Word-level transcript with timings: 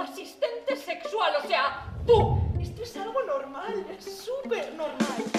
asistente 0.00 0.76
sexual, 0.76 1.32
o 1.42 1.46
sea, 1.46 1.92
tú. 2.06 2.38
Esto 2.60 2.82
es 2.82 2.96
algo 2.96 3.22
normal, 3.24 3.86
es 3.98 4.04
súper 4.04 4.72
normal. 4.74 5.31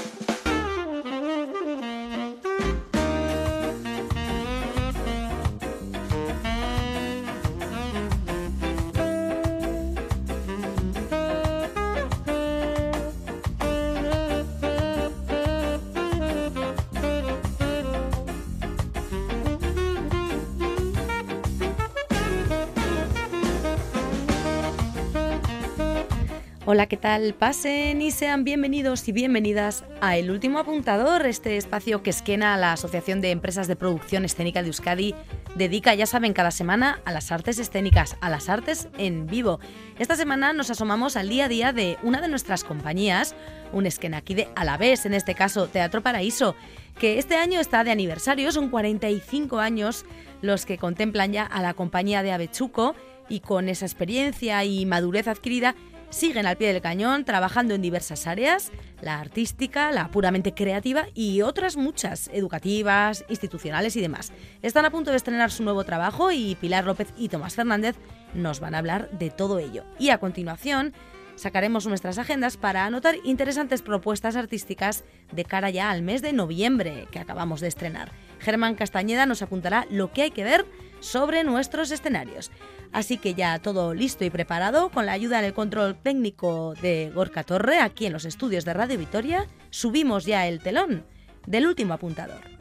Hola, 26.73 26.87
¿qué 26.87 26.97
tal? 26.97 27.36
Pasen 27.36 28.01
y 28.01 28.09
sean 28.09 28.43
bienvenidos 28.43 29.07
y 29.07 29.11
bienvenidas 29.11 29.86
a 30.01 30.18
El 30.18 30.31
Último 30.31 30.57
Apuntador, 30.57 31.23
este 31.27 31.55
espacio 31.55 32.02
que 32.02 32.09
esquena 32.09 32.55
a 32.55 32.58
la 32.58 32.73
Asociación 32.73 33.22
de 33.22 33.30
Empresas 33.30 33.68
de 33.68 33.76
Producción 33.76 34.26
Escénica 34.26 34.64
de 34.64 34.70
Euskadi 34.70 35.14
dedica, 35.54 35.94
ya 35.94 36.08
saben, 36.08 36.34
cada 36.34 36.50
semana 36.50 37.00
a 37.05 37.12
las 37.12 37.31
artes 37.31 37.59
escénicas, 37.59 38.17
a 38.22 38.31
las 38.31 38.50
artes 38.50 38.88
en 38.98 39.28
vivo. 39.28 39.59
Esta 40.00 40.16
semana 40.16 40.52
nos 40.52 40.72
asomamos 40.72 41.16
al 41.16 41.30
día 41.30 41.45
a 41.45 41.48
día 41.48 41.73
de 41.73 42.00
una 42.02 42.22
de 42.22 42.28
nuestras 42.28 42.64
compañías, 42.64 43.36
un 43.72 43.86
esquena 43.86 44.17
aquí 44.17 44.34
de 44.34 44.48
Alavés, 44.55 45.05
en 45.05 45.14
este 45.14 45.36
caso 45.36 45.67
Teatro 45.67 46.02
Paraíso, 46.02 46.55
que 46.98 47.20
este 47.20 47.36
año 47.36 47.59
está 47.59 47.84
de 47.84 47.92
aniversario, 47.92 48.52
son 48.52 48.70
45 48.70 49.59
años 49.59 50.08
los 50.42 50.66
que 50.66 50.80
contemplan 50.80 51.34
ya 51.34 51.44
a 51.44 51.62
la 51.62 51.76
compañía 51.76 52.23
de 52.23 52.31
Avechuco 52.31 52.95
y 53.30 53.42
con 53.42 53.70
esa 53.70 53.86
experiencia 53.86 54.64
y 54.64 54.88
madurez 54.88 55.28
adquirida 55.28 55.76
siguen 56.13 56.45
al 56.45 56.58
pie 56.58 56.72
del 56.72 56.81
cañón 56.81 57.25
trabajando 57.25 57.73
en 57.73 57.81
diversas 57.81 58.28
áreas, 58.28 58.72
la 59.02 59.19
artística, 59.19 59.92
la 59.92 60.09
puramente 60.09 60.53
creativa 60.53 61.08
y 61.14 61.42
otras 61.42 61.75
muchas, 61.75 62.30
educativas, 62.31 63.25
institucionales 63.30 63.95
y 63.95 64.02
demás. 64.02 64.31
Están 64.61 64.86
a 64.86 64.92
punto 64.92 65.11
de 65.11 65.17
estrenar 65.17 65.52
su 65.52 65.64
nuevo 65.64 65.83
trabajo 65.83 66.31
y 66.31 66.55
Pilar 66.55 66.86
López 66.86 67.09
y 67.17 67.30
Tomás 67.30 67.55
Fernández 67.55 67.95
nos 68.33 68.59
van 68.59 68.75
a 68.75 68.78
hablar 68.78 69.09
de 69.11 69.30
todo 69.30 69.59
ello. 69.59 69.83
Y 70.00 70.09
a 70.09 70.20
continuación 70.20 70.94
sacaremos 71.36 71.88
nuestras 71.88 72.17
agendas 72.17 72.58
para 72.58 72.86
anotar 72.86 73.16
interesantes 73.23 73.81
propuestas 73.81 74.36
artísticas 74.36 75.03
de 75.31 75.45
cara 75.45 75.70
ya 75.70 75.89
al 75.89 76.02
mes 76.02 76.22
de 76.22 76.34
noviembre 76.34 77.08
que 77.12 77.20
acabamos 77.20 77.62
de 77.62 77.67
estrenar. 77.67 78.12
Germán 78.39 78.76
Castañeda 78.76 79.26
nos 79.26 79.42
apuntará 79.42 79.88
lo 79.89 80.11
que 80.11 80.23
hay 80.23 80.31
que 80.31 80.44
ver 80.44 80.66
sobre 81.00 81.44
nuestros 81.44 81.92
escenarios. 81.92 82.52
Así 82.92 83.17
que 83.17 83.34
ya 83.34 83.59
todo 83.59 83.94
listo 83.94 84.23
y 84.23 84.30
preparado, 84.30 84.89
con 84.89 85.06
la 85.06 85.14
ayuda 85.14 85.42
del 85.42 85.54
control 85.54 85.95
técnico 85.95 86.76
de 86.81 87.11
Gorka 87.14 87.44
Torre, 87.44 87.80
aquí 87.80 88.06
en 88.06 88.14
los 88.14 88.26
estudios 88.26 88.66
de 88.66 88.73
Radio 88.73 89.00
Vitoria, 89.00 89.48
subimos 89.72 90.26
ya 90.26 90.48
el 90.48 90.59
telón 90.59 91.04
del 91.48 91.66
último 91.66 91.95
apuntador. 91.95 92.53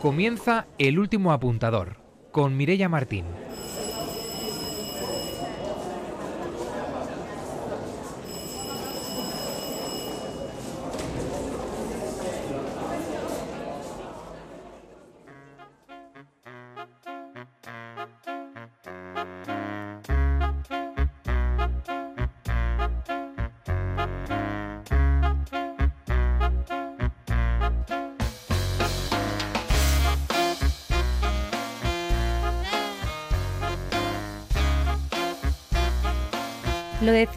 Comienza 0.00 0.66
el 0.78 0.98
último 0.98 1.30
apuntador 1.30 1.98
con 2.32 2.56
Mirella 2.56 2.88
Martín. 2.88 3.26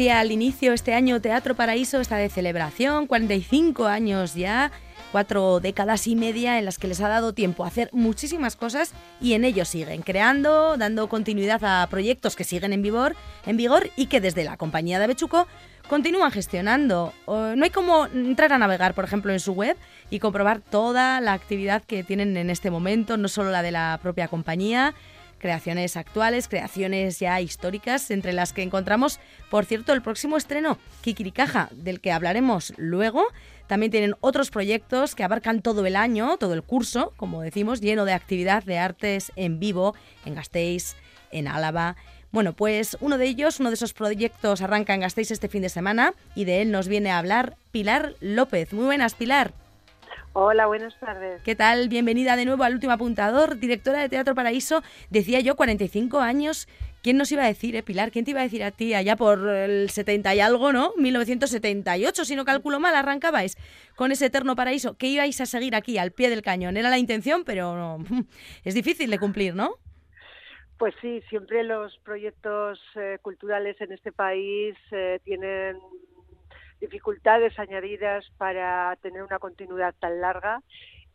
Al 0.09 0.31
inicio, 0.31 0.73
este 0.73 0.93
año 0.93 1.21
Teatro 1.21 1.55
Paraíso 1.55 2.01
está 2.01 2.17
de 2.17 2.29
celebración, 2.29 3.07
45 3.07 3.85
años 3.85 4.33
ya, 4.33 4.71
cuatro 5.11 5.59
décadas 5.59 6.07
y 6.07 6.15
media 6.15 6.57
en 6.57 6.65
las 6.65 6.77
que 6.77 6.87
les 6.87 6.99
ha 7.01 7.07
dado 7.07 7.33
tiempo 7.33 7.63
a 7.63 7.67
hacer 7.67 7.89
muchísimas 7.93 8.55
cosas 8.55 8.93
y 9.21 9.33
en 9.33 9.45
ello 9.45 9.65
siguen 9.65 10.01
creando, 10.01 10.77
dando 10.77 11.07
continuidad 11.07 11.63
a 11.63 11.87
proyectos 11.87 12.35
que 12.35 12.43
siguen 12.43 12.73
en 12.73 12.81
vigor, 12.81 13.15
en 13.45 13.57
vigor 13.57 13.89
y 13.95 14.07
que 14.07 14.21
desde 14.21 14.43
la 14.43 14.57
compañía 14.57 14.99
de 14.99 15.07
Bechuco 15.07 15.47
continúan 15.87 16.31
gestionando. 16.31 17.13
No 17.27 17.63
hay 17.63 17.69
como 17.69 18.07
entrar 18.07 18.51
a 18.53 18.57
navegar, 18.57 18.93
por 18.95 19.05
ejemplo, 19.05 19.31
en 19.31 19.39
su 19.39 19.53
web 19.53 19.77
y 20.09 20.19
comprobar 20.19 20.59
toda 20.59 21.21
la 21.21 21.33
actividad 21.33 21.83
que 21.83 22.03
tienen 22.03 22.35
en 22.35 22.49
este 22.49 22.71
momento, 22.71 23.17
no 23.17 23.27
solo 23.27 23.51
la 23.51 23.61
de 23.61 23.71
la 23.71 23.99
propia 24.01 24.27
compañía, 24.27 24.95
creaciones 25.43 25.97
actuales, 25.97 26.47
creaciones 26.47 27.19
ya 27.19 27.41
históricas, 27.41 28.09
entre 28.11 28.31
las 28.31 28.53
que 28.53 28.63
encontramos, 28.63 29.19
por 29.49 29.65
cierto, 29.65 29.91
el 29.91 30.01
próximo 30.01 30.37
estreno, 30.37 30.77
Kikirikaja, 31.01 31.67
del 31.73 31.99
que 31.99 32.13
hablaremos 32.13 32.71
luego. 32.77 33.25
También 33.67 33.91
tienen 33.91 34.15
otros 34.21 34.51
proyectos 34.51 35.15
que 35.15 35.25
abarcan 35.25 35.61
todo 35.61 35.85
el 35.85 35.97
año, 35.97 36.37
todo 36.37 36.53
el 36.53 36.63
curso, 36.63 37.11
como 37.17 37.41
decimos, 37.41 37.81
lleno 37.81 38.05
de 38.05 38.13
actividad 38.13 38.63
de 38.63 38.79
artes 38.79 39.33
en 39.35 39.59
vivo 39.59 39.95
en 40.25 40.35
Gasteiz, 40.35 40.95
en 41.29 41.49
Álava. 41.49 41.97
Bueno, 42.31 42.53
pues 42.53 42.95
uno 43.01 43.17
de 43.17 43.25
ellos, 43.25 43.59
uno 43.59 43.69
de 43.69 43.75
esos 43.75 43.91
proyectos 43.91 44.61
arranca 44.61 44.93
en 44.93 45.01
Gasteiz 45.01 45.29
este 45.29 45.49
fin 45.49 45.61
de 45.61 45.67
semana 45.67 46.13
y 46.35 46.45
de 46.45 46.61
él 46.61 46.71
nos 46.71 46.87
viene 46.87 47.11
a 47.11 47.19
hablar 47.19 47.57
Pilar 47.73 48.15
López. 48.21 48.71
Muy 48.71 48.85
buenas, 48.85 49.13
Pilar. 49.13 49.53
Hola, 50.35 50.65
buenas 50.65 50.99
tardes. 50.99 51.43
¿Qué 51.43 51.55
tal? 51.55 51.89
Bienvenida 51.89 52.35
de 52.35 52.45
nuevo 52.45 52.63
al 52.63 52.73
último 52.73 52.91
apuntador, 52.91 53.59
directora 53.59 54.01
de 54.01 54.09
Teatro 54.09 54.33
Paraíso. 54.33 54.81
Decía 55.11 55.39
yo, 55.41 55.55
45 55.55 56.21
años. 56.21 56.67
¿Quién 57.03 57.17
nos 57.17 57.31
iba 57.31 57.43
a 57.43 57.47
decir, 57.47 57.75
eh, 57.75 57.83
Pilar? 57.83 58.09
¿Quién 58.09 58.25
te 58.25 58.31
iba 58.31 58.39
a 58.39 58.43
decir 58.43 58.63
a 58.63 58.71
ti 58.71 58.95
allá 58.95 59.15
por 59.15 59.47
el 59.47 59.91
70 59.91 60.33
y 60.33 60.39
algo, 60.39 60.73
¿no? 60.73 60.91
1978, 60.97 62.25
si 62.25 62.35
no 62.35 62.45
calculo 62.45 62.79
mal, 62.79 62.95
arrancabais 62.95 63.57
con 63.95 64.11
ese 64.11 64.25
eterno 64.25 64.55
paraíso. 64.55 64.97
Que 64.97 65.05
ibais 65.05 65.39
a 65.39 65.45
seguir 65.45 65.75
aquí, 65.75 65.99
al 65.99 66.11
pie 66.11 66.31
del 66.31 66.41
cañón. 66.41 66.77
Era 66.77 66.89
la 66.89 66.97
intención, 66.97 67.43
pero 67.43 67.75
no, 67.75 68.03
es 68.63 68.73
difícil 68.73 69.11
de 69.11 69.19
cumplir, 69.19 69.53
¿no? 69.53 69.75
Pues 70.79 70.95
sí, 70.99 71.21
siempre 71.29 71.63
los 71.63 71.95
proyectos 71.99 72.81
eh, 72.95 73.19
culturales 73.21 73.79
en 73.81 73.91
este 73.91 74.11
país 74.11 74.75
eh, 74.91 75.19
tienen 75.23 75.77
dificultades 76.83 77.57
añadidas 77.57 78.29
para 78.37 78.97
tener 79.01 79.23
una 79.23 79.39
continuidad 79.39 79.95
tan 79.99 80.19
larga 80.19 80.61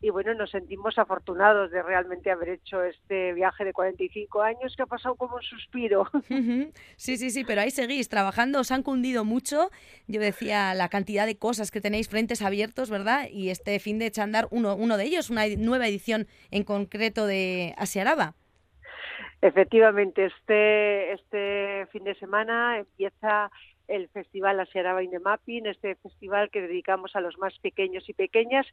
y 0.01 0.09
bueno, 0.09 0.33
nos 0.33 0.49
sentimos 0.49 0.97
afortunados 0.97 1.71
de 1.71 1.83
realmente 1.83 2.31
haber 2.31 2.49
hecho 2.49 2.81
este 2.83 3.33
viaje 3.33 3.65
de 3.65 3.73
45 3.73 4.41
años 4.41 4.73
que 4.75 4.83
ha 4.83 4.85
pasado 4.85 5.15
como 5.15 5.35
un 5.35 5.41
suspiro. 5.41 6.07
Sí, 6.95 7.17
sí, 7.17 7.29
sí, 7.29 7.43
pero 7.43 7.61
ahí 7.61 7.71
seguís 7.71 8.09
trabajando, 8.09 8.59
os 8.59 8.71
han 8.71 8.83
cundido 8.83 9.25
mucho. 9.25 9.69
Yo 10.07 10.19
decía 10.19 10.73
la 10.73 10.89
cantidad 10.89 11.25
de 11.25 11.37
cosas 11.37 11.71
que 11.71 11.81
tenéis 11.81 12.09
frentes 12.09 12.41
abiertos, 12.41 12.89
¿verdad? 12.89 13.27
Y 13.31 13.49
este 13.49 13.79
fin 13.79 13.99
de 13.99 14.05
echandar 14.07 14.47
uno, 14.51 14.75
uno 14.75 14.97
de 14.97 15.05
ellos, 15.05 15.29
una 15.29 15.43
nueva 15.57 15.87
edición 15.87 16.27
en 16.51 16.63
concreto 16.63 17.25
de 17.25 17.73
Asiaraba. 17.77 18.35
Efectivamente, 19.41 20.25
este, 20.25 21.13
este 21.13 21.87
fin 21.91 22.03
de 22.03 22.15
semana 22.15 22.79
empieza 22.79 23.49
el 23.89 24.07
Festival 24.09 24.59
Asiaraba 24.59 25.03
in 25.03 25.11
the 25.11 25.19
Mapping, 25.19 25.65
este 25.65 25.95
festival 25.95 26.49
que 26.49 26.61
dedicamos 26.61 27.15
a 27.15 27.21
los 27.21 27.37
más 27.37 27.57
pequeños 27.59 28.07
y 28.07 28.13
pequeñas, 28.13 28.65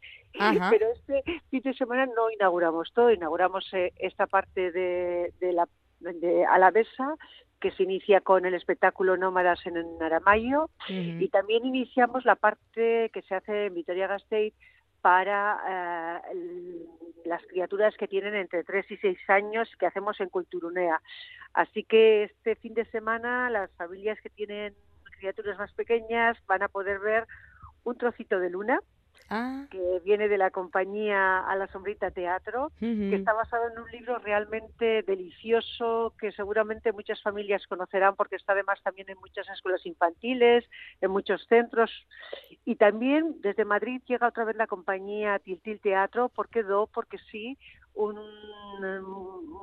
pero 0.70 0.86
este 0.92 1.22
fin 1.50 1.62
de 1.62 1.74
semana 1.74 2.06
no 2.06 2.30
inauguramos 2.30 2.92
todo, 2.92 3.10
inauguramos 3.10 3.66
eh, 3.72 3.92
esta 3.96 4.26
parte 4.26 4.70
de, 4.70 5.32
de 5.40 5.52
la 5.52 5.66
de 6.00 6.44
Alavesa, 6.44 7.16
que 7.60 7.70
se 7.72 7.84
inicia 7.84 8.20
con 8.20 8.44
el 8.44 8.54
espectáculo 8.54 9.16
Nómadas 9.16 9.64
en 9.66 9.76
Aramayo, 10.00 10.68
y 10.88 11.28
también 11.28 11.64
iniciamos 11.64 12.24
la 12.26 12.36
parte 12.36 13.10
que 13.12 13.22
se 13.22 13.34
hace 13.34 13.66
en 13.66 13.74
Vitoria-Gasteiz 13.74 14.52
para 15.00 16.20
eh, 16.34 16.86
las 17.24 17.42
criaturas 17.46 17.96
que 17.96 18.08
tienen 18.08 18.34
entre 18.34 18.64
3 18.64 18.90
y 18.90 18.96
6 18.98 19.18
años 19.28 19.68
que 19.78 19.86
hacemos 19.86 20.20
en 20.20 20.28
Culturunea. 20.28 21.00
Así 21.54 21.84
que 21.84 22.24
este 22.24 22.56
fin 22.56 22.74
de 22.74 22.84
semana 22.86 23.48
las 23.50 23.70
familias 23.76 24.20
que 24.20 24.30
tienen 24.30 24.74
criaturas 25.16 25.58
más 25.58 25.72
pequeñas 25.72 26.36
van 26.46 26.62
a 26.62 26.68
poder 26.68 26.98
ver 27.00 27.26
un 27.84 27.96
trocito 27.96 28.38
de 28.40 28.50
luna 28.50 28.80
ah. 29.30 29.66
que 29.70 30.00
viene 30.04 30.28
de 30.28 30.38
la 30.38 30.50
compañía 30.50 31.40
A 31.40 31.56
la 31.56 31.66
Sombrita 31.68 32.10
Teatro, 32.10 32.72
que 32.78 33.14
está 33.14 33.32
basado 33.32 33.68
en 33.70 33.78
un 33.78 33.90
libro 33.90 34.18
realmente 34.18 35.02
delicioso 35.02 36.14
que 36.18 36.32
seguramente 36.32 36.92
muchas 36.92 37.22
familias 37.22 37.66
conocerán 37.66 38.16
porque 38.16 38.36
está 38.36 38.52
además 38.52 38.80
también 38.82 39.08
en 39.08 39.18
muchas 39.18 39.48
escuelas 39.48 39.84
infantiles, 39.86 40.64
en 41.00 41.10
muchos 41.10 41.46
centros. 41.48 41.90
Y 42.64 42.76
también 42.76 43.36
desde 43.40 43.64
Madrid 43.64 44.02
llega 44.06 44.28
otra 44.28 44.44
vez 44.44 44.56
la 44.56 44.66
compañía 44.66 45.38
Tiltil 45.38 45.80
Teatro, 45.80 46.28
¿por 46.28 46.48
qué 46.48 46.62
do? 46.62 46.88
Porque 46.92 47.18
sí, 47.30 47.56
un 47.96 48.16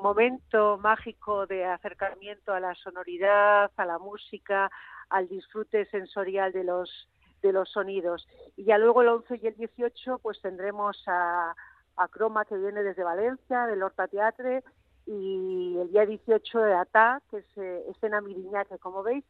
momento 0.02 0.78
mágico 0.78 1.46
de 1.46 1.66
acercamiento 1.66 2.54
a 2.54 2.60
la 2.60 2.76
sonoridad, 2.76 3.72
a 3.78 3.86
la 3.86 4.00
música, 4.00 4.70
al 5.10 5.28
disfrute 5.28 5.86
sensorial 5.86 6.52
de 6.52 6.64
los 6.64 7.08
de 7.42 7.52
los 7.52 7.70
sonidos. 7.70 8.26
Y 8.56 8.64
ya 8.64 8.78
luego 8.78 9.02
el 9.02 9.10
11 9.10 9.40
y 9.42 9.48
el 9.48 9.56
18 9.56 10.20
pues 10.20 10.42
tendremos 10.42 11.04
a, 11.08 11.54
a 11.98 12.08
Croma 12.08 12.46
que 12.46 12.58
viene 12.58 12.84
desde 12.84 13.04
Valencia, 13.04 13.68
del 13.68 13.84
Horta 13.84 14.08
Teatre, 14.08 14.64
y 15.06 15.78
el 15.80 15.92
día 15.92 16.06
18 16.06 16.60
de 16.60 16.74
ATA, 16.74 17.22
que 17.30 17.38
es 17.38 17.58
eh, 17.58 17.84
escena 17.90 18.22
Miriña, 18.22 18.64
que 18.66 18.78
como 18.78 19.04
veis 19.04 19.26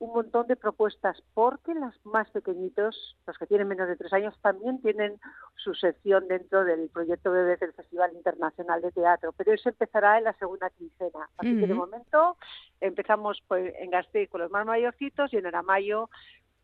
un 0.00 0.12
montón 0.12 0.46
de 0.46 0.56
propuestas, 0.56 1.20
porque 1.34 1.74
los 1.74 1.94
más 2.06 2.30
pequeñitos, 2.30 3.16
los 3.26 3.36
que 3.36 3.46
tienen 3.46 3.66
menos 3.66 3.88
de 3.88 3.96
tres 3.96 4.12
años, 4.12 4.34
también 4.42 4.80
tienen 4.80 5.18
su 5.56 5.74
sección 5.74 6.28
dentro 6.28 6.64
del 6.64 6.88
proyecto 6.90 7.32
Bebés 7.32 7.58
del 7.58 7.72
Festival 7.72 8.12
Internacional 8.14 8.80
de 8.80 8.92
Teatro, 8.92 9.32
pero 9.32 9.52
eso 9.52 9.68
empezará 9.68 10.18
en 10.18 10.24
la 10.24 10.32
segunda 10.34 10.70
quincena. 10.70 11.28
Así 11.36 11.58
que 11.58 11.66
de 11.66 11.74
momento 11.74 12.36
empezamos 12.80 13.42
pues, 13.48 13.74
en 13.78 13.90
Gasteiz 13.90 14.30
con 14.30 14.40
los 14.40 14.50
más 14.52 14.64
mayorcitos 14.64 15.32
y 15.32 15.36
en 15.36 15.46
Aramayo 15.46 16.08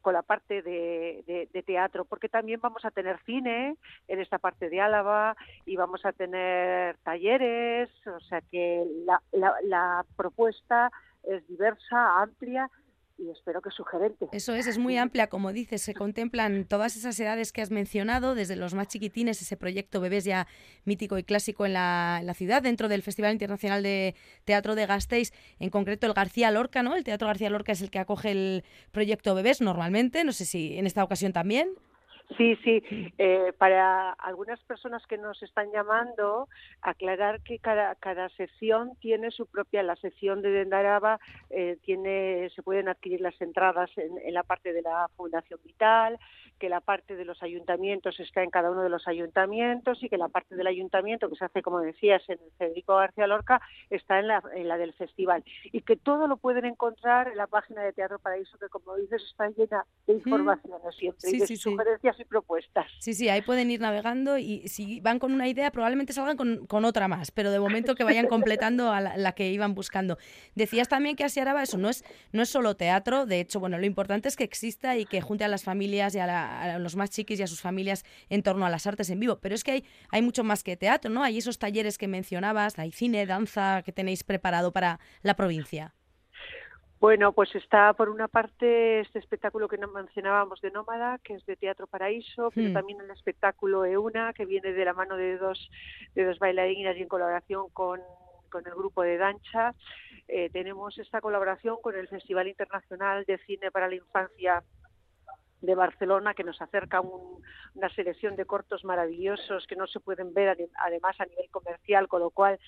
con 0.00 0.12
la 0.12 0.22
parte 0.22 0.60
de, 0.60 1.48
teatro, 1.66 2.04
porque 2.04 2.28
también 2.28 2.60
vamos 2.60 2.84
a 2.84 2.90
tener 2.90 3.19
cine 3.25 3.78
en 4.06 4.20
esta 4.20 4.38
parte 4.38 4.69
de 4.69 4.78
Álava 4.78 5.34
y 5.64 5.76
vamos 5.76 6.04
a 6.04 6.12
tener 6.12 6.98
talleres, 6.98 7.88
o 8.06 8.20
sea 8.20 8.42
que 8.42 8.84
la 9.32 10.04
propuesta 10.14 10.90
es 11.22 11.46
diversa, 11.48 12.20
amplia 12.20 12.70
y 13.16 13.31
espero 13.31 13.62
que 13.62 13.70
sugerente. 13.70 14.28
Eso 14.32 14.55
es, 14.55 14.66
es 14.66 14.78
muy 14.78 14.96
amplia, 14.96 15.28
como 15.28 15.52
dices, 15.52 15.82
se 15.82 15.94
contemplan 15.94 16.64
todas 16.64 16.96
esas 16.96 17.19
edades 17.20 17.52
que 17.52 17.62
has 17.62 17.70
mencionado, 17.70 18.34
desde 18.34 18.56
los 18.56 18.75
más 18.75 18.88
chiquitines, 18.88 19.40
ese 19.40 19.56
proyecto 19.56 20.00
Bebés 20.00 20.25
ya 20.25 20.46
mítico 20.84 21.16
y 21.19 21.22
clásico 21.25 21.64
en 21.66 21.75
la, 21.75 22.34
ciudad, 22.34 22.62
dentro 22.62 22.88
del 22.88 23.02
Festival 23.02 23.32
Internacional 23.32 23.82
de 23.82 24.14
Teatro 24.44 24.75
de 24.75 24.87
Gasteiz, 24.87 25.32
en 25.61 25.70
concreto 25.70 26.06
el 26.06 26.14
García 26.14 26.50
Lorca, 26.50 26.82
¿no? 26.82 26.96
El 26.96 27.05
Teatro 27.05 27.28
García 27.28 27.50
Lorca 27.50 27.72
es 27.72 27.82
el 27.82 27.90
que 27.90 28.00
acoge 28.00 28.32
el 28.32 28.64
proyecto 28.90 29.34
Bebés 29.34 29.60
normalmente, 29.60 30.25
no 30.25 30.32
sé 30.32 30.44
si 30.44 30.76
en 30.76 30.87
esta 30.87 31.05
ocasión 31.05 31.32
también. 31.32 31.69
Sí, 32.36 32.56
sí. 32.64 32.82
Eh, 33.18 33.52
para 33.58 34.10
algunas 34.12 34.58
personas 34.64 35.06
que 35.06 35.18
nos 35.18 35.42
están 35.42 35.70
llamando, 35.72 36.48
aclarar 36.80 37.42
que 37.42 37.58
cada, 37.58 37.94
cada 37.96 38.28
sección 38.30 38.96
tiene 39.00 39.30
su 39.30 39.46
propia, 39.46 39.82
la 39.82 39.96
sección 39.96 40.40
de 40.42 40.50
Dendaraba 40.50 41.20
eh, 41.50 41.76
tiene, 41.82 42.50
se 42.54 42.62
pueden 42.62 42.88
adquirir 42.88 43.20
las 43.20 43.38
entradas 43.40 43.90
en, 43.96 44.18
en, 44.18 44.34
la 44.34 44.42
parte 44.42 44.72
de 44.72 44.82
la 44.82 45.08
Fundación 45.16 45.60
Vital, 45.62 46.18
que 46.58 46.68
la 46.68 46.80
parte 46.80 47.14
de 47.14 47.24
los 47.24 47.42
ayuntamientos 47.42 48.18
está 48.18 48.42
en 48.42 48.50
cada 48.50 48.70
uno 48.70 48.82
de 48.82 48.88
los 48.88 49.06
ayuntamientos 49.06 50.02
y 50.02 50.08
que 50.08 50.16
la 50.16 50.28
parte 50.28 50.56
del 50.56 50.66
ayuntamiento 50.66 51.28
que 51.28 51.36
se 51.36 51.44
hace, 51.44 51.62
como 51.62 51.80
decías, 51.80 52.22
en 52.28 52.38
el 52.42 52.52
Federico 52.56 52.96
García 52.96 53.26
Lorca 53.26 53.60
está 53.90 54.18
en 54.18 54.28
la, 54.28 54.42
en 54.54 54.68
la 54.68 54.78
del 54.78 54.94
festival. 54.94 55.44
Y 55.64 55.82
que 55.82 55.96
todo 55.96 56.26
lo 56.26 56.36
pueden 56.36 56.64
encontrar 56.64 57.28
en 57.28 57.36
la 57.36 57.46
página 57.46 57.82
de 57.82 57.92
Teatro 57.92 58.18
Paraíso 58.18 58.58
que, 58.58 58.68
como 58.68 58.96
dices, 58.96 59.22
está 59.22 59.48
llena 59.50 59.84
de 60.06 60.14
informaciones 60.14 60.94
siempre. 60.96 61.30
Y 61.30 61.38
de 61.38 61.46
sugerencias 61.56 62.13
y 62.19 62.25
propuestas. 62.25 62.87
Sí, 62.99 63.14
sí, 63.14 63.28
ahí 63.28 63.43
pueden 63.43 63.70
ir 63.70 63.81
navegando 63.81 64.38
y 64.38 64.69
si 64.69 65.00
van 65.00 65.19
con 65.19 65.32
una 65.32 65.49
idea 65.49 65.70
probablemente 65.70 66.12
salgan 66.12 66.37
con, 66.37 66.84
otra 66.84 67.08
más, 67.08 67.31
pero 67.31 67.50
de 67.50 67.61
momento 67.61 67.94
que 67.94 68.05
vayan 68.05 68.26
completando 68.26 68.90
a 68.90 69.00
la, 69.00 69.32
que 69.32 69.50
iban 69.50 69.75
buscando. 69.75 70.19
Decías 70.55 70.88
también 70.88 71.16
que 71.16 71.25
Asiaraba 71.25 71.62
eso 71.62 71.78
no 71.78 71.88
es, 71.88 72.05
no 72.32 72.43
es 72.43 72.49
solo 72.50 72.76
teatro, 72.76 73.26
de 73.26 73.40
hecho, 73.40 73.61
bueno, 73.61 73.78
lo 73.78 73.87
importante 73.87 74.28
es 74.28 74.37
que 74.37 74.44
exista 74.44 74.96
y 74.96 75.06
que 75.06 75.20
junte 75.20 75.44
a 75.44 75.49
las 75.49 75.64
familias 75.64 76.14
y 76.14 76.19
a, 76.19 76.75
a 76.75 76.78
los 76.78 76.96
más 76.96 77.11
chiquis 77.11 77.40
y 77.40 77.43
a 77.43 77.46
sus 77.46 77.61
familias 77.61 78.05
en 78.28 78.43
torno 78.43 78.67
a 78.67 78.70
las 78.70 78.87
artes 78.87 79.10
en 79.10 79.20
vivo, 79.20 79.38
pero 79.40 79.55
es 79.55 79.64
que 79.64 79.72
hay, 79.72 79.84
hay 80.10 80.22
mucho 80.22 80.44
más 80.44 80.62
que 80.62 80.76
teatro, 80.76 81.10
¿no? 81.10 81.22
Hay 81.22 81.38
esos 81.38 81.58
talleres 81.58 81.99
que 81.99 82.08
mencionabas, 82.08 82.78
hay 82.78 82.93
cine, 82.93 83.26
danza 83.26 83.82
que 83.82 83.93
tenéis 83.93 84.25
preparado 84.25 84.72
para 84.72 85.00
la 85.22 85.34
provincia. 85.34 85.94
Bueno, 87.04 87.34
pues 87.34 87.54
está 87.54 87.92
por 87.92 88.08
una 88.08 88.28
parte 88.28 89.00
este 89.00 89.18
espectáculo 89.18 89.68
que 89.68 89.76
mencionábamos 89.76 90.62
de 90.62 90.70
Nómada, 90.70 91.18
que 91.18 91.34
es 91.34 91.44
de 91.44 91.54
Teatro 91.54 91.86
Paraíso, 91.86 92.50
pero 92.54 92.70
hmm. 92.70 92.72
también 92.72 92.98
el 92.98 93.10
espectáculo 93.10 93.84
Euna, 93.84 94.32
que 94.32 94.46
viene 94.46 94.72
de 94.72 94.84
la 94.86 94.94
mano 94.94 95.18
de 95.18 95.36
dos, 95.36 95.70
de 96.14 96.24
dos 96.24 96.38
bailarinas 96.38 96.96
y 96.96 97.02
en 97.02 97.08
colaboración 97.08 97.68
con, 97.74 98.00
con 98.50 98.66
el 98.66 98.72
grupo 98.72 99.02
de 99.02 99.18
Dancha. 99.18 99.74
Eh, 100.28 100.48
tenemos 100.48 100.96
esta 100.96 101.20
colaboración 101.20 101.76
con 101.82 101.94
el 101.94 102.08
Festival 102.08 102.48
Internacional 102.48 103.26
de 103.26 103.36
Cine 103.36 103.70
para 103.70 103.86
la 103.86 103.96
Infancia 103.96 104.64
de 105.60 105.74
Barcelona 105.74 106.32
que 106.32 106.44
nos 106.44 106.60
acerca 106.62 107.02
una 107.02 107.88
selección 107.94 108.34
de 108.34 108.46
cortos 108.46 108.82
maravillosos 108.82 109.66
que 109.66 109.76
no 109.76 109.86
se 109.86 110.00
pueden 110.00 110.32
ver 110.32 110.56
además 110.82 111.20
a 111.20 111.26
nivel 111.26 111.50
comercial, 111.50 112.08
con 112.08 112.20
lo 112.20 112.30
cual 112.30 112.58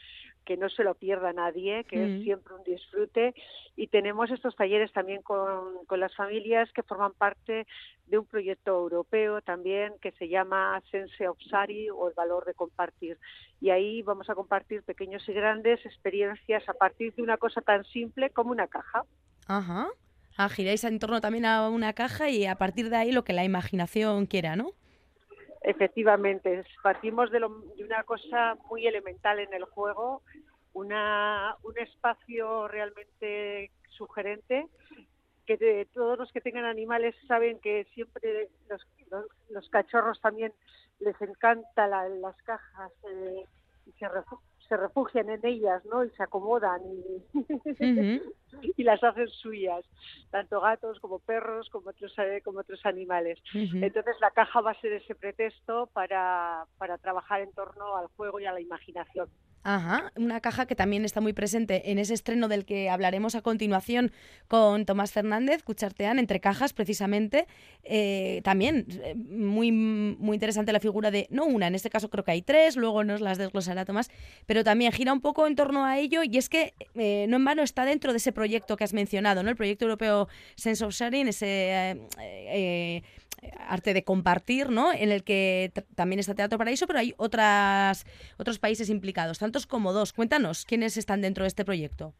que 0.46 0.56
no 0.56 0.70
se 0.70 0.84
lo 0.84 0.94
pierda 0.94 1.32
nadie, 1.32 1.84
que 1.84 2.02
es 2.02 2.20
mm. 2.20 2.22
siempre 2.22 2.54
un 2.54 2.62
disfrute. 2.62 3.34
Y 3.74 3.88
tenemos 3.88 4.30
estos 4.30 4.56
talleres 4.56 4.92
también 4.92 5.20
con, 5.20 5.84
con 5.86 6.00
las 6.00 6.14
familias 6.14 6.72
que 6.72 6.84
forman 6.84 7.12
parte 7.12 7.66
de 8.06 8.18
un 8.18 8.24
proyecto 8.24 8.70
europeo 8.70 9.42
también 9.42 9.94
que 10.00 10.12
se 10.12 10.28
llama 10.28 10.80
Sense 10.90 11.28
of 11.28 11.36
Sari 11.50 11.90
o 11.90 12.08
el 12.08 12.14
valor 12.14 12.44
de 12.46 12.54
compartir. 12.54 13.18
Y 13.60 13.70
ahí 13.70 14.02
vamos 14.02 14.30
a 14.30 14.34
compartir 14.34 14.82
pequeños 14.84 15.28
y 15.28 15.32
grandes 15.32 15.84
experiencias 15.84 16.66
a 16.68 16.74
partir 16.74 17.12
de 17.14 17.22
una 17.22 17.36
cosa 17.36 17.60
tan 17.60 17.84
simple 17.84 18.30
como 18.30 18.52
una 18.52 18.68
caja. 18.68 19.04
Ajá. 19.48 19.88
Ah, 20.38 20.48
giráis 20.48 20.84
en 20.84 20.98
torno 20.98 21.20
también 21.20 21.46
a 21.46 21.68
una 21.68 21.92
caja 21.92 22.30
y 22.30 22.46
a 22.46 22.54
partir 22.56 22.88
de 22.90 22.96
ahí 22.96 23.10
lo 23.10 23.24
que 23.24 23.32
la 23.32 23.44
imaginación 23.44 24.26
quiera, 24.26 24.54
¿no? 24.54 24.72
Efectivamente, 25.66 26.64
partimos 26.80 27.32
de, 27.32 27.44
una 27.44 28.04
cosa 28.04 28.56
muy 28.70 28.86
elemental 28.86 29.40
en 29.40 29.52
el 29.52 29.64
juego, 29.64 30.22
una, 30.74 31.56
un 31.64 31.76
espacio 31.76 32.68
realmente 32.68 33.72
sugerente 33.88 34.68
que 35.44 35.56
de, 35.56 35.88
todos 35.92 36.18
los 36.20 36.30
que 36.30 36.40
tengan 36.40 36.66
animales 36.66 37.16
saben 37.26 37.58
que 37.58 37.84
siempre 37.94 38.48
los, 38.70 38.86
los, 39.50 39.68
cachorros 39.68 40.20
también 40.20 40.52
les 41.00 41.20
encanta 41.20 41.88
las 41.88 42.36
cajas 42.42 42.92
eh, 43.10 43.44
y 43.86 43.92
se, 43.94 44.06
se 44.68 44.76
refugian 44.76 45.30
en 45.30 45.44
ellas, 45.44 45.84
¿no? 45.86 46.04
Y 46.04 46.10
se 46.10 46.22
acomodan 46.22 46.80
y, 46.84 47.32
y 48.76 48.82
las 48.82 49.02
hacen 49.02 49.28
suyas, 49.28 49.84
tanto 50.30 50.60
gatos 50.60 51.00
como 51.00 51.18
perros 51.18 51.68
como 51.70 51.90
otros, 51.90 52.12
eh, 52.18 52.40
como 52.44 52.60
otros 52.60 52.84
animales. 52.84 53.38
Entonces 53.52 54.16
la 54.20 54.30
caja 54.30 54.60
va 54.60 54.72
a 54.72 54.80
ser 54.80 54.92
ese 54.92 55.14
pretexto 55.14 55.88
para, 55.92 56.66
para 56.78 56.98
trabajar 56.98 57.40
en 57.40 57.52
torno 57.52 57.96
al 57.96 58.08
juego 58.08 58.40
y 58.40 58.46
a 58.46 58.52
la 58.52 58.60
imaginación. 58.60 59.28
Ajá, 59.68 60.12
una 60.14 60.40
caja 60.40 60.66
que 60.66 60.76
también 60.76 61.04
está 61.04 61.20
muy 61.20 61.32
presente 61.32 61.90
en 61.90 61.98
ese 61.98 62.14
estreno 62.14 62.46
del 62.46 62.64
que 62.64 62.88
hablaremos 62.88 63.34
a 63.34 63.42
continuación 63.42 64.12
con 64.46 64.86
Tomás 64.86 65.10
Fernández, 65.10 65.64
Cuchartean, 65.64 66.20
entre 66.20 66.38
cajas 66.38 66.72
precisamente. 66.72 67.48
Eh, 67.82 68.42
también 68.44 68.86
eh, 69.02 69.16
muy, 69.16 69.72
muy 69.72 70.36
interesante 70.36 70.72
la 70.72 70.78
figura 70.78 71.10
de, 71.10 71.26
no 71.30 71.46
una, 71.46 71.66
en 71.66 71.74
este 71.74 71.90
caso 71.90 72.10
creo 72.10 72.22
que 72.22 72.30
hay 72.30 72.42
tres, 72.42 72.76
luego 72.76 73.02
nos 73.02 73.20
las 73.20 73.38
desglosará 73.38 73.84
Tomás, 73.84 74.08
pero 74.46 74.62
también 74.62 74.92
gira 74.92 75.12
un 75.12 75.20
poco 75.20 75.48
en 75.48 75.56
torno 75.56 75.84
a 75.84 75.98
ello 75.98 76.22
y 76.22 76.38
es 76.38 76.48
que 76.48 76.72
no 76.94 77.36
en 77.36 77.44
vano 77.44 77.64
está 77.64 77.84
dentro 77.84 78.12
de 78.12 78.18
ese 78.18 78.30
proyecto 78.30 78.76
que 78.76 78.84
has 78.84 78.92
mencionado, 78.92 79.42
¿no? 79.42 79.50
El 79.50 79.56
proyecto 79.56 79.86
europeo 79.86 80.28
Sense 80.54 80.84
of 80.84 80.94
Sharing, 80.94 81.26
ese 81.26 81.46
eh, 81.46 82.08
eh, 82.20 83.02
arte 83.58 83.94
de 83.94 84.04
compartir, 84.04 84.70
¿no? 84.70 84.92
En 84.92 85.10
el 85.10 85.24
que 85.24 85.72
también 85.94 86.20
está 86.20 86.34
Teatro 86.34 86.58
Paraíso, 86.58 86.86
pero 86.86 86.98
hay 86.98 87.14
otras, 87.16 88.06
otros 88.38 88.58
países 88.58 88.90
implicados, 88.90 89.38
tantos 89.38 89.66
como 89.66 89.92
dos. 89.92 90.12
Cuéntanos, 90.12 90.64
¿quiénes 90.64 90.96
están 90.96 91.20
dentro 91.20 91.44
de 91.44 91.48
este 91.48 91.64
proyecto? 91.64 92.14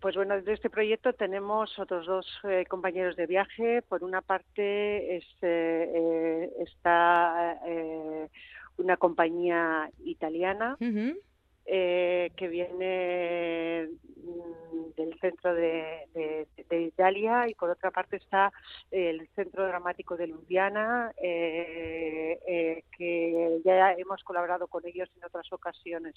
Pues 0.00 0.14
bueno, 0.14 0.40
de 0.40 0.52
este 0.52 0.70
proyecto 0.70 1.12
tenemos 1.14 1.78
otros 1.78 2.06
dos 2.06 2.26
eh, 2.44 2.64
compañeros 2.68 3.16
de 3.16 3.26
viaje. 3.26 3.82
Por 3.82 4.04
una 4.04 4.22
parte 4.22 5.16
está 5.16 7.58
una 8.78 8.96
compañía 8.98 9.90
italiana 10.04 10.76
eh, 11.68 12.30
que 12.36 12.46
viene 12.46 13.88
mm, 14.22 14.94
del 14.96 15.18
centro 15.18 15.54
de, 15.54 16.46
Italia 16.70 17.48
y 17.48 17.54
por 17.54 17.70
otra 17.70 17.90
parte 17.90 18.16
está 18.16 18.52
el 18.90 19.28
Centro 19.34 19.66
Dramático 19.66 20.16
de 20.16 20.28
Ljubljana, 20.28 21.12
eh, 21.22 22.38
eh, 22.46 22.84
que 22.96 23.60
ya 23.64 23.92
hemos 23.92 24.22
colaborado 24.24 24.66
con 24.66 24.86
ellos 24.86 25.08
en 25.16 25.24
otras 25.24 25.52
ocasiones. 25.52 26.14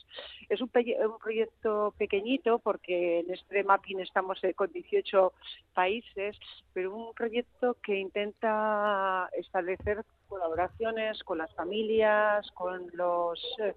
Es 0.49 0.61
un, 0.61 0.71
un 0.73 1.17
proyecto 1.19 1.93
pequeñito 1.97 2.59
porque 2.59 3.19
en 3.19 3.31
este 3.31 3.63
mapping 3.63 3.99
estamos 3.99 4.39
con 4.55 4.71
18 4.71 5.33
países, 5.73 6.37
pero 6.73 6.95
un 6.95 7.13
proyecto 7.13 7.75
que 7.83 7.95
intenta 7.95 9.29
establecer 9.33 10.03
colaboraciones 10.29 11.21
con 11.23 11.39
las 11.39 11.53
familias, 11.55 12.49
con 12.51 12.89
los 12.93 13.43
eh, 13.61 13.75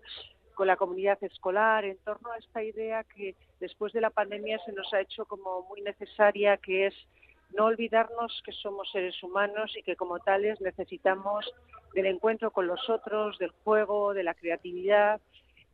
con 0.54 0.66
la 0.66 0.76
comunidad 0.76 1.23
escolar 1.23 1.85
en 1.85 1.99
torno 1.99 2.30
a 2.32 2.38
esta 2.38 2.62
idea 2.62 3.04
que 3.04 3.35
después 3.61 3.92
de 3.92 4.00
la 4.00 4.11
pandemia 4.11 4.59
se 4.64 4.73
nos 4.73 4.92
ha 4.92 5.00
hecho 5.00 5.25
como 5.26 5.62
muy 5.68 5.80
necesaria, 5.82 6.56
que 6.56 6.87
es 6.87 6.94
no 7.56 7.66
olvidarnos 7.66 8.42
que 8.44 8.52
somos 8.52 8.90
seres 8.90 9.23
humanos 9.23 9.73
y 9.76 9.82
que 9.82 9.97
como 9.97 10.18
tales 10.21 10.61
necesitamos 10.61 11.50
del 11.94 12.06
encuentro 12.06 12.50
con 12.50 12.66
los 12.66 12.88
otros, 12.88 13.38
del 13.38 13.50
juego, 13.62 14.14
de 14.14 14.23
la 14.23 14.35
creatividad 14.35 15.21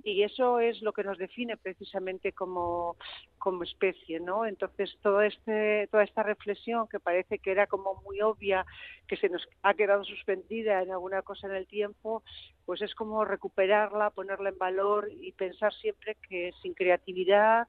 y 0.04 0.22
eso 0.22 0.60
es 0.60 0.80
lo 0.82 0.92
que 0.92 1.02
nos 1.02 1.18
define 1.18 1.56
precisamente 1.56 2.32
como, 2.32 2.96
como 3.38 3.64
especie, 3.64 4.20
¿no? 4.20 4.46
Entonces 4.46 4.96
todo 5.02 5.22
este, 5.22 5.88
toda 5.90 6.04
esta 6.04 6.22
reflexión 6.22 6.88
que 6.88 7.00
parece 7.00 7.38
que 7.38 7.50
era 7.50 7.66
como 7.66 8.00
muy 8.04 8.20
obvia, 8.20 8.64
que 9.06 9.16
se 9.16 9.28
nos 9.28 9.46
ha 9.62 9.74
quedado 9.74 10.04
suspendida 10.04 10.82
en 10.82 10.92
alguna 10.92 11.22
cosa 11.22 11.48
en 11.48 11.54
el 11.54 11.66
tiempo, 11.66 12.22
pues 12.68 12.82
es 12.82 12.94
como 12.94 13.24
recuperarla, 13.24 14.10
ponerla 14.10 14.50
en 14.50 14.58
valor 14.58 15.08
y 15.22 15.32
pensar 15.32 15.72
siempre 15.72 16.18
que 16.28 16.52
sin 16.60 16.74
creatividad, 16.74 17.66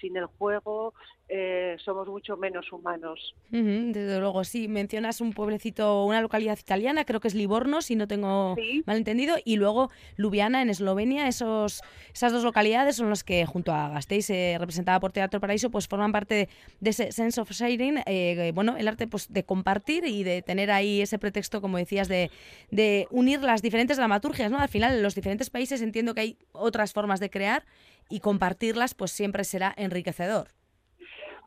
sin 0.00 0.16
el 0.16 0.26
juego, 0.26 0.92
eh, 1.32 1.76
somos 1.84 2.08
mucho 2.08 2.36
menos 2.36 2.72
humanos. 2.72 3.36
desde 3.50 4.18
luego, 4.18 4.42
sí. 4.42 4.66
Mencionas 4.66 5.20
un 5.20 5.32
pueblecito, 5.32 6.04
una 6.04 6.20
localidad 6.20 6.58
italiana, 6.58 7.04
creo 7.04 7.20
que 7.20 7.28
es 7.28 7.36
Livorno, 7.36 7.82
si 7.82 7.94
no 7.94 8.08
tengo 8.08 8.56
mal 8.84 8.96
entendido, 8.96 9.36
y 9.44 9.54
luego 9.54 9.90
Ljubljana 10.16 10.62
en 10.62 10.70
Eslovenia. 10.70 11.28
Esos, 11.28 11.82
esas 12.12 12.32
dos 12.32 12.42
localidades 12.42 12.96
son 12.96 13.10
las 13.10 13.22
que, 13.22 13.46
junto 13.46 13.72
a 13.72 13.90
Gasteiz, 13.90 14.28
eh, 14.30 14.56
representada 14.58 14.98
por 14.98 15.12
Teatro 15.12 15.38
Paraíso, 15.38 15.70
pues 15.70 15.86
forman 15.86 16.10
parte 16.10 16.48
de 16.80 16.90
ese 16.90 17.12
sense 17.12 17.40
of 17.40 17.50
sharing, 17.52 18.02
eh, 18.06 18.50
bueno, 18.52 18.76
el 18.76 18.88
arte 18.88 19.06
pues, 19.06 19.32
de 19.32 19.44
compartir 19.44 20.06
y 20.06 20.24
de 20.24 20.42
tener 20.42 20.72
ahí 20.72 21.00
ese 21.00 21.20
pretexto, 21.20 21.60
como 21.60 21.76
decías, 21.76 22.08
de, 22.08 22.32
de 22.72 23.06
unir 23.12 23.40
las 23.42 23.62
diferentes 23.62 23.98
dramaturgias. 23.98 24.39
¿No? 24.48 24.58
Al 24.58 24.68
final, 24.68 24.94
en 24.94 25.02
los 25.02 25.14
diferentes 25.14 25.50
países 25.50 25.82
entiendo 25.82 26.14
que 26.14 26.20
hay 26.22 26.38
otras 26.52 26.92
formas 26.92 27.20
de 27.20 27.30
crear 27.30 27.64
y 28.08 28.20
compartirlas 28.20 28.94
pues 28.94 29.10
siempre 29.10 29.44
será 29.44 29.74
enriquecedor. 29.76 30.48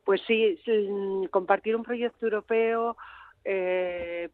Pues 0.06 0.22
sí, 0.28 0.60
compartir 1.32 1.76
un 1.76 1.84
proyecto 1.84 2.26
europeo 2.26 2.98
eh, 3.46 4.30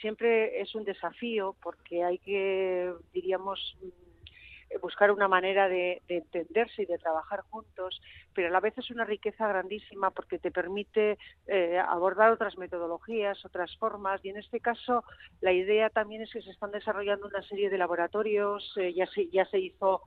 siempre 0.00 0.60
es 0.60 0.74
un 0.74 0.84
desafío 0.84 1.56
porque 1.62 2.04
hay 2.04 2.18
que, 2.18 2.92
diríamos, 3.12 3.76
buscar 4.80 5.10
una 5.10 5.28
manera 5.28 5.68
de, 5.68 6.02
entenderse 6.08 6.82
y 6.82 6.86
de 6.86 6.98
trabajar 6.98 7.40
juntos, 7.50 8.00
pero 8.34 8.48
a 8.48 8.50
la 8.50 8.60
vez 8.60 8.76
es 8.78 8.90
una 8.90 9.04
riqueza 9.04 9.46
grandísima 9.48 10.10
porque 10.10 10.38
te 10.38 10.50
permite 10.50 11.18
eh, 11.46 11.78
abordar 11.78 12.30
otras 12.32 12.56
metodologías, 12.58 13.44
otras 13.44 13.76
formas, 13.76 14.24
y 14.24 14.30
en 14.30 14.38
este 14.38 14.60
caso 14.60 15.04
la 15.40 15.52
idea 15.52 15.90
también 15.90 16.22
es 16.22 16.32
que 16.32 16.42
se 16.42 16.50
están 16.50 16.70
desarrollando 16.70 17.26
una 17.26 17.42
serie 17.42 17.70
de 17.70 17.78
laboratorios, 17.78 18.72
eh, 18.76 18.92
ya, 18.94 19.06
se, 19.06 19.28
ya 19.28 19.44
se 19.46 19.58
hizo 19.58 20.02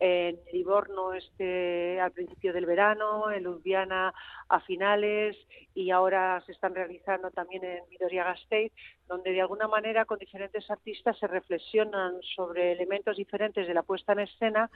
en 0.00 0.38
Livorno 0.52 1.12
este, 1.12 2.00
al 2.00 2.12
principio 2.12 2.52
del 2.52 2.66
verano, 2.66 3.30
en 3.32 3.42
Ljubljana 3.42 4.14
a 4.48 4.60
finales 4.60 5.36
y 5.74 5.90
ahora 5.90 6.40
se 6.46 6.52
están 6.52 6.74
realizando 6.74 7.30
también 7.30 7.64
en 7.64 7.80
Vitoria-Gasteiz, 7.90 8.72
donde 9.08 9.32
de 9.32 9.40
alguna 9.40 9.66
manera 9.66 10.04
con 10.04 10.18
diferentes 10.18 10.70
artistas 10.70 11.18
se 11.18 11.26
reflexionan 11.26 12.14
sobre 12.36 12.72
elementos 12.72 13.16
diferentes 13.16 13.66
de 13.66 13.74
la 13.74 13.82
puesta 13.82 14.12
en 14.12 14.20
escena 14.20 14.70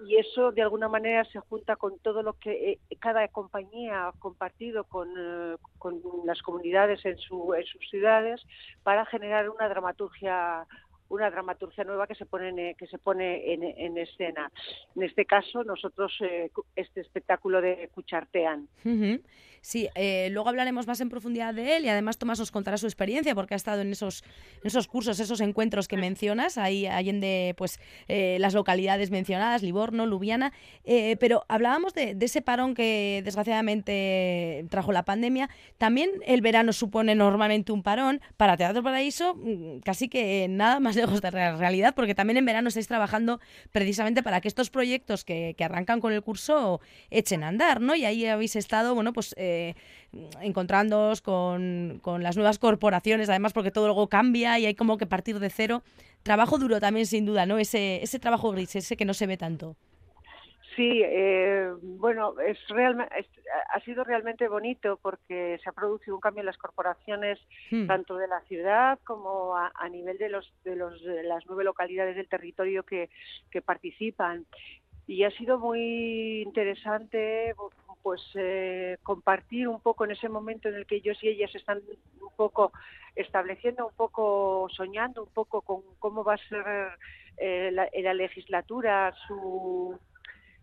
y 0.00 0.16
eso 0.16 0.52
de 0.52 0.62
alguna 0.62 0.88
manera 0.88 1.24
se 1.24 1.40
junta 1.40 1.74
con 1.76 1.98
todo 1.98 2.22
lo 2.22 2.34
que 2.34 2.72
eh, 2.72 2.78
cada 3.00 3.26
compañía 3.28 4.08
ha 4.08 4.12
compartido 4.12 4.84
con, 4.84 5.08
eh, 5.18 5.56
con 5.78 6.00
las 6.24 6.40
comunidades 6.42 7.04
en, 7.04 7.18
su, 7.18 7.52
en 7.54 7.64
sus 7.64 7.80
ciudades 7.90 8.40
para 8.84 9.04
generar 9.06 9.50
una 9.50 9.68
dramaturgia 9.68 10.66
una 11.08 11.30
dramaturgia 11.30 11.84
nueva 11.84 12.06
que 12.06 12.14
se 12.14 12.26
pone 12.26 12.48
en, 12.48 12.74
que 12.74 12.86
se 12.86 12.98
pone 12.98 13.52
en, 13.52 13.98
escena. 13.98 14.50
En 14.94 15.02
este 15.02 15.24
caso, 15.24 15.64
nosotros 15.64 16.12
eh, 16.20 16.50
este 16.76 17.00
espectáculo 17.00 17.60
de 17.60 17.88
Cuchartean. 17.94 18.68
Sí, 19.60 19.88
eh, 19.96 20.28
luego 20.30 20.48
hablaremos 20.48 20.86
más 20.86 21.00
en 21.00 21.08
profundidad 21.08 21.52
de 21.52 21.76
él 21.76 21.84
y 21.84 21.88
además 21.88 22.18
Tomás 22.18 22.38
nos 22.38 22.50
contará 22.50 22.78
su 22.78 22.86
experiencia 22.86 23.34
porque 23.34 23.54
ha 23.54 23.56
estado 23.56 23.82
en 23.82 23.90
esos, 23.90 24.22
esos 24.62 24.86
cursos, 24.86 25.18
esos 25.18 25.40
encuentros 25.40 25.88
que 25.88 25.96
mencionas, 25.96 26.58
ahí 26.58 26.84
de 27.20 27.54
pues, 27.56 27.80
eh, 28.06 28.36
las 28.38 28.54
localidades 28.54 29.10
mencionadas, 29.10 29.62
Livorno, 29.62 30.06
Lubiana, 30.06 30.52
pero 31.18 31.44
hablábamos 31.48 31.94
de, 31.94 32.14
de, 32.14 32.26
ese 32.26 32.40
parón 32.42 32.74
que 32.74 33.22
desgraciadamente 33.24 34.64
trajo 34.70 34.92
la 34.92 35.04
pandemia. 35.04 35.48
También 35.78 36.10
el 36.26 36.40
verano 36.40 36.72
supone 36.72 37.14
normalmente 37.14 37.72
un 37.72 37.82
parón. 37.82 38.20
Para 38.36 38.56
Teatro 38.56 38.82
Paraíso, 38.82 39.34
mm, 39.34 39.80
casi 39.80 40.08
que 40.08 40.46
nada 40.48 40.80
más 40.80 40.96
lejos 40.98 41.22
de 41.22 41.30
la 41.30 41.56
realidad, 41.56 41.94
porque 41.94 42.14
también 42.14 42.36
en 42.36 42.44
verano 42.44 42.68
estáis 42.68 42.86
trabajando 42.86 43.40
precisamente 43.72 44.22
para 44.22 44.40
que 44.42 44.48
estos 44.48 44.68
proyectos 44.68 45.24
que, 45.24 45.56
arrancan 45.58 46.00
con 46.00 46.12
el 46.12 46.22
curso 46.22 46.80
echen 47.10 47.42
a 47.42 47.48
andar, 47.48 47.80
¿no? 47.80 47.94
Y 47.94 48.04
ahí 48.04 48.26
habéis 48.26 48.56
estado, 48.56 48.94
bueno, 48.94 49.12
pues 49.12 49.34
eh, 49.38 49.74
con, 51.22 52.00
con 52.02 52.22
las 52.22 52.36
nuevas 52.36 52.58
corporaciones, 52.58 53.28
además 53.28 53.52
porque 53.52 53.70
todo 53.70 53.86
luego 53.86 54.08
cambia 54.08 54.58
y 54.58 54.66
hay 54.66 54.74
como 54.74 54.98
que 54.98 55.06
partir 55.06 55.38
de 55.38 55.50
cero. 55.50 55.82
Trabajo 56.22 56.58
duro 56.58 56.80
también, 56.80 57.06
sin 57.06 57.24
duda, 57.24 57.46
¿no? 57.46 57.58
Ese, 57.58 58.02
ese 58.02 58.18
trabajo 58.18 58.50
gris, 58.50 58.76
ese 58.76 58.96
que 58.96 59.04
no 59.04 59.14
se 59.14 59.26
ve 59.26 59.36
tanto. 59.36 59.76
Sí, 60.78 61.02
eh, 61.04 61.72
bueno, 61.82 62.38
es, 62.38 62.56
ha 63.70 63.80
sido 63.80 64.04
realmente 64.04 64.46
bonito 64.46 64.96
porque 65.02 65.58
se 65.60 65.68
ha 65.68 65.72
producido 65.72 66.14
un 66.14 66.20
cambio 66.20 66.42
en 66.42 66.46
las 66.46 66.56
corporaciones, 66.56 67.40
hmm. 67.72 67.88
tanto 67.88 68.16
de 68.16 68.28
la 68.28 68.40
ciudad 68.42 68.96
como 69.02 69.56
a, 69.56 69.88
nivel 69.90 70.18
de, 70.18 70.28
los, 70.28 70.48
de, 70.62 70.76
los, 70.76 71.02
las 71.02 71.44
nueve 71.46 71.64
localidades 71.64 72.14
del 72.14 72.28
territorio 72.28 72.84
que, 72.84 73.10
participan. 73.66 74.46
Y 75.08 75.24
ha 75.24 75.32
sido 75.32 75.58
muy 75.58 76.42
interesante 76.42 77.56
pues 78.04 78.22
eh, 78.36 78.98
compartir 79.02 79.66
un 79.66 79.80
poco 79.80 80.04
en 80.04 80.12
ese 80.12 80.28
momento 80.28 80.68
en 80.68 80.76
el 80.76 80.86
que 80.86 80.96
ellos 80.96 81.18
y 81.22 81.28
ellas 81.28 81.52
están 81.56 81.82
un 82.20 82.36
poco 82.36 82.70
estableciendo, 83.16 83.88
un 83.88 83.94
poco 83.96 84.68
soñando, 84.70 85.24
un 85.24 85.32
poco 85.32 85.60
con 85.62 85.82
cómo 85.98 86.22
va 86.22 86.34
a 86.34 86.48
ser 86.48 86.64
eh, 87.36 87.72
la 87.72 88.14
legislatura, 88.14 89.12
su 89.26 89.98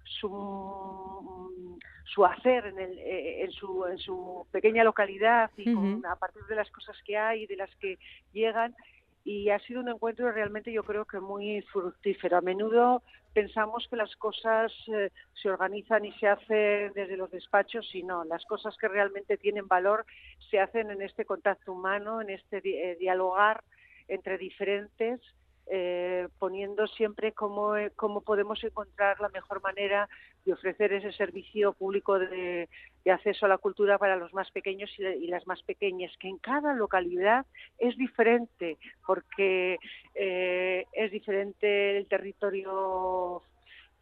su, 0.06 1.80
su 2.06 2.26
hacer 2.26 2.68
en, 2.68 2.80
el, 2.80 2.98
eh, 3.00 3.44
en, 3.44 3.52
su, 3.52 3.86
en 3.86 3.98
su 3.98 4.48
pequeña 4.52 4.84
localidad 4.84 5.52
y 5.58 5.70
a 6.06 6.16
partir 6.16 6.44
de 6.44 6.56
las 6.56 6.70
cosas 6.72 6.96
que 7.06 7.18
hay 7.18 7.44
y 7.44 7.48
de 7.48 7.58
las 7.58 7.74
que 7.76 7.98
llegan. 8.34 8.76
Y 9.24 9.50
ha 9.50 9.60
sido 9.60 9.82
un 9.82 9.90
encuentro 9.90 10.32
realmente 10.32 10.72
yo 10.72 10.84
creo 10.84 11.06
que 11.06 11.20
muy 11.20 11.62
fructífero. 11.74 12.38
A 12.38 12.42
menudo 12.42 13.02
pensamos 13.34 13.88
que 13.90 13.96
las 13.96 14.16
cosas 14.16 14.72
eh, 14.88 15.10
se 15.34 15.50
organizan 15.50 16.06
y 16.06 16.12
se 16.14 16.28
hacen 16.28 16.94
desde 16.94 17.18
los 17.18 17.32
despachos 17.32 17.94
y 17.96 18.04
no, 18.04 18.24
las 18.24 18.46
cosas 18.46 18.78
que 18.78 18.88
realmente 18.88 19.38
tienen 19.38 19.68
valor 19.68 20.06
se 20.52 20.60
hacen 20.60 20.92
en 20.92 21.02
este 21.02 21.26
contacto 21.26 21.74
humano, 21.74 22.22
en 22.22 22.30
este 22.30 22.62
eh, 22.64 22.96
dialogar 22.98 23.64
entre 24.08 24.38
diferentes 24.38 25.20
eh, 25.68 26.28
poniendo 26.38 26.86
siempre 26.88 27.32
cómo, 27.32 27.76
eh, 27.76 27.92
cómo 27.96 28.22
podemos 28.22 28.64
encontrar 28.64 29.20
la 29.20 29.30
mejor 29.30 29.62
manera 29.64 30.08
de 30.46 30.54
ofrecer 30.54 30.94
ese 30.94 31.12
servicio 31.12 31.74
público 31.74 32.20
de, 32.20 32.70
acceso 33.10 33.46
a 33.46 33.50
la 33.50 33.58
cultura 33.58 33.98
para 33.98 34.16
los 34.16 34.34
más 34.34 34.50
pequeños 34.52 34.92
y, 34.98 35.28
las 35.28 35.46
más 35.48 35.62
pequeñas, 35.64 36.12
que 36.20 36.28
en 36.28 36.38
cada 36.38 36.74
localidad 36.74 37.46
es 37.78 37.98
diferente, 37.98 38.78
porque 39.06 39.78
eh, 40.14 40.86
es 40.94 41.12
diferente 41.12 41.98
el 41.98 42.08
territorio 42.08 43.42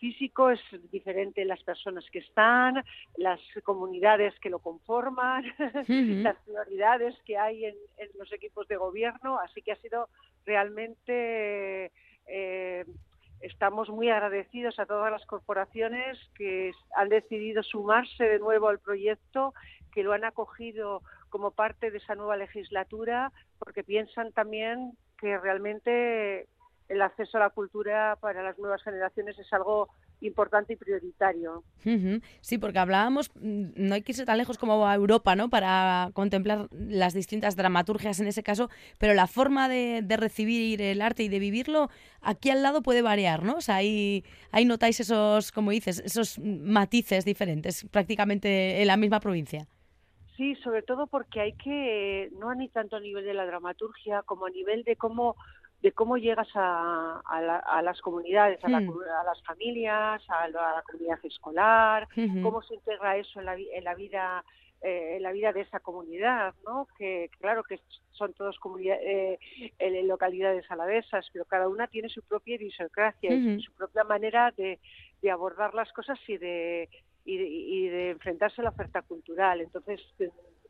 físico, 0.03 0.49
es 0.49 0.59
diferente 0.91 1.45
las 1.45 1.63
personas 1.63 2.03
que 2.11 2.19
están, 2.19 2.83
las 3.15 3.39
comunidades 3.63 4.37
que 4.41 4.49
lo 4.49 4.59
conforman, 4.59 5.45
las 6.27 6.35
prioridades 6.43 7.15
que 7.25 7.37
hay 7.37 7.63
en, 7.63 7.75
los 8.19 8.29
equipos 8.33 8.67
de 8.67 8.75
gobierno, 8.75 9.39
así 9.39 9.61
que 9.61 9.71
ha 9.71 9.77
sido 9.77 10.09
realmente 10.45 11.93
eh, 12.27 12.83
estamos 13.39 13.87
muy 13.87 14.09
agradecidos 14.09 14.77
a 14.77 14.85
todas 14.85 15.09
las 15.09 15.25
corporaciones 15.25 16.19
que 16.35 16.73
han 16.97 17.07
decidido 17.07 17.63
sumarse 17.63 18.25
de 18.25 18.39
nuevo 18.39 18.67
al 18.67 18.79
proyecto, 18.79 19.53
que 19.93 20.03
lo 20.03 20.11
han 20.11 20.25
acogido 20.25 21.01
como 21.29 21.51
parte 21.51 21.91
de 21.91 21.99
esa 21.99 22.15
nueva 22.15 22.35
legislatura, 22.35 23.31
porque 23.57 23.85
piensan 23.85 24.33
también 24.33 24.97
que 25.17 25.37
realmente 25.37 26.49
el 26.93 27.01
acceso 27.01 27.37
a 27.37 27.41
la 27.41 27.49
cultura 27.49 28.17
para 28.21 28.43
las 28.43 28.57
nuevas 28.57 28.81
generaciones 28.83 29.37
es 29.37 29.51
algo 29.51 29.89
importante 30.21 30.73
y 30.73 30.75
prioritario. 30.75 31.63
Sí, 32.41 32.57
porque 32.57 32.79
hablábamos, 32.79 33.29
mm, 33.35 33.71
no 33.75 33.95
hay 33.95 34.01
que 34.01 34.13
irse 34.13 34.25
tan 34.25 34.37
lejos 34.37 34.57
como 34.57 34.87
a 34.87 34.95
Europa, 34.95 35.35
¿no? 35.35 35.49
Para 35.49 36.11
contemplar 36.13 36.67
las 36.71 37.13
distintas 37.13 37.55
dramaturgias 37.55 38.19
en 38.19 38.27
ese 38.27 38.43
caso, 38.43 38.69
pero 38.99 39.13
la 39.13 39.27
forma 39.27 39.67
de, 39.67 40.03
recibir 40.13 40.79
el 40.81 41.01
arte 41.01 41.23
y 41.23 41.27
de 41.27 41.39
vivirlo 41.39 41.89
aquí 42.21 42.51
al 42.51 42.61
lado 42.61 42.83
puede 42.83 43.01
variar, 43.01 43.43
¿no? 43.43 43.55
O 43.55 43.61
sea, 43.61 43.77
ahí, 43.77 44.23
ahí 44.51 44.63
notáis 44.63 44.99
esos, 44.99 45.51
como 45.51 45.71
dices, 45.71 45.99
esos 46.05 46.39
matices 46.39 47.25
diferentes 47.25 47.85
prácticamente 47.91 48.79
en 48.79 48.87
la 48.87 48.95
misma 48.95 49.19
provincia. 49.19 49.67
Sí, 50.37 50.55
sobre 50.63 50.83
todo 50.83 51.07
porque 51.07 51.41
hay 51.41 51.53
que, 51.53 52.29
no 52.39 52.53
ni 52.53 52.69
tanto 52.69 52.95
a 52.95 52.99
nivel 52.99 53.25
de 53.25 53.33
la 53.33 53.45
dramaturgia 53.45 54.21
como 54.23 54.45
a 54.45 54.49
nivel 54.49 54.83
de 54.83 54.95
cómo 54.95 55.35
de 55.83 55.91
cómo 55.91 56.15
llegas 56.17 56.47
a, 56.55 57.21
a, 57.25 57.81
las 57.81 57.99
comunidades, 57.99 58.63
a, 58.63 58.69
hmm. 58.69 58.73
a, 58.73 59.23
las 59.25 59.43
familias, 59.43 60.23
a 60.29 60.47
la, 60.47 60.81
comunidad 60.89 61.19
escolar, 61.23 62.07
cómo 62.41 62.61
se 62.61 62.75
integra 62.75 63.17
eso 63.17 63.41
en 63.41 63.45
la, 63.45 63.55
en 63.55 63.83
la 63.83 63.93
vida 63.93 64.43
eh, 64.81 65.15
en 65.17 65.23
la 65.23 65.31
vida 65.31 65.53
de 65.53 65.61
esa 65.61 65.79
comunidad, 65.79 66.53
¿no? 66.65 66.87
Que 66.97 67.29
claro 67.39 67.63
que 67.63 67.79
son 68.11 68.33
todos 68.33 68.59
comunidades, 68.59 69.39
eh, 69.79 70.03
localidades 70.03 70.69
alavesas, 70.69 71.25
pero 71.31 71.45
cada 71.45 71.69
una 71.69 71.87
tiene 71.87 72.09
su 72.09 72.21
propia 72.21 72.55
idiosincrasia, 72.55 73.29
su 73.59 73.71
propia 73.73 74.03
manera 74.03 74.51
de, 74.57 74.79
de, 75.21 75.31
abordar 75.31 75.73
las 75.73 75.91
cosas 75.93 76.19
y 76.27 76.35
de, 76.37 76.89
y 77.23 77.37
de, 77.37 77.45
y 77.45 77.87
de 77.87 78.09
enfrentarse 78.11 78.59
a 78.59 78.65
la 78.65 78.71
oferta 78.71 79.01
cultural. 79.03 79.61
Entonces, 79.61 80.01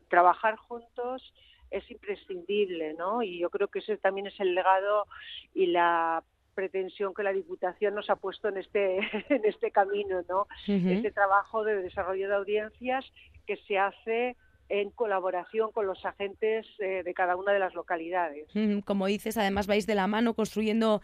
trabajar 0.09 0.57
juntos 0.57 1.33
es 1.73 1.89
imprescindible, 1.89 2.93
¿no? 2.93 3.23
Y 3.23 3.39
yo 3.39 3.49
creo 3.49 3.67
que 3.67 3.79
ese 3.79 3.97
también 3.97 4.27
es 4.27 4.39
el 4.39 4.53
legado 4.53 5.07
y 5.53 5.65
la 5.65 6.23
pretensión 6.53 7.15
que 7.15 7.23
la 7.23 7.33
Diputación 7.33 7.95
nos 7.95 8.09
ha 8.11 8.15
puesto 8.15 8.47
en 8.47 8.57
este 8.57 8.97
en 9.29 9.43
este 9.43 9.71
camino, 9.71 10.21
¿no? 10.29 10.47
Este 10.67 11.11
trabajo 11.11 11.63
de 11.63 11.81
desarrollo 11.81 12.29
de 12.29 12.35
audiencias 12.35 13.05
que 13.47 13.57
se 13.57 13.77
hace 13.77 14.37
en 14.69 14.89
colaboración 14.91 15.71
con 15.71 15.85
los 15.85 16.03
agentes 16.05 16.65
eh, 16.79 17.03
de 17.03 17.13
cada 17.13 17.35
una 17.35 17.51
de 17.51 17.59
las 17.59 17.73
localidades. 17.73 18.47
Como 18.85 19.07
dices, 19.07 19.37
además 19.37 19.67
vais 19.67 19.85
de 19.85 19.95
la 19.95 20.07
mano 20.07 20.33
construyendo 20.33 21.01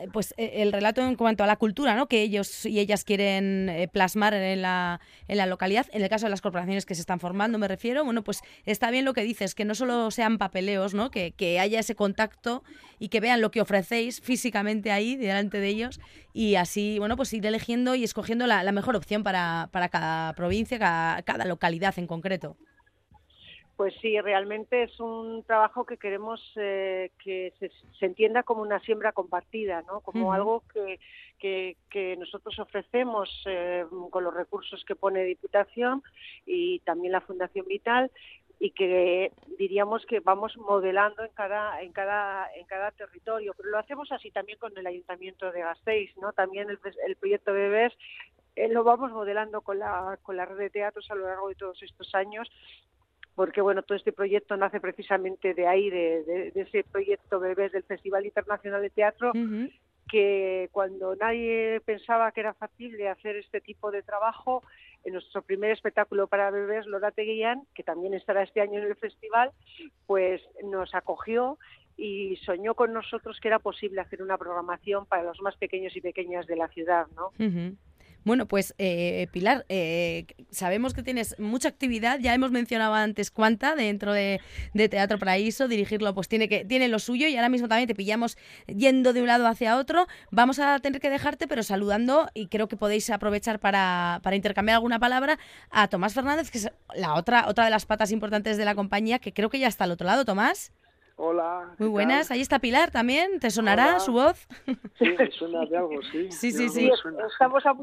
eh, 0.00 0.08
pues 0.12 0.34
e, 0.36 0.62
el 0.62 0.72
relato 0.72 1.02
en 1.02 1.14
cuanto 1.16 1.44
a 1.44 1.46
la 1.46 1.56
cultura, 1.56 1.94
¿no? 1.94 2.08
Que 2.08 2.22
ellos 2.22 2.66
y 2.66 2.80
ellas 2.80 3.04
quieren 3.04 3.68
eh, 3.68 3.88
plasmar 3.88 4.34
en 4.34 4.62
la, 4.62 5.00
en 5.28 5.36
la 5.36 5.46
localidad. 5.46 5.86
En 5.92 6.02
el 6.02 6.08
caso 6.08 6.26
de 6.26 6.30
las 6.30 6.40
corporaciones 6.40 6.86
que 6.86 6.94
se 6.94 7.02
están 7.02 7.20
formando, 7.20 7.58
me 7.58 7.68
refiero, 7.68 8.04
bueno, 8.04 8.24
pues 8.24 8.40
está 8.64 8.90
bien 8.90 9.04
lo 9.04 9.12
que 9.12 9.22
dices, 9.22 9.54
que 9.54 9.64
no 9.64 9.74
solo 9.74 10.10
sean 10.10 10.38
papeleos, 10.38 10.94
¿no? 10.94 11.10
Que, 11.10 11.32
que 11.32 11.60
haya 11.60 11.80
ese 11.80 11.94
contacto 11.94 12.64
y 12.98 13.08
que 13.08 13.20
vean 13.20 13.40
lo 13.40 13.50
que 13.50 13.60
ofrecéis 13.60 14.20
físicamente 14.20 14.90
ahí 14.90 15.16
delante 15.16 15.58
de 15.58 15.68
ellos 15.68 16.00
y 16.32 16.54
así, 16.54 16.98
bueno, 16.98 17.16
pues 17.16 17.32
ir 17.32 17.44
eligiendo 17.46 17.94
y 17.94 18.04
escogiendo 18.04 18.46
la, 18.46 18.72
mejor 18.72 18.96
opción 18.96 19.22
para, 19.22 19.68
para 19.70 19.90
cada 19.90 20.32
provincia, 20.34 20.78
cada 20.78 21.44
localidad 21.44 21.98
en 21.98 22.06
concreto. 22.06 22.56
Pues 23.82 23.96
sí, 24.00 24.20
realmente 24.20 24.84
es 24.84 25.00
un 25.00 25.42
trabajo 25.42 25.84
que 25.84 25.96
queremos 25.96 26.40
eh, 26.54 27.10
que 27.18 27.52
se, 27.58 28.06
entienda 28.06 28.44
como 28.44 28.62
una 28.62 28.78
siembra 28.78 29.10
compartida, 29.10 29.82
¿no? 29.82 30.02
Como 30.02 30.32
algo 30.32 30.62
que, 30.72 31.00
que, 31.90 32.16
nosotros 32.16 32.56
ofrecemos 32.60 33.28
eh, 33.46 33.84
con 34.10 34.22
los 34.22 34.32
recursos 34.32 34.84
que 34.84 34.94
pone 34.94 35.24
Diputación 35.24 36.00
y 36.46 36.78
también 36.84 37.10
la 37.10 37.22
Fundación 37.22 37.66
Vital 37.66 38.12
y 38.60 38.70
que 38.70 39.32
diríamos 39.58 40.06
que 40.06 40.20
vamos 40.20 40.56
modelando 40.58 41.24
en 41.24 41.32
cada 41.32 41.82
en 41.82 41.90
cada 41.90 42.54
en 42.54 42.66
cada 42.66 42.92
territorio. 42.92 43.52
Pero 43.56 43.70
lo 43.70 43.78
hacemos 43.78 44.12
así 44.12 44.30
también 44.30 44.60
con 44.60 44.78
el 44.78 44.86
ayuntamiento 44.86 45.50
de 45.50 45.58
Gasteiz 45.58 46.16
no 46.18 46.32
también 46.32 46.70
el, 46.70 46.78
el 47.04 47.16
proyecto 47.16 47.52
Bebés 47.52 47.92
eh, 48.54 48.68
lo 48.68 48.84
vamos 48.84 49.10
modelando 49.10 49.62
con 49.62 49.80
la 49.80 50.20
con 50.22 50.36
la 50.36 50.44
red 50.44 50.58
de 50.58 50.70
teatros 50.70 51.10
a 51.10 51.16
lo 51.16 51.26
largo 51.26 51.48
de 51.48 51.56
todos 51.56 51.82
estos 51.82 52.14
años 52.14 52.48
porque 53.34 53.60
bueno, 53.60 53.82
todo 53.82 53.96
este 53.96 54.12
proyecto 54.12 54.56
nace 54.56 54.80
precisamente 54.80 55.54
de 55.54 55.66
ahí, 55.66 55.90
de, 55.90 56.52
ese 56.54 56.84
proyecto 56.84 57.40
Bebés 57.40 57.72
del 57.72 57.82
Festival 57.84 58.26
Internacional 58.26 58.82
de 58.82 58.90
Teatro, 58.90 59.32
que 60.08 60.68
cuando 60.72 61.16
nadie 61.16 61.80
pensaba 61.84 62.32
que 62.32 62.40
era 62.40 62.54
fácil 62.54 62.96
de 62.96 63.08
hacer 63.08 63.36
este 63.36 63.60
tipo 63.60 63.90
de 63.90 64.02
trabajo, 64.02 64.62
en 65.04 65.14
nuestro 65.14 65.42
primer 65.42 65.70
espectáculo 65.70 66.26
para 66.26 66.50
bebés, 66.50 66.86
Lora 66.86 67.10
Teguillán, 67.10 67.62
que 67.74 67.82
también 67.82 68.14
estará 68.14 68.42
este 68.42 68.60
año 68.60 68.78
en 68.78 68.86
el 68.86 68.96
festival, 68.96 69.50
pues 70.06 70.40
nos 70.64 70.94
acogió 70.94 71.58
y 71.96 72.36
soñó 72.36 72.74
con 72.74 72.92
nosotros 72.92 73.38
que 73.40 73.48
era 73.48 73.58
posible 73.58 74.00
hacer 74.00 74.22
una 74.22 74.38
programación 74.38 75.06
para 75.06 75.24
los 75.24 75.40
más 75.40 75.56
pequeños 75.56 75.94
y 75.96 76.00
pequeñas 76.00 76.46
de 76.46 76.56
la 76.56 76.68
ciudad, 76.68 77.06
¿no? 77.14 77.30
Bueno, 78.24 78.46
pues 78.46 78.74
eh, 78.78 79.26
Pilar, 79.32 79.66
eh, 79.68 80.26
sabemos 80.50 80.94
que 80.94 81.02
tienes 81.02 81.36
mucha 81.38 81.68
actividad, 81.68 82.20
ya 82.20 82.34
hemos 82.34 82.50
mencionado 82.52 82.94
antes 82.94 83.30
cuánta 83.30 83.74
dentro 83.74 84.12
de, 84.12 84.40
Teatro 84.72 85.18
Paraíso, 85.18 85.68
dirigirlo 85.68 86.14
pues 86.14 86.28
tiene, 86.28 86.48
que, 86.48 86.64
tiene 86.64 86.88
lo 86.88 86.98
suyo 86.98 87.26
y 87.28 87.36
ahora 87.36 87.48
mismo 87.48 87.68
también 87.68 87.88
te 87.88 87.94
pillamos 87.94 88.36
yendo 88.66 89.12
de 89.12 89.22
un 89.22 89.26
lado 89.26 89.46
hacia 89.46 89.76
otro. 89.76 90.06
Vamos 90.30 90.58
a 90.58 90.78
tener 90.78 91.00
que 91.00 91.10
dejarte, 91.10 91.48
pero 91.48 91.62
saludando 91.62 92.28
y 92.34 92.46
creo 92.46 92.68
que 92.68 92.76
podéis 92.76 93.10
aprovechar 93.10 93.58
para, 93.58 94.20
para 94.22 94.36
intercambiar 94.36 94.76
alguna 94.76 94.98
palabra 94.98 95.38
a 95.70 95.88
Tomás 95.88 96.14
Fernández, 96.14 96.50
que 96.50 96.58
es 96.58 96.70
la 96.94 97.14
otra, 97.14 97.48
otra 97.48 97.64
de 97.64 97.70
las 97.70 97.86
patas 97.86 98.12
importantes 98.12 98.56
de 98.56 98.64
la 98.64 98.74
compañía, 98.74 99.18
que 99.18 99.32
creo 99.32 99.50
que 99.50 99.58
ya 99.58 99.68
está 99.68 99.84
al 99.84 99.92
otro 99.92 100.06
lado, 100.06 100.24
Tomás. 100.24 100.72
Hola. 101.16 101.74
Muy 101.78 101.88
buenas. 101.88 102.30
Ahí 102.30 102.40
está 102.40 102.58
Pilar 102.58 102.90
también. 102.90 103.38
¿Te 103.40 103.50
sonará 103.50 104.00
su 104.00 104.12
voz? 104.12 104.46
Sí, 104.98 105.16
suena 105.38 105.64
de 105.66 105.76
algo, 105.76 106.00
sí. 106.10 106.28
Sí, 106.30 106.52
sí, 106.52 106.68
sí. 106.68 106.90
Estamos 107.32 107.64
a, 107.66 107.74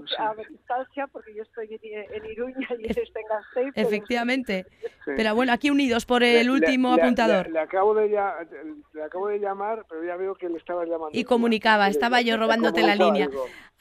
distancia 0.49 1.07
porque 1.07 1.33
yo 1.35 1.43
estoy 1.43 1.79
en, 1.81 2.25
Iruña 2.25 2.67
y 2.79 2.85
él 2.85 2.97
está 2.97 3.19
en 3.19 3.27
Gasteiz. 3.27 3.73
Efectivamente. 3.75 4.65
Pero 5.05 5.35
bueno, 5.35 5.53
aquí 5.53 5.69
unidos 5.69 6.05
por 6.05 6.23
el 6.23 6.49
último 6.49 6.93
apuntador. 6.93 7.49
Le, 7.49 7.59
acabo 7.59 7.93
de 7.93 8.09
le 8.09 9.03
acabo 9.03 9.27
de 9.27 9.39
llamar, 9.39 9.85
pero 9.89 10.03
ya 10.03 10.15
veo 10.15 10.35
que 10.35 10.49
le 10.49 10.57
estaba 10.57 10.83
llamando. 10.83 11.11
Y 11.13 11.23
comunicaba, 11.23 11.87
estaba 11.87 12.21
yo 12.21 12.37
robándote 12.37 12.81
la 12.81 12.95
línea. 12.95 13.29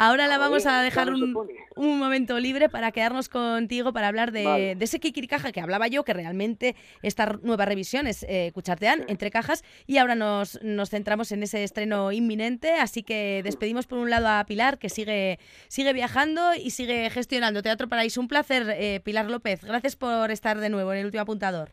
Ahora 0.00 0.28
la 0.28 0.38
vamos 0.38 0.64
a 0.64 0.80
dejar 0.82 1.12
un, 1.12 1.36
un, 1.74 1.98
momento 1.98 2.38
libre 2.38 2.68
para 2.68 2.92
quedarnos 2.92 3.28
contigo 3.28 3.92
para 3.92 4.06
hablar 4.06 4.30
de, 4.30 4.76
de, 4.76 4.84
ese 4.84 5.00
Kikirikaja 5.00 5.50
que 5.50 5.60
hablaba 5.60 5.88
yo, 5.88 6.04
que 6.04 6.12
realmente 6.14 6.76
esta 7.02 7.26
nueva 7.42 7.64
revisión 7.64 8.06
es 8.06 8.24
eh, 8.28 8.52
Cuchartean, 8.54 9.04
entre 9.08 9.32
cajas, 9.38 9.62
y 9.86 9.98
ahora 9.98 10.16
nos, 10.16 10.60
nos 10.62 10.90
centramos 10.90 11.30
en 11.30 11.42
ese 11.42 11.62
estreno 11.62 12.10
inminente, 12.10 12.74
así 12.74 13.02
que 13.02 13.42
despedimos 13.44 13.86
por 13.86 13.98
un 13.98 14.10
lado 14.10 14.26
a 14.28 14.44
Pilar, 14.44 14.78
que 14.78 14.88
sigue, 14.88 15.38
sigue 15.68 15.92
viajando 15.92 16.54
y 16.54 16.70
sigue 16.70 17.08
gestionando 17.10 17.62
Teatro 17.62 17.88
Paraíso. 17.88 18.20
Un 18.20 18.28
placer, 18.28 18.66
eh, 18.70 19.00
Pilar 19.04 19.30
López. 19.30 19.62
Gracias 19.62 19.94
por 19.94 20.30
estar 20.30 20.58
de 20.58 20.70
nuevo 20.70 20.92
en 20.92 20.98
el 20.98 21.06
último 21.06 21.22
apuntador. 21.22 21.70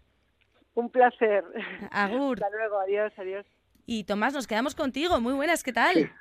Un 0.75 0.89
placer. 0.91 1.43
Agur. 1.91 2.37
Hasta 2.43 2.55
luego, 2.55 2.79
adiós, 2.79 3.11
adiós. 3.17 3.45
Y 3.87 4.03
Tomás, 4.03 4.33
nos 4.33 4.45
quedamos 4.45 4.75
contigo. 4.75 5.19
Muy 5.19 5.33
buenas, 5.33 5.63
¿qué 5.63 5.73
tal? 5.73 6.11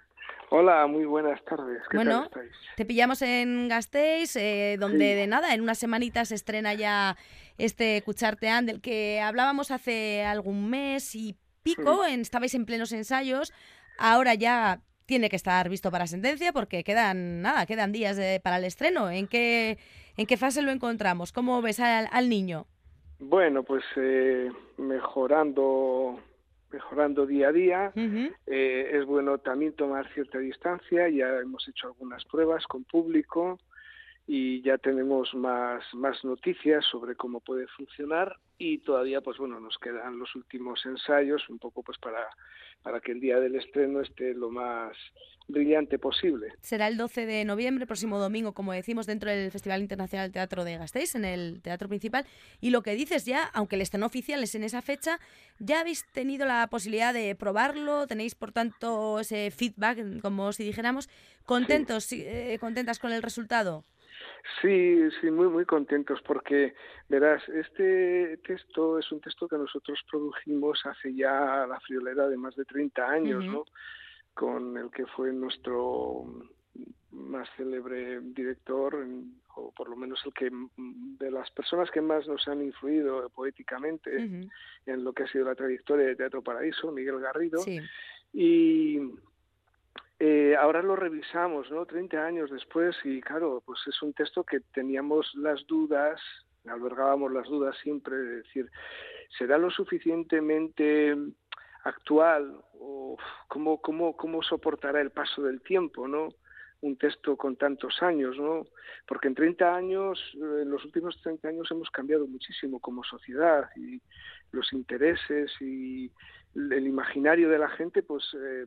Hola, 0.57 0.87
muy 0.87 1.05
buenas 1.05 1.45
tardes. 1.45 1.83
¿Qué 1.91 1.97
bueno, 1.97 2.29
tal 2.29 2.49
te 2.77 2.85
pillamos 2.85 3.23
en 3.23 3.67
Gasteiz, 3.69 4.37
eh, 4.37 4.77
donde 4.79 5.17
de 5.17 5.27
nada, 5.27 5.53
en 5.53 5.61
unas 5.61 5.79
semanitas 5.79 6.29
se 6.29 6.37
estrena 6.37 6.75
ya 6.75 7.17
este 7.59 8.01
Cuchartean, 8.03 8.65
del 8.65 8.81
que 8.81 9.21
hablábamos 9.21 9.73
hace 9.73 10.25
algún 10.25 10.71
mes 10.71 11.17
y 11.17 11.37
pico, 11.65 12.07
en, 12.07 12.21
estabais 12.21 12.55
en 12.55 12.67
plenos 12.67 12.93
ensayos, 12.93 13.53
ahora 13.99 14.35
ya 14.35 14.81
tiene 15.07 15.29
que 15.29 15.35
estar 15.35 15.69
visto 15.69 15.91
para 15.91 16.07
sentencia 16.07 16.53
porque 16.53 16.85
quedan, 16.85 17.43
nada, 17.43 17.67
quedan 17.67 17.91
días 17.91 18.17
para 18.41 18.59
el 18.59 18.65
estreno. 18.65 19.11
¿En 19.11 19.27
qué, 19.27 19.79
¿En 20.17 20.27
qué 20.27 20.37
fase 20.37 20.63
lo 20.63 20.71
encontramos? 20.71 21.33
¿Cómo 21.33 21.63
ves 21.63 21.81
al, 21.81 22.29
niño? 22.29 22.69
Bueno, 23.19 23.65
pues 23.65 23.83
eh, 23.97 24.53
mejorando 24.79 26.21
mejorando 26.75 27.25
día 27.25 27.49
a 27.49 27.53
día. 27.53 27.93
Eh, 28.47 28.91
es 28.93 29.05
bueno 29.07 29.39
también 29.39 29.73
tomar 29.75 30.13
cierta 30.13 30.39
distancia. 30.39 31.09
Ya 31.09 31.29
hemos 31.39 31.67
hecho 31.69 31.87
algunas 31.87 32.25
pruebas 32.25 32.67
con 32.67 32.85
público 32.85 33.59
y 34.27 34.63
ya 34.63 34.79
tenemos 34.79 35.35
más, 35.35 35.83
más 35.93 36.25
noticias 36.25 36.85
sobre 36.91 37.15
cómo 37.15 37.41
puede 37.41 37.67
funcionar 37.69 38.39
y 38.57 38.79
todavía 38.79 39.21
pues 39.21 39.37
bueno 39.37 39.61
nos 39.61 39.77
quedan 39.79 40.19
los 40.19 40.35
últimos 40.35 40.85
ensayos 40.87 41.47
un 41.51 41.59
poco 41.59 41.83
pues 41.83 41.99
para, 41.99 42.29
para 42.83 43.01
que 43.01 43.13
el 43.13 43.21
día 43.21 43.39
del 43.39 43.57
estreno 43.57 44.01
esté 44.01 44.33
lo 44.33 44.51
más 44.51 44.97
brillante 45.47 45.99
posible. 45.99 46.55
Será 46.63 46.89
el 46.89 46.97
12 46.97 47.27
de 47.27 47.45
noviembre, 47.45 47.87
próximo 47.87 48.19
domingo, 48.19 48.55
como 48.55 48.73
decimos, 48.73 49.05
dentro 49.07 49.31
del 49.31 49.51
Festival 49.51 49.83
Internacional 49.83 50.33
Teatro 50.33 50.65
de 50.65 50.79
Gasteiz, 50.79 51.15
en 51.15 51.27
el 51.27 51.61
teatro 51.61 51.87
principal. 51.87 52.25
Y 52.63 52.71
lo 52.71 52.83
que 52.83 52.95
dices 52.95 53.27
ya, 53.27 53.45
aunque 53.53 53.77
el 53.77 53.83
estreno 53.83 54.07
oficial 54.07 54.43
es 54.43 54.55
en 54.55 54.65
esa 54.65 54.81
fecha, 54.81 55.21
ya 55.59 55.81
habéis 55.81 56.07
tenido 56.13 56.47
la 56.47 56.67
posibilidad 56.69 57.13
de 57.13 57.35
probarlo, 57.35 58.07
tenéis 58.07 58.35
por 58.35 58.53
tanto 58.53 59.21
ese 59.21 59.51
feedback, 59.51 60.23
como 60.23 60.51
si 60.55 60.65
dijéramos, 60.65 61.11
contentos, 61.45 62.11
eh, 62.13 62.57
contentas 62.59 62.99
con 62.99 63.13
el 63.13 63.21
resultado. 63.21 63.85
Sí, 64.61 65.09
sí, 65.21 65.31
muy, 65.31 65.49
muy 65.49 65.65
contentos 65.65 66.21
porque, 66.23 66.75
verás, 67.09 67.43
este 67.49 68.39
texto 68.47 68.99
es 68.99 69.11
un 69.11 69.21
texto 69.21 69.49
que 69.49 69.57
nosotros 69.57 69.99
produjimos 70.11 70.85
hace 70.85 71.15
ya 71.15 71.67
la 71.67 71.81
friolera 71.81 72.29
de 72.29 72.37
más 72.37 72.55
de 72.55 72.65
30 72.65 73.09
años, 73.09 73.45
¿no? 73.47 73.65
Con 74.35 74.77
el 74.77 74.91
que 74.91 75.07
fue 75.07 75.33
nuestro 75.33 76.27
más 77.11 77.49
célebre 77.57 78.21
director, 78.21 79.07
o 79.57 79.73
por 79.73 79.89
lo 79.89 79.97
menos 79.97 80.21
el 80.27 80.35
que 80.35 80.51
de 80.77 81.31
las 81.31 81.51
personas 81.53 81.91
que 81.91 82.01
más 82.01 82.27
nos 82.27 82.47
han 82.49 82.61
influido 82.63 83.29
poéticamente 83.31 84.17
en 84.17 85.05
lo 85.05 85.13
que 85.13 85.23
ha 85.23 85.29
sido 85.29 85.47
la 85.47 85.55
trayectoria 85.55 86.07
de 86.07 86.17
Teatro 86.17 86.43
Paraíso, 86.43 86.93
Miguel 86.93 87.21
Garrido. 87.21 87.63
Y 88.33 88.99
eh, 90.27 90.57
ahora 90.57 90.83
lo 90.83 90.97
revisamos, 90.97 91.71
¿no? 91.71 91.85
30 91.85 92.25
años 92.25 92.51
después 92.51 92.97
y 93.05 93.21
claro, 93.21 93.63
pues 93.67 93.81
es 93.87 94.01
un 94.01 94.15
texto 94.15 94.43
que 94.43 94.61
teníamos 94.73 95.31
las 95.35 95.67
dudas 95.67 96.19
albergábamos 96.67 97.33
las 97.33 97.47
dudas 97.47 97.77
siempre 97.83 98.17
de 98.17 98.37
decir, 98.37 98.71
¿será 99.39 99.59
lo 99.59 99.71
suficientemente 99.71 101.15
actual 101.85 102.57
o 102.73 103.19
cómo, 103.49 103.81
cómo, 103.83 104.17
cómo 104.17 104.43
soportará 104.43 105.01
el 105.01 105.11
paso 105.11 105.43
del 105.43 105.61
tiempo, 105.61 106.09
¿no? 106.09 106.31
Un 106.85 106.97
texto 106.97 107.37
con 107.37 107.57
tantos 107.57 108.03
años, 108.03 108.37
¿no? 108.39 108.67
Porque 109.07 109.29
en 109.29 109.35
30 109.35 109.75
años, 109.75 110.19
en 110.35 110.71
los 110.71 110.85
últimos 110.85 111.21
30 111.23 111.49
años 111.49 111.71
hemos 111.71 111.91
cambiado 111.91 112.27
muchísimo 112.27 112.79
como 112.79 113.03
sociedad 113.03 113.71
y 113.77 114.01
los 114.53 114.73
intereses 114.73 115.51
y 115.61 116.11
el 116.55 116.87
imaginario 116.87 117.49
de 117.49 117.59
la 117.59 117.69
gente 117.71 118.03
pues 118.03 118.25
eh, 118.35 118.67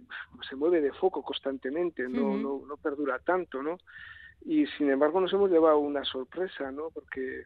se 0.49 0.55
mueve 0.55 0.81
de 0.81 0.91
foco 0.93 1.21
constantemente, 1.21 2.09
no, 2.09 2.35
no, 2.37 2.63
no 2.67 2.77
perdura 2.77 3.19
tanto, 3.19 3.61
¿no? 3.61 3.77
Y 4.45 4.65
sin 4.77 4.89
embargo 4.89 5.21
nos 5.21 5.31
hemos 5.33 5.51
llevado 5.51 5.77
una 5.77 6.03
sorpresa, 6.03 6.71
¿no? 6.71 6.89
Porque 6.89 7.43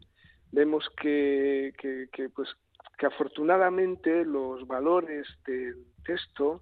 vemos 0.51 0.89
que, 1.01 1.73
que, 1.77 2.07
que 2.11 2.29
pues 2.29 2.49
que 2.97 3.07
afortunadamente 3.07 4.23
los 4.23 4.65
valores 4.67 5.27
del 5.45 5.85
texto 6.05 6.61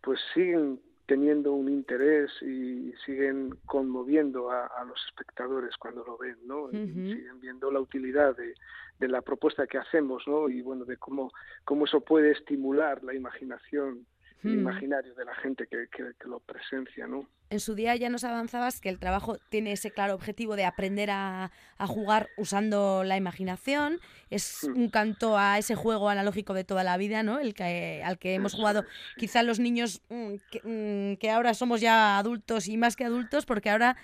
pues 0.00 0.20
siguen 0.34 0.80
teniendo 1.06 1.52
un 1.52 1.68
interés 1.68 2.30
y 2.42 2.92
siguen 3.04 3.56
conmoviendo 3.66 4.50
a, 4.50 4.84
los 4.86 5.00
espectadores 5.06 5.76
cuando 5.76 6.04
lo 6.04 6.16
ven, 6.16 6.36
¿no? 6.46 6.70
y 6.70 7.14
siguen 7.14 7.40
viendo 7.40 7.70
la 7.70 7.80
utilidad 7.80 8.36
de, 8.36 8.54
de, 8.98 9.08
la 9.08 9.20
propuesta 9.22 9.66
que 9.66 9.78
hacemos, 9.78 10.22
¿no? 10.26 10.48
Y 10.48 10.62
bueno, 10.62 10.84
de 10.84 10.96
cómo, 10.96 11.32
cómo 11.64 11.84
eso 11.84 12.00
puede 12.00 12.32
estimular 12.32 13.02
la 13.02 13.14
imaginación 13.14 14.06
el 14.44 14.54
imaginario 14.54 15.14
de 15.14 15.24
la 15.24 15.34
gente 15.36 15.66
que, 15.66 15.86
que, 15.88 16.02
lo 16.26 16.40
presencia, 16.40 17.06
¿no? 17.06 17.28
En 17.50 17.60
su 17.60 17.74
día 17.74 17.94
ya 17.96 18.08
nos 18.08 18.24
avanzabas 18.24 18.80
que 18.80 18.88
el 18.88 18.98
trabajo 18.98 19.36
tiene 19.50 19.72
ese 19.72 19.90
claro 19.90 20.14
objetivo 20.14 20.56
de 20.56 20.64
aprender 20.64 21.10
a, 21.10 21.50
a 21.78 21.86
jugar 21.86 22.28
usando 22.36 23.04
la 23.04 23.16
imaginación. 23.16 24.00
Es 24.30 24.64
un 24.64 24.88
canto 24.88 25.38
a 25.38 25.58
ese 25.58 25.74
juego 25.74 26.08
analógico 26.08 26.54
de 26.54 26.64
toda 26.64 26.82
la 26.82 26.96
vida, 26.96 27.22
¿no? 27.22 27.38
El 27.38 27.54
que, 27.54 28.02
al 28.04 28.18
que 28.18 28.34
hemos 28.34 28.54
jugado 28.54 28.84
quizá 29.16 29.42
los 29.42 29.60
niños 29.60 30.02
mm, 30.08 30.34
mm, 30.64 31.16
que, 31.16 31.30
ahora 31.30 31.54
somos 31.54 31.80
ya 31.80 32.18
adultos 32.18 32.68
y 32.68 32.76
más 32.76 32.96
que 32.96 33.04
adultos, 33.04 33.46
porque 33.46 33.70
ahora 33.70 33.96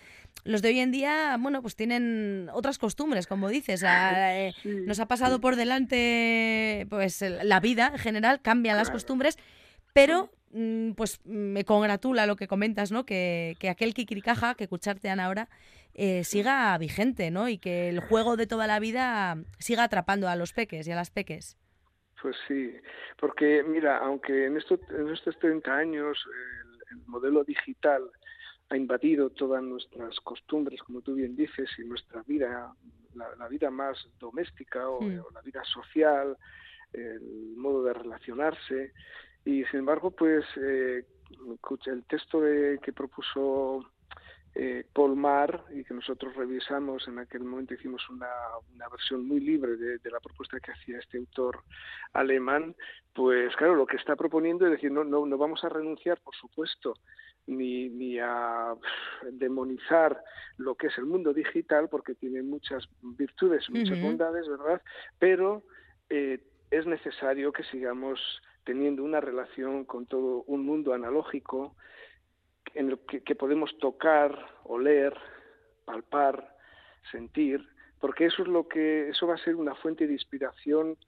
los 0.44 0.62
de 0.62 0.68
hoy 0.68 0.80
en 0.80 0.92
día, 0.92 1.36
bueno, 1.40 1.62
pues 1.62 1.74
tienen 1.74 2.48
otras 2.52 2.78
costumbres, 2.78 3.26
como 3.26 3.48
dices. 3.48 3.82
Eh, 3.84 4.52
nos 4.86 5.00
ha 5.00 5.06
pasado 5.06 5.40
por 5.40 5.56
delante, 5.56 6.86
pues 6.90 7.22
la 7.22 7.60
vida 7.60 7.90
en 7.92 7.98
general, 7.98 8.40
cambian 8.40 8.76
las 8.76 8.90
costumbres 8.90 9.36
pero 9.98 10.30
mm, 10.52 10.92
pues 10.92 11.20
me 11.26 11.64
congratula 11.64 12.26
lo 12.26 12.36
que 12.36 12.46
comentas, 12.46 12.92
¿no? 12.92 13.04
Que, 13.04 13.56
que 13.58 13.68
aquel 13.68 13.94
Kikirikaja, 13.94 14.54
que 14.54 14.64
escucharte 14.64 15.10
ahora, 15.10 15.48
eh, 15.94 16.22
siga 16.22 16.78
vigente, 16.78 17.32
¿no? 17.32 17.48
Y 17.48 17.58
que 17.58 17.88
el 17.88 17.98
juego 17.98 18.36
de 18.36 18.46
toda 18.46 18.68
la 18.68 18.78
vida 18.78 19.36
siga 19.58 19.82
atrapando 19.82 20.28
a 20.28 20.36
los 20.36 20.52
peques 20.52 20.86
y 20.86 20.92
a 20.92 20.94
las 20.94 21.10
peques. 21.10 21.58
Pues 22.22 22.36
sí, 22.46 22.72
porque 23.18 23.64
mira, 23.64 23.98
aunque 23.98 24.46
en, 24.46 24.56
esto, 24.56 24.78
en 24.90 25.08
estos 25.08 25.36
30 25.40 25.76
años 25.76 26.16
el, 26.92 26.98
modelo 27.06 27.42
digital 27.42 28.02
ha 28.70 28.76
invadido 28.76 29.30
todas 29.30 29.62
nuestras 29.62 30.18
costumbres, 30.20 30.80
como 30.82 31.00
tú 31.00 31.14
bien 31.14 31.34
dices, 31.34 31.68
y 31.78 31.84
nuestra 31.84 32.22
vida, 32.22 32.72
la, 33.14 33.48
vida 33.48 33.70
más 33.70 34.08
doméstica 34.18 34.88
o, 34.88 35.00
mm. 35.00 35.20
o, 35.20 35.30
la 35.32 35.42
vida 35.42 35.62
social, 35.64 36.36
el 36.92 37.54
modo 37.56 37.82
de 37.84 37.94
relacionarse, 37.94 38.92
y 39.48 39.64
sin 39.64 39.80
embargo, 39.80 40.10
pues 40.10 40.44
eh, 40.58 41.06
el 41.86 42.04
texto 42.04 42.42
que 42.82 42.92
propuso 42.92 43.80
eh, 44.54 44.84
Paul 44.92 45.16
Mar 45.16 45.64
y 45.74 45.84
que 45.84 45.94
nosotros 45.94 46.36
revisamos, 46.36 47.08
en 47.08 47.18
aquel 47.18 47.44
momento 47.44 47.72
hicimos 47.72 48.06
una, 48.10 48.28
una 48.74 48.88
versión 48.90 49.26
muy 49.26 49.40
libre 49.40 49.78
de, 49.78 50.10
la 50.10 50.20
propuesta 50.20 50.60
que 50.60 50.72
hacía 50.72 50.98
este 50.98 51.16
autor 51.16 51.62
alemán, 52.12 52.76
pues 53.14 53.56
claro, 53.56 53.74
lo 53.74 53.86
que 53.86 53.96
está 53.96 54.16
proponiendo 54.16 54.66
es 54.66 54.72
decir, 54.72 54.92
no, 54.92 55.02
no, 55.02 55.24
no 55.24 55.38
vamos 55.38 55.64
a 55.64 55.70
renunciar, 55.70 56.20
por 56.20 56.34
supuesto, 56.34 56.92
ni, 57.46 57.88
ni 57.88 58.18
a 58.18 58.74
demonizar 59.32 60.22
lo 60.58 60.74
que 60.74 60.88
es 60.88 60.98
el 60.98 61.06
mundo 61.06 61.32
digital, 61.32 61.88
porque 61.88 62.14
tiene 62.14 62.42
muchas 62.42 62.86
virtudes, 63.00 63.64
muchas 63.70 63.98
bondades, 64.02 64.46
¿verdad? 64.46 64.82
Pero 65.18 65.62
eh, 66.10 66.38
es 66.70 66.84
necesario 66.84 67.50
que 67.50 67.64
sigamos 67.64 68.20
teniendo 68.68 69.02
una 69.02 69.18
relación 69.18 69.86
con 69.86 70.04
todo 70.04 70.42
un 70.46 70.66
mundo 70.66 70.92
analógico 70.92 71.74
en 72.74 72.90
el 72.90 72.98
que, 72.98 73.34
podemos 73.34 73.78
tocar, 73.78 74.30
oler, 74.64 75.14
palpar, 75.86 76.54
sentir, 77.10 77.66
porque 77.98 78.26
eso 78.26 78.42
es 78.42 78.48
lo 78.48 78.68
que 78.68 79.08
eso 79.08 79.26
va 79.26 79.36
a 79.36 79.44
ser 79.44 79.56
una 79.56 79.74
fuente 79.74 80.06
de 80.06 80.12
inspiración 80.12 80.98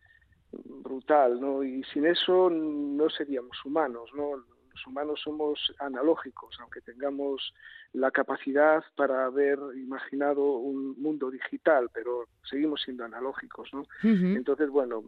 brutal, 0.53 1.39
¿no? 1.39 1.63
Y 1.63 1.85
sin 1.93 2.07
eso 2.07 2.49
no 2.49 3.11
seríamos 3.11 3.63
humanos, 3.63 4.09
¿no? 4.15 4.37
Los 4.37 4.87
humanos 4.87 5.21
somos 5.23 5.61
analógicos, 5.81 6.57
aunque 6.61 6.81
tengamos 6.81 7.53
la 7.93 8.11
capacidad 8.11 8.83
para 8.97 9.27
haber 9.27 9.59
imaginado 9.77 10.43
un 10.43 10.99
mundo 10.99 11.31
digital, 11.31 11.91
pero 11.93 12.25
seguimos 12.43 12.81
siendo 12.81 13.05
analógicos, 13.05 13.69
¿no? 13.75 13.85
Entonces, 14.03 14.71
bueno, 14.71 15.05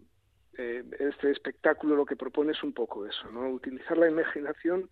eh, 0.59 0.85
este 0.99 1.31
espectáculo 1.31 1.97
lo 1.97 2.07
que 2.07 2.17
propone 2.17 2.53
es 2.53 2.63
un 2.63 2.73
poco 2.73 3.07
eso, 3.07 3.31
¿no? 3.31 3.49
Utilizar 3.51 3.97
la 3.97 4.09
imaginación 4.09 4.89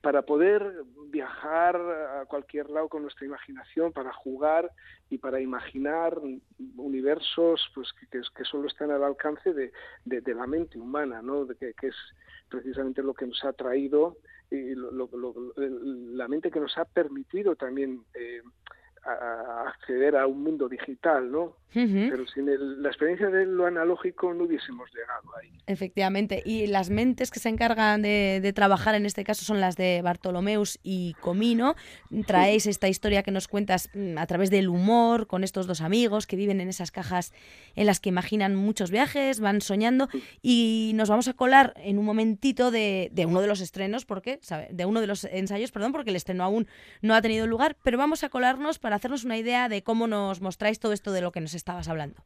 para 0.00 0.22
poder 0.22 0.82
viajar 1.08 1.76
a 1.76 2.26
cualquier 2.26 2.68
lado 2.68 2.90
con 2.90 3.02
nuestra 3.02 3.24
imaginación, 3.24 3.90
para 3.90 4.12
jugar 4.12 4.70
y 5.08 5.16
para 5.16 5.40
imaginar 5.40 6.18
universos 6.76 7.70
pues 7.74 7.88
que, 8.10 8.44
solo 8.44 8.68
están 8.68 8.90
al 8.90 9.02
alcance 9.02 9.54
de, 9.54 9.72
de, 10.04 10.34
la 10.34 10.46
mente 10.46 10.78
humana, 10.78 11.22
¿no? 11.22 11.46
De 11.46 11.54
que, 11.56 11.72
que, 11.72 11.86
es 11.86 11.96
precisamente 12.50 13.02
lo 13.02 13.14
que 13.14 13.26
nos 13.26 13.42
ha 13.44 13.54
traído 13.54 14.18
y 14.50 14.74
la 14.74 16.28
mente 16.28 16.50
que 16.50 16.60
nos 16.60 16.76
ha 16.76 16.84
permitido 16.84 17.56
también 17.56 18.04
eh, 18.14 18.42
a 19.06 19.68
acceder 19.68 20.16
a 20.16 20.26
un 20.26 20.42
mundo 20.42 20.68
digital, 20.68 21.30
¿no? 21.30 21.56
Pero 21.74 22.24
sin 22.28 22.46
la 22.82 22.88
experiencia 22.88 23.28
de 23.30 23.46
lo 23.46 23.66
analógico 23.66 24.32
no 24.32 24.44
hubiésemos 24.44 24.88
llegado 24.94 25.36
ahí. 25.36 25.50
Efectivamente, 25.66 26.40
y 26.44 26.68
las 26.68 26.88
mentes 26.88 27.32
que 27.32 27.40
se 27.40 27.48
encargan 27.48 28.00
de, 28.00 28.52
trabajar 28.54 28.94
en 28.94 29.06
este 29.06 29.24
caso 29.24 29.44
son 29.44 29.60
las 29.60 29.76
de 29.76 30.00
Bartolomeus 30.02 30.78
y 30.84 31.14
Comino. 31.14 31.74
Traéis 32.28 32.66
esta 32.66 32.86
historia 32.86 33.24
que 33.24 33.32
nos 33.32 33.48
cuentas 33.48 33.90
mm, 33.92 34.18
a 34.18 34.26
través 34.26 34.50
del 34.50 34.68
humor, 34.68 35.26
con 35.26 35.42
estos 35.42 35.66
dos 35.66 35.80
amigos 35.80 36.28
que 36.28 36.36
viven 36.36 36.60
en 36.60 36.68
esas 36.68 36.92
cajas 36.92 37.32
en 37.74 37.86
las 37.86 37.98
que 37.98 38.10
imaginan 38.10 38.54
muchos 38.54 38.92
viajes, 38.92 39.40
van 39.40 39.60
soñando, 39.60 40.08
y 40.42 40.92
nos 40.94 41.08
vamos 41.08 41.26
a 41.26 41.34
colar 41.34 41.74
en 41.78 41.98
un 41.98 42.04
momentito 42.04 42.70
de, 42.70 43.10
de 43.12 43.26
uno 43.26 43.40
de 43.40 43.48
los 43.48 43.60
estrenos, 43.60 44.04
porque 44.04 44.38
de 44.70 44.84
uno 44.84 45.00
de 45.00 45.08
los 45.08 45.24
ensayos, 45.24 45.72
perdón, 45.72 45.90
porque 45.90 46.10
el 46.10 46.16
estreno 46.16 46.44
aún 46.44 46.68
no 47.02 47.16
ha 47.16 47.22
tenido 47.22 47.48
lugar, 47.48 47.76
pero 47.82 47.98
vamos 47.98 48.22
a 48.22 48.28
colarnos 48.28 48.78
para 48.78 48.93
hacernos 48.94 49.24
una 49.24 49.36
idea 49.36 49.68
de 49.68 49.82
cómo 49.82 50.06
nos 50.06 50.40
mostráis 50.40 50.78
todo 50.78 50.92
esto 50.92 51.12
de 51.12 51.20
lo 51.20 51.32
que 51.32 51.40
nos 51.40 51.54
estabas 51.54 51.88
hablando. 51.88 52.24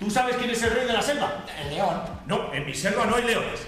¿Tú 0.00 0.10
sabes 0.10 0.36
quién 0.36 0.50
es 0.50 0.62
el 0.62 0.72
rey 0.72 0.86
de 0.86 0.92
la 0.92 1.02
selva? 1.02 1.44
El 1.64 1.74
león. 1.74 2.02
No, 2.26 2.52
en 2.52 2.66
mi 2.66 2.74
selva 2.74 3.06
no 3.06 3.16
hay 3.16 3.24
leones. 3.24 3.60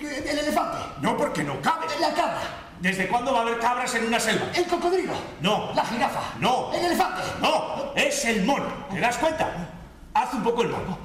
¿El 0.00 0.38
elefante? 0.38 0.78
No, 1.02 1.16
porque 1.16 1.44
no 1.44 1.60
cabe. 1.60 1.86
La 2.00 2.14
cabra. 2.14 2.63
¿Desde 2.80 3.08
cuándo 3.08 3.32
va 3.32 3.40
a 3.40 3.42
haber 3.42 3.58
cabras 3.58 3.94
en 3.94 4.06
una 4.06 4.20
selva? 4.20 4.46
El 4.54 4.66
cocodrilo. 4.66 5.14
No. 5.40 5.72
La 5.74 5.84
jirafa. 5.84 6.38
No. 6.40 6.72
El 6.72 6.84
elefante. 6.84 7.22
No, 7.40 7.94
es 7.94 8.24
el 8.24 8.44
mono. 8.44 8.66
¿Te 8.90 9.00
das 9.00 9.18
cuenta? 9.18 9.70
Haz 10.14 10.34
un 10.34 10.42
poco 10.42 10.62
el 10.62 10.68
mono. 10.68 10.98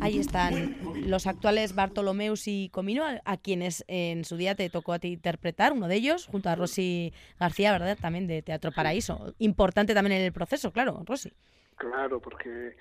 Ahí 0.00 0.18
están 0.18 0.76
los 1.06 1.26
actuales 1.26 1.74
Bartolomeus 1.74 2.48
y 2.48 2.68
Comino, 2.70 3.04
a, 3.24 3.36
quienes 3.36 3.84
en 3.88 4.24
su 4.24 4.36
día 4.36 4.54
te 4.54 4.68
tocó 4.68 4.92
a 4.92 4.98
ti 4.98 5.08
interpretar, 5.08 5.72
uno 5.72 5.88
de 5.88 5.94
ellos, 5.94 6.26
junto 6.26 6.50
a 6.50 6.54
Rosy 6.54 7.12
García, 7.38 7.72
¿verdad? 7.72 7.96
También 8.00 8.26
de 8.26 8.42
Teatro 8.42 8.72
Paraíso. 8.72 9.34
Importante 9.38 9.94
también 9.94 10.18
en 10.18 10.24
el 10.24 10.32
proceso, 10.32 10.72
claro, 10.72 11.02
Rosy. 11.06 11.32
Claro, 11.76 12.20
porque 12.20 12.76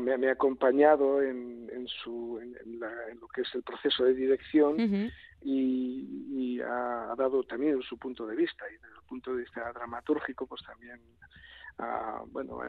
me, 0.00 0.28
ha 0.28 0.32
acompañado 0.32 1.22
en, 1.22 1.70
en, 1.72 1.86
su, 1.88 2.40
en, 2.40 2.80
lo 3.20 3.28
que 3.28 3.42
es 3.42 3.54
el 3.54 3.62
proceso 3.62 4.04
de 4.04 4.14
dirección 4.14 4.76
y, 5.42 6.60
ha, 6.60 7.14
dado 7.16 7.42
también 7.44 7.82
su 7.82 7.98
punto 7.98 8.26
de 8.26 8.36
vista. 8.36 8.64
Y 8.70 8.74
desde 8.74 8.96
el 8.96 9.06
punto 9.08 9.34
de 9.34 9.42
vista 9.42 9.72
dramatúrgico, 9.72 10.46
pues 10.46 10.62
también 10.64 11.00
bueno, 12.26 12.60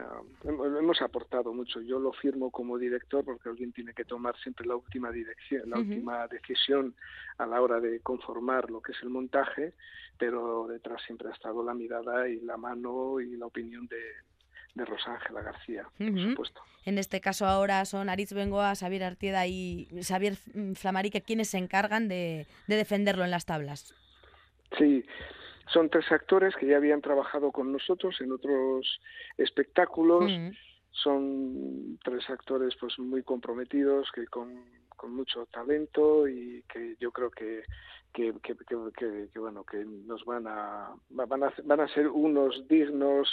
hemos 0.54 1.00
aportado 1.00 1.52
mucho. 1.52 1.80
Yo 1.80 1.98
lo 1.98 2.12
firmo 2.12 2.50
como 2.50 2.76
director 2.76 3.24
porque 3.24 3.48
alguien 3.48 3.72
tiene 3.72 3.94
que 3.94 4.04
tomar 4.04 4.36
siempre 4.38 4.66
la 4.66 4.76
última 4.76 5.10
dirección, 5.10 5.70
la 5.70 5.78
última 5.78 6.26
decisión 6.26 6.94
a 7.38 7.46
la 7.46 7.60
hora 7.60 7.80
de 7.80 8.00
conformar 8.00 8.70
lo 8.70 8.80
que 8.80 8.92
es 8.92 8.98
el 9.02 9.10
montaje, 9.10 9.74
pero 10.18 10.66
detrás 10.66 11.00
siempre 11.06 11.28
ha 11.28 11.32
estado 11.32 11.62
la 11.62 11.74
mirada 11.74 12.28
y 12.28 12.40
la 12.40 12.56
mano 12.56 13.20
y 13.20 13.36
la 13.36 13.46
opinión 13.46 13.86
de, 13.86 14.00
de 14.76 14.84
Rosángela 14.84 15.40
García, 15.40 15.88
por 15.96 16.20
supuesto. 16.20 16.60
En 16.84 16.98
este 16.98 17.20
caso 17.20 17.46
ahora 17.46 17.84
son 17.86 18.08
Aritz 18.08 18.32
Bengoa, 18.32 18.74
Xavier 18.76 19.04
Artieda 19.04 19.46
y 19.46 19.88
Xavier 20.06 20.36
Flamarique 20.74 21.22
quienes 21.22 21.48
se 21.48 21.58
encargan 21.58 22.08
de, 22.08 22.46
defenderlo 22.68 23.24
en 23.24 23.30
las 23.30 23.46
tablas. 23.46 23.94
Sí, 24.78 25.04
son 25.72 25.88
tres 25.88 26.12
actores 26.12 26.54
que 26.54 26.66
ya 26.66 26.76
habían 26.76 27.00
trabajado 27.00 27.50
con 27.52 27.72
nosotros 27.72 28.20
en 28.20 28.32
otros 28.32 29.00
espectáculos. 29.38 30.30
Son 30.92 31.98
tres 32.04 32.28
actores 32.30 32.74
pues 32.78 32.98
muy 32.98 33.22
comprometidos, 33.22 34.10
que 34.12 34.26
con, 34.26 34.54
con 34.96 35.14
mucho 35.14 35.46
talento 35.46 36.26
y 36.28 36.62
que 36.68 36.96
yo 36.98 37.12
creo 37.12 37.30
que 37.30 37.64
que, 38.12 38.32
que, 38.42 38.56
que, 38.56 39.38
bueno 39.38 39.62
que 39.64 39.84
nos 39.84 40.24
van 40.24 40.46
a 40.46 40.94
van 41.10 41.42
a 41.42 41.52
van 41.64 41.80
a 41.80 41.88
ser 41.88 42.08
unos 42.08 42.66
dignos 42.66 43.28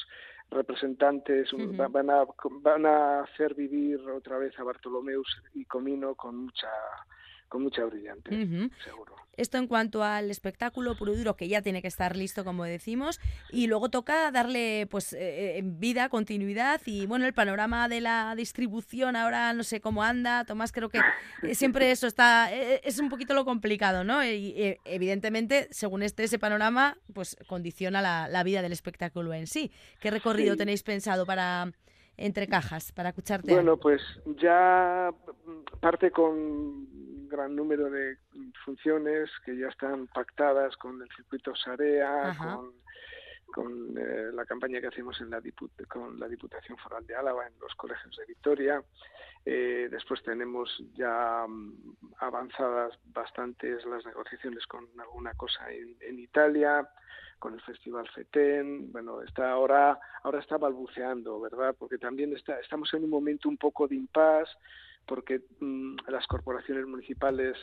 representantes 0.51 1.49
van 1.77 2.09
a 2.09 2.25
van 2.61 2.85
a 2.85 3.21
hacer 3.21 3.55
vivir 3.55 3.99
otra 4.09 4.37
vez 4.37 4.57
a 4.59 4.63
Bartolomeus 4.63 5.27
y 5.53 5.65
Comino 5.65 6.15
con 6.15 6.35
mucha 6.35 6.69
con 7.53 7.61
mucha 7.61 7.85
brillante, 7.85 8.31
seguro. 8.83 9.13
Esto 9.37 9.59
en 9.59 9.67
cuanto 9.67 10.03
al 10.03 10.31
espectáculo 10.31 10.95
puro 10.95 11.15
duro, 11.15 11.35
que 11.35 11.47
ya 11.47 11.61
tiene 11.61 11.83
que 11.83 11.87
estar 11.87 12.15
listo, 12.15 12.43
como 12.43 12.63
decimos, 12.63 13.19
y 13.51 13.67
luego 13.67 13.89
toca 13.89 14.31
darle 14.31 14.87
pues 14.89 15.13
eh, 15.13 15.59
eh, 15.59 15.61
vida, 15.63 16.09
continuidad, 16.09 16.81
y 16.85 17.05
bueno, 17.05 17.27
el 17.27 17.33
panorama 17.33 17.87
de 17.87 18.01
la 18.01 18.33
distribución 18.35 19.15
ahora 19.15 19.53
no 19.53 19.63
sé 19.63 19.81
cómo 19.81 20.03
anda, 20.03 20.45
Tomás, 20.45 20.71
creo 20.71 20.89
que 20.89 20.99
eh, 21.43 21.53
siempre 21.55 21.91
eso 21.91 22.07
está, 22.07 22.51
es 22.51 22.99
un 22.99 23.09
poquito 23.09 23.35
lo 23.35 23.45
complicado, 23.45 24.03
¿no? 24.03 24.25
Y 24.25 24.77
evidentemente, 24.83 25.67
según 25.69 26.01
este 26.01 26.23
ese 26.23 26.39
panorama, 26.39 26.97
pues 27.13 27.37
condiciona 27.45 28.01
la, 28.01 28.43
vida 28.43 28.63
del 28.63 28.71
espectáculo 28.71 29.31
en 29.33 29.45
sí. 29.45 29.71
¿Qué 29.99 30.09
recorrido 30.09 30.57
tenéis 30.57 30.81
pensado 30.81 31.27
para 31.27 31.71
entre 32.17 32.47
cajas 32.47 32.91
para 32.91 33.09
escucharte? 33.09 33.53
Bueno, 33.53 33.77
pues 33.77 34.01
ya 34.37 35.11
parte 35.79 36.11
con 36.11 37.27
gran 37.27 37.55
número 37.55 37.89
de 37.89 38.17
funciones 38.63 39.29
que 39.45 39.57
ya 39.57 39.67
están 39.67 40.07
pactadas 40.07 40.77
con 40.77 41.01
el 41.01 41.09
circuito 41.15 41.55
Sarea, 41.55 42.35
con, 42.37 42.73
con 43.53 43.97
eh, 43.97 44.31
la 44.33 44.45
campaña 44.45 44.79
que 44.79 44.87
hacemos 44.87 45.19
en 45.19 45.31
la 45.31 45.41
con 45.87 46.19
la 46.19 46.27
Diputación 46.27 46.77
Foral 46.77 47.05
de 47.07 47.15
Álava 47.15 47.47
en 47.47 47.53
los 47.59 47.73
colegios 47.75 48.15
de 48.17 48.25
Victoria. 48.25 48.83
Eh, 49.45 49.89
después 49.91 50.23
tenemos 50.23 50.69
ya 50.93 51.45
mm, 51.47 51.95
avanzadas 52.19 52.97
bastantes 53.05 53.83
las 53.85 54.05
negociaciones 54.05 54.65
con 54.67 54.87
alguna 54.99 55.33
cosa 55.33 55.69
en, 55.69 55.97
en 55.99 56.19
Italia 56.19 56.87
con 57.43 57.55
el 57.55 57.61
Festival 57.61 58.07
FETEN, 58.07 58.93
bueno, 58.93 59.21
está 59.21 59.51
ahora, 59.51 59.99
ahora 60.23 60.39
está 60.39 60.57
balbuceando, 60.57 61.41
¿verdad? 61.41 61.75
Porque 61.77 61.97
también 61.97 62.33
está, 62.33 62.57
estamos 62.61 62.93
en 62.93 63.03
un 63.03 63.09
momento 63.09 63.49
un 63.49 63.57
poco 63.57 63.85
de 63.85 63.97
impas, 63.97 64.47
porque 65.05 65.41
mm, 65.59 65.97
las 66.07 66.25
corporaciones 66.25 66.87
municipales 66.87 67.57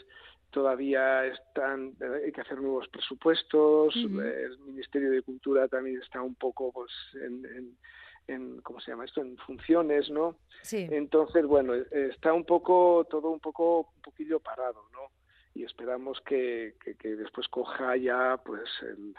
todavía 0.50 1.24
están, 1.24 1.94
eh, 1.98 2.24
hay 2.26 2.30
que 2.30 2.42
hacer 2.42 2.60
nuevos 2.60 2.88
presupuestos, 2.88 3.96
el 3.96 4.58
Ministerio 4.66 5.10
de 5.10 5.22
Cultura 5.22 5.66
también 5.66 5.98
está 6.02 6.20
un 6.20 6.34
poco 6.34 6.70
pues, 6.72 6.92
en, 7.14 7.74
en, 8.28 8.60
¿cómo 8.60 8.80
se 8.80 8.90
llama 8.90 9.06
esto? 9.06 9.22
En 9.22 9.38
funciones, 9.38 10.10
¿no? 10.10 10.36
Sí. 10.60 10.88
Entonces, 10.90 11.46
bueno, 11.46 11.72
está 11.72 12.34
un 12.34 12.44
poco, 12.44 13.06
todo 13.08 13.30
un 13.30 13.40
poco, 13.40 13.88
un 13.96 14.02
poquillo 14.02 14.40
parado, 14.40 14.84
¿no? 14.92 15.08
Y 15.54 15.64
esperamos 15.64 16.20
que, 16.20 16.74
que, 16.84 16.96
que 16.96 17.16
después 17.16 17.48
coja 17.48 17.96
ya, 17.96 18.38
pues, 18.44 18.68
el, 18.82 19.14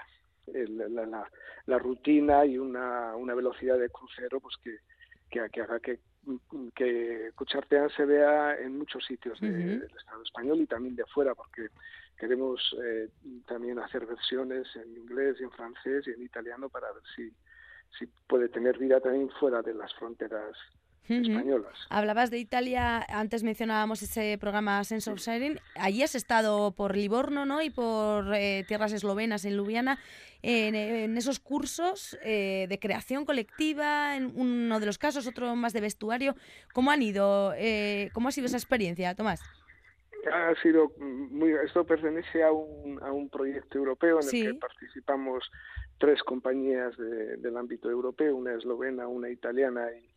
la, 0.53 1.05
la, 1.05 1.29
la, 1.65 1.79
rutina 1.79 2.45
y 2.45 2.57
una, 2.57 3.15
una 3.15 3.33
velocidad 3.33 3.77
de 3.77 3.89
crucero 3.89 4.39
pues 4.39 4.55
que, 4.63 4.77
que, 5.29 5.49
que 5.49 5.61
haga 5.61 5.79
que 5.79 5.99
que 6.75 7.31
Cuchartean 7.35 7.89
se 7.89 8.05
vea 8.05 8.55
en 8.59 8.77
muchos 8.77 9.03
sitios 9.05 9.39
del 9.39 9.83
Estado 9.83 10.21
español 10.23 10.61
y 10.61 10.67
también 10.67 10.95
de 10.95 11.05
fuera, 11.05 11.33
porque 11.33 11.67
queremos 12.17 12.61
eh, 12.83 13.09
también 13.47 13.79
hacer 13.79 14.05
versiones 14.05 14.67
en 14.75 14.95
inglés 14.95 15.37
y 15.39 15.43
en 15.43 15.51
francés 15.51 16.05
y 16.07 16.11
en 16.11 16.21
italiano 16.21 16.69
para 16.69 16.91
ver 16.91 17.03
si, 17.15 17.31
si 17.97 18.05
puede 18.27 18.49
tener 18.49 18.77
vida 18.77 18.99
también 18.99 19.29
fuera 19.39 19.61
de 19.61 19.73
las 19.73 19.93
fronteras 19.95 20.55
españolas. 21.07 21.87
Hablabas 21.89 22.31
de 22.31 22.39
Italia, 22.39 23.05
antes 23.09 23.43
mencionábamos 23.43 24.01
ese 24.01 24.37
programa 24.39 24.83
Sense 24.83 25.11
of 25.11 25.19
Siren. 25.19 25.59
Allí 25.75 26.03
has 26.03 26.15
estado 26.15 26.71
por 26.71 26.95
Livorno 26.95 27.45
¿no? 27.45 27.61
y 27.61 27.69
por 27.69 28.33
eh, 28.33 28.63
tierras 28.67 28.93
eslovenas 28.93 29.45
en 29.45 29.57
Ljubljana 29.57 29.99
en, 30.43 31.17
esos 31.17 31.39
cursos 31.39 32.17
eh, 32.23 32.65
de 32.67 32.79
creación 32.79 33.25
colectiva, 33.25 34.15
en 34.15 34.31
uno 34.35 34.79
de 34.79 34.85
los 34.85 34.97
casos, 34.97 35.27
otro 35.27 35.55
más 35.55 35.73
de 35.73 35.81
vestuario. 35.81 36.35
¿Cómo 36.73 36.91
han 36.91 37.01
ido? 37.01 37.53
Eh, 37.55 38.09
¿Cómo 38.13 38.29
ha 38.29 38.31
sido 38.31 38.47
esa 38.47 38.57
experiencia, 38.57 39.13
Tomás? 39.15 39.41
Ha 40.31 40.53
sido 40.61 40.91
muy. 40.99 41.51
Esto 41.65 41.83
pertenece 41.83 42.43
a 42.43 42.51
un, 42.51 43.01
a 43.01 43.11
un 43.11 43.29
proyecto 43.29 43.77
europeo 43.77 44.19
en 44.21 44.25
el 44.27 44.53
que 44.53 44.59
participamos 44.59 45.49
tres 45.97 46.21
compañías 46.23 46.95
del 46.97 47.57
ámbito 47.57 47.89
europeo, 47.89 48.35
una 48.35 48.53
eslovena, 48.53 49.07
una 49.07 49.29
italiana 49.29 49.87
y, 49.91 50.10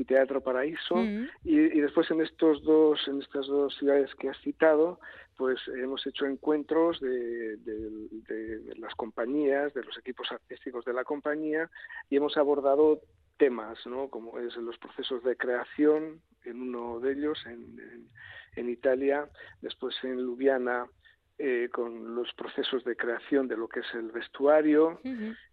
y 0.00 0.04
Teatro 0.06 0.40
Paraíso. 0.40 0.96
Y, 1.44 1.80
después 1.80 2.10
en 2.10 2.22
estos 2.22 2.62
dos 2.62 3.06
en 3.06 3.20
estas 3.20 3.46
dos 3.46 3.76
ciudades 3.76 4.14
que 4.14 4.30
has 4.30 4.38
citado 4.38 4.98
pues 5.36 5.58
hemos 5.68 6.06
hecho 6.06 6.24
encuentros 6.24 7.00
de, 7.00 7.58
las 8.78 8.94
compañías 8.94 9.74
de 9.74 9.84
los 9.84 9.96
equipos 9.98 10.32
artísticos 10.32 10.86
de 10.86 10.94
la 10.94 11.04
compañía 11.04 11.70
y 12.08 12.16
hemos 12.16 12.38
abordado 12.38 13.00
temas 13.36 13.78
no 13.86 14.08
como 14.08 14.38
es 14.38 14.56
los 14.56 14.78
procesos 14.78 15.22
de 15.22 15.36
creación 15.36 16.22
en 16.44 16.62
uno 16.62 16.98
de 17.00 17.12
ellos 17.12 17.38
en, 17.44 18.08
en, 18.56 18.70
Italia 18.70 19.28
después 19.60 19.94
en 20.02 20.16
Ljubljana 20.16 20.86
eh, 21.38 21.68
con 21.70 22.14
los 22.14 22.32
procesos 22.34 22.84
de 22.84 22.96
creación 22.96 23.48
de 23.48 23.56
lo 23.56 23.68
que 23.68 23.80
es 23.80 23.94
el 23.94 24.10
vestuario. 24.10 25.00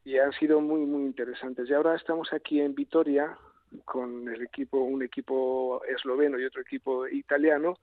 Y 0.04 0.18
han 0.18 0.34
sido 0.34 0.60
muy 0.60 0.82
muy 0.82 1.04
interesantes. 1.04 1.70
Y 1.70 1.74
ahora 1.74 1.96
estamos 1.96 2.34
aquí 2.34 2.60
en 2.60 2.76
Vitoria 2.76 3.38
con 3.86 4.28
el 4.28 4.42
equipo, 4.42 4.80
un 4.80 5.04
equipo 5.04 5.82
esloveno 5.86 6.40
y 6.40 6.46
otro 6.46 6.62
equipo 6.62 7.08
italiano 7.08 7.78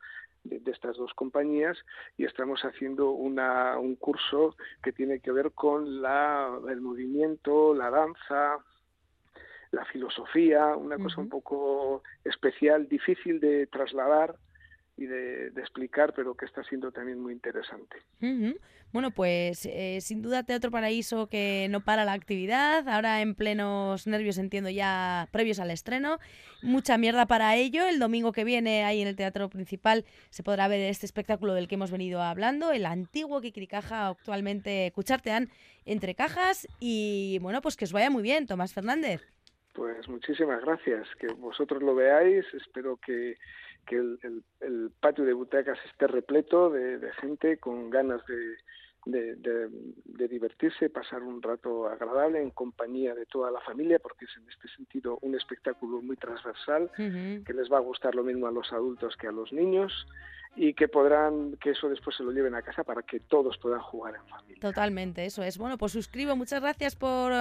de, 0.44 0.70
estas 0.70 0.97
dos 0.97 1.12
compañías 1.14 1.77
y 2.16 2.25
estamos 2.25 2.62
haciendo 2.62 3.11
una, 3.11 3.79
un 3.79 3.97
curso 3.97 4.57
que 4.83 4.92
tiene 4.92 5.20
que 5.20 5.33
ver 5.33 5.53
con 5.53 6.03
la, 6.03 6.51
el 6.68 6.81
movimiento, 6.81 7.75
la 7.75 7.90
danza, 7.90 8.59
la 9.70 9.85
filosofía, 9.87 10.77
una 10.77 10.99
cosa 10.99 11.20
un 11.20 11.29
poco 11.29 12.03
especial, 12.25 12.88
difícil 12.88 13.40
de 13.40 13.66
trasladar 13.66 14.37
y 14.96 15.07
de, 15.07 15.48
explicar, 15.57 16.12
pero 16.14 16.35
que 16.35 16.44
está 16.44 16.62
siendo 16.64 16.92
también 16.92 17.20
muy 17.20 17.33
interesante. 17.33 17.96
Bueno, 18.92 19.11
pues 19.11 19.66
eh, 19.66 19.98
sin 20.00 20.22
duda 20.22 20.44
Teatro 20.44 20.70
Paraíso 20.70 21.26
que 21.28 21.66
no 21.68 21.80
para 21.80 22.04
la 22.04 22.12
actividad, 22.12 22.88
ahora 22.88 23.22
en 23.22 23.35
plenos 23.35 24.07
nervios 24.07 24.38
entiendo 24.38 24.70
ya 24.70 25.28
previos 25.33 25.59
al 25.59 25.72
estreno, 25.72 26.20
mucha 26.62 26.96
mierda 26.96 27.26
para 27.26 27.57
ello, 27.57 27.88
el 27.88 27.98
domingo 27.98 28.30
que 28.30 28.44
viene 28.44 28.85
ahí 28.85 29.02
en 29.02 29.09
el 29.09 29.16
Teatro 29.16 29.48
Principal 29.48 30.04
se 30.30 30.44
podrá 30.44 30.68
ver 30.68 30.80
este 30.80 31.07
espectáculo 31.07 31.54
del 31.54 31.66
que 31.66 31.74
hemos 31.74 31.90
venido 31.90 32.22
hablando, 32.22 32.70
el 32.70 32.87
antiguo 32.87 33.40
Kikirikaja, 33.40 34.09
actualmente 34.09 34.92
Cuchartean, 34.94 35.50
entre 35.85 36.14
cajas. 36.14 36.68
Y 36.78 37.38
bueno, 37.40 37.61
pues 37.61 37.76
que 37.76 37.85
os 37.85 37.92
vaya 37.92 38.11
muy 38.11 38.22
bien, 38.22 38.46
Tomás 38.46 38.72
Fernández. 38.74 39.22
Pues 39.72 40.09
muchísimas 40.09 40.61
gracias, 40.64 41.09
que 41.18 41.26
vosotros 41.26 41.83
lo 41.83 41.96
veáis, 41.96 42.44
espero 42.54 42.96
que 43.04 43.37
que 43.85 43.97
el, 43.97 44.42
el, 44.61 44.90
patio 45.01 45.25
de 45.25 45.33
butacas 45.33 45.79
esté 45.90 46.07
repleto 46.07 46.70
de, 46.70 46.99
de 46.99 47.12
gente 47.14 47.59
con 47.59 47.90
ganas 47.90 48.25
de, 48.27 48.57
de, 49.07 49.68
de, 50.05 50.29
divertirse, 50.29 50.88
pasar 50.88 51.23
un 51.23 51.42
rato 51.42 51.88
agradable 51.88 52.40
en 52.40 52.51
compañía 52.51 53.14
de 53.14 53.27
toda 53.27 53.51
la 53.51 53.61
familia, 53.61 53.99
porque 53.99 54.25
es 54.25 54.37
en 54.37 54.49
este 54.49 54.68
sentido 54.68 55.18
un 55.23 55.35
espectáculo 55.35 56.01
muy 56.01 56.16
transversal, 56.16 56.90
que 56.97 57.53
les 57.53 57.70
va 57.70 57.79
a 57.79 57.81
gustar 57.81 58.14
lo 58.14 58.23
mismo 58.23 58.47
a 58.47 58.53
los 58.53 58.73
adultos 58.73 59.16
que 59.16 59.29
a 59.29 59.33
los 59.33 59.53
niños 59.53 60.07
y 60.57 60.73
que 60.75 60.88
podrán, 60.88 61.57
que 61.61 61.70
eso 61.70 61.88
después 61.88 62.16
se 62.16 62.23
lo 62.23 62.31
lleven 62.31 62.55
a 62.55 62.62
casa 62.62 62.85
para 62.85 63.03
que 63.03 63.20
todos 63.20 63.59
puedan 63.59 63.81
jugar 63.81 64.14
en 64.14 64.27
familia. 64.27 64.61
Totalmente, 64.61 65.25
eso 65.25 65.42
es. 65.42 65.59
Bueno, 65.59 65.77
pues 65.79 65.92
suscribo, 65.92 66.37
muchas 66.37 66.61
gracias 66.61 66.94
por 66.94 67.33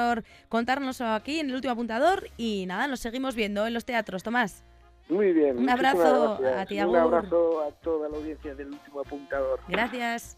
contarnos 0.49 0.99
aquí 0.99 1.39
en 1.39 1.49
el 1.49 1.56
último 1.56 1.73
apuntador 1.73 2.27
y 2.38 2.65
nada, 2.65 2.88
nos 2.88 2.99
seguimos 2.99 3.36
viendo 3.36 3.67
en 3.67 3.73
los 3.73 3.86
teatros, 3.86 4.23
Tomás. 4.23 4.65
Muy 5.13 5.32
bien. 5.32 5.60
Un 5.60 5.69
abrazo 5.69 6.39
a 6.58 6.65
ti, 6.65 6.80
Un 6.82 6.95
abrazo 6.95 7.62
a 7.62 7.71
toda 7.84 8.10
la 8.10 8.17
audiencia 8.17 8.56
del 8.56 8.69
último 8.69 9.02
apuntador. 9.02 9.60
Gracias. 9.67 10.38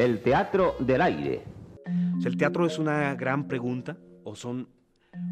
El 0.00 0.22
teatro 0.22 0.76
del 0.78 1.02
aire. 1.02 1.44
¿El 2.24 2.38
teatro 2.38 2.64
es 2.64 2.78
una 2.78 3.14
gran 3.14 3.46
pregunta 3.46 3.98
o 4.24 4.34
son 4.34 4.66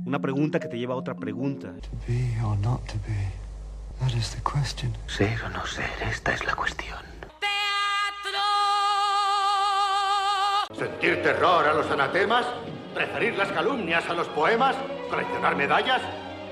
una 0.05 0.19
pregunta 0.19 0.61
que 0.61 0.69
te 0.69 0.77
lleva 0.77 0.93
a 0.93 0.99
otra 0.99 1.15
pregunta? 1.15 1.73
Ser 5.07 5.43
o 5.43 5.49
no 5.49 5.65
ser, 5.65 5.89
esta 6.07 6.35
es 6.35 6.45
la 6.45 6.55
cuestión. 6.55 6.99
¿Sentir 10.79 11.23
terror 11.23 11.67
a 11.67 11.73
los 11.73 11.91
anatemas? 11.91 12.45
¿Preferir 12.95 13.39
las 13.39 13.51
calumnias 13.51 14.07
a 14.11 14.13
los 14.13 14.29
poemas? 14.29 14.77
¿Coleccionar 15.09 15.57
medallas? 15.57 16.03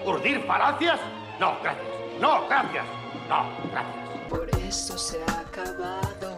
¿Urdir 0.07 0.40
falacias? 0.46 0.98
No, 1.38 1.59
gracias. 1.62 1.85
No, 2.18 2.48
gracias. 2.48 2.87
No, 3.29 3.44
gracias. 3.70 4.29
Por 4.31 4.48
eso 4.66 4.96
se 4.96 5.18
ha 5.22 5.40
acabado 5.40 6.36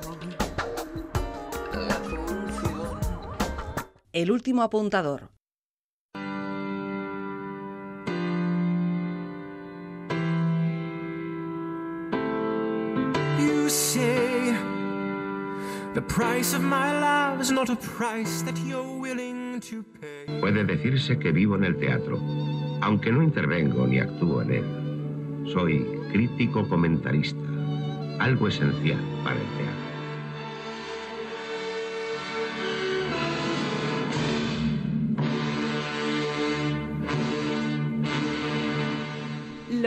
willing 19.01 19.61
to 19.61 19.85
pay. 20.01 20.41
Puede 20.41 20.65
decirse 20.65 21.19
que 21.19 21.31
vivo 21.33 21.57
en 21.57 21.65
el 21.65 21.77
teatro, 21.79 22.19
aunque 22.81 23.13
no 23.13 23.23
intervengo 23.23 23.87
ni 23.87 23.99
actúo 23.99 24.43
en 24.43 24.51
él. 24.51 24.65
Soy 25.53 25.85
crítico 26.13 26.69
comentarista, 26.69 27.39
algo 28.19 28.49
esencial 28.49 29.01
para 29.23 29.37
el 29.37 29.47
teatro. 29.57 29.78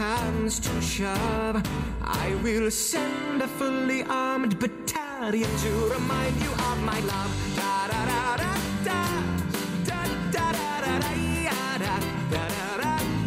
comes 0.00 0.58
to 0.60 0.80
shove, 0.80 1.60
I 2.00 2.34
will 2.42 2.70
send 2.70 3.42
a 3.42 3.48
fully 3.58 4.02
armed 4.04 4.58
battalion 4.58 5.50
to 5.64 5.72
remind 5.92 6.36
you 6.40 6.52
of 6.68 6.78
my 6.90 7.00
love. 7.12 7.32
Da 7.54 7.86
da 7.92 8.00
da 8.10 8.22
da 8.42 8.52
da. 8.88 9.00
Da. 9.84 10.00
Da 10.32 10.48
da 10.48 10.52
da 10.80 10.94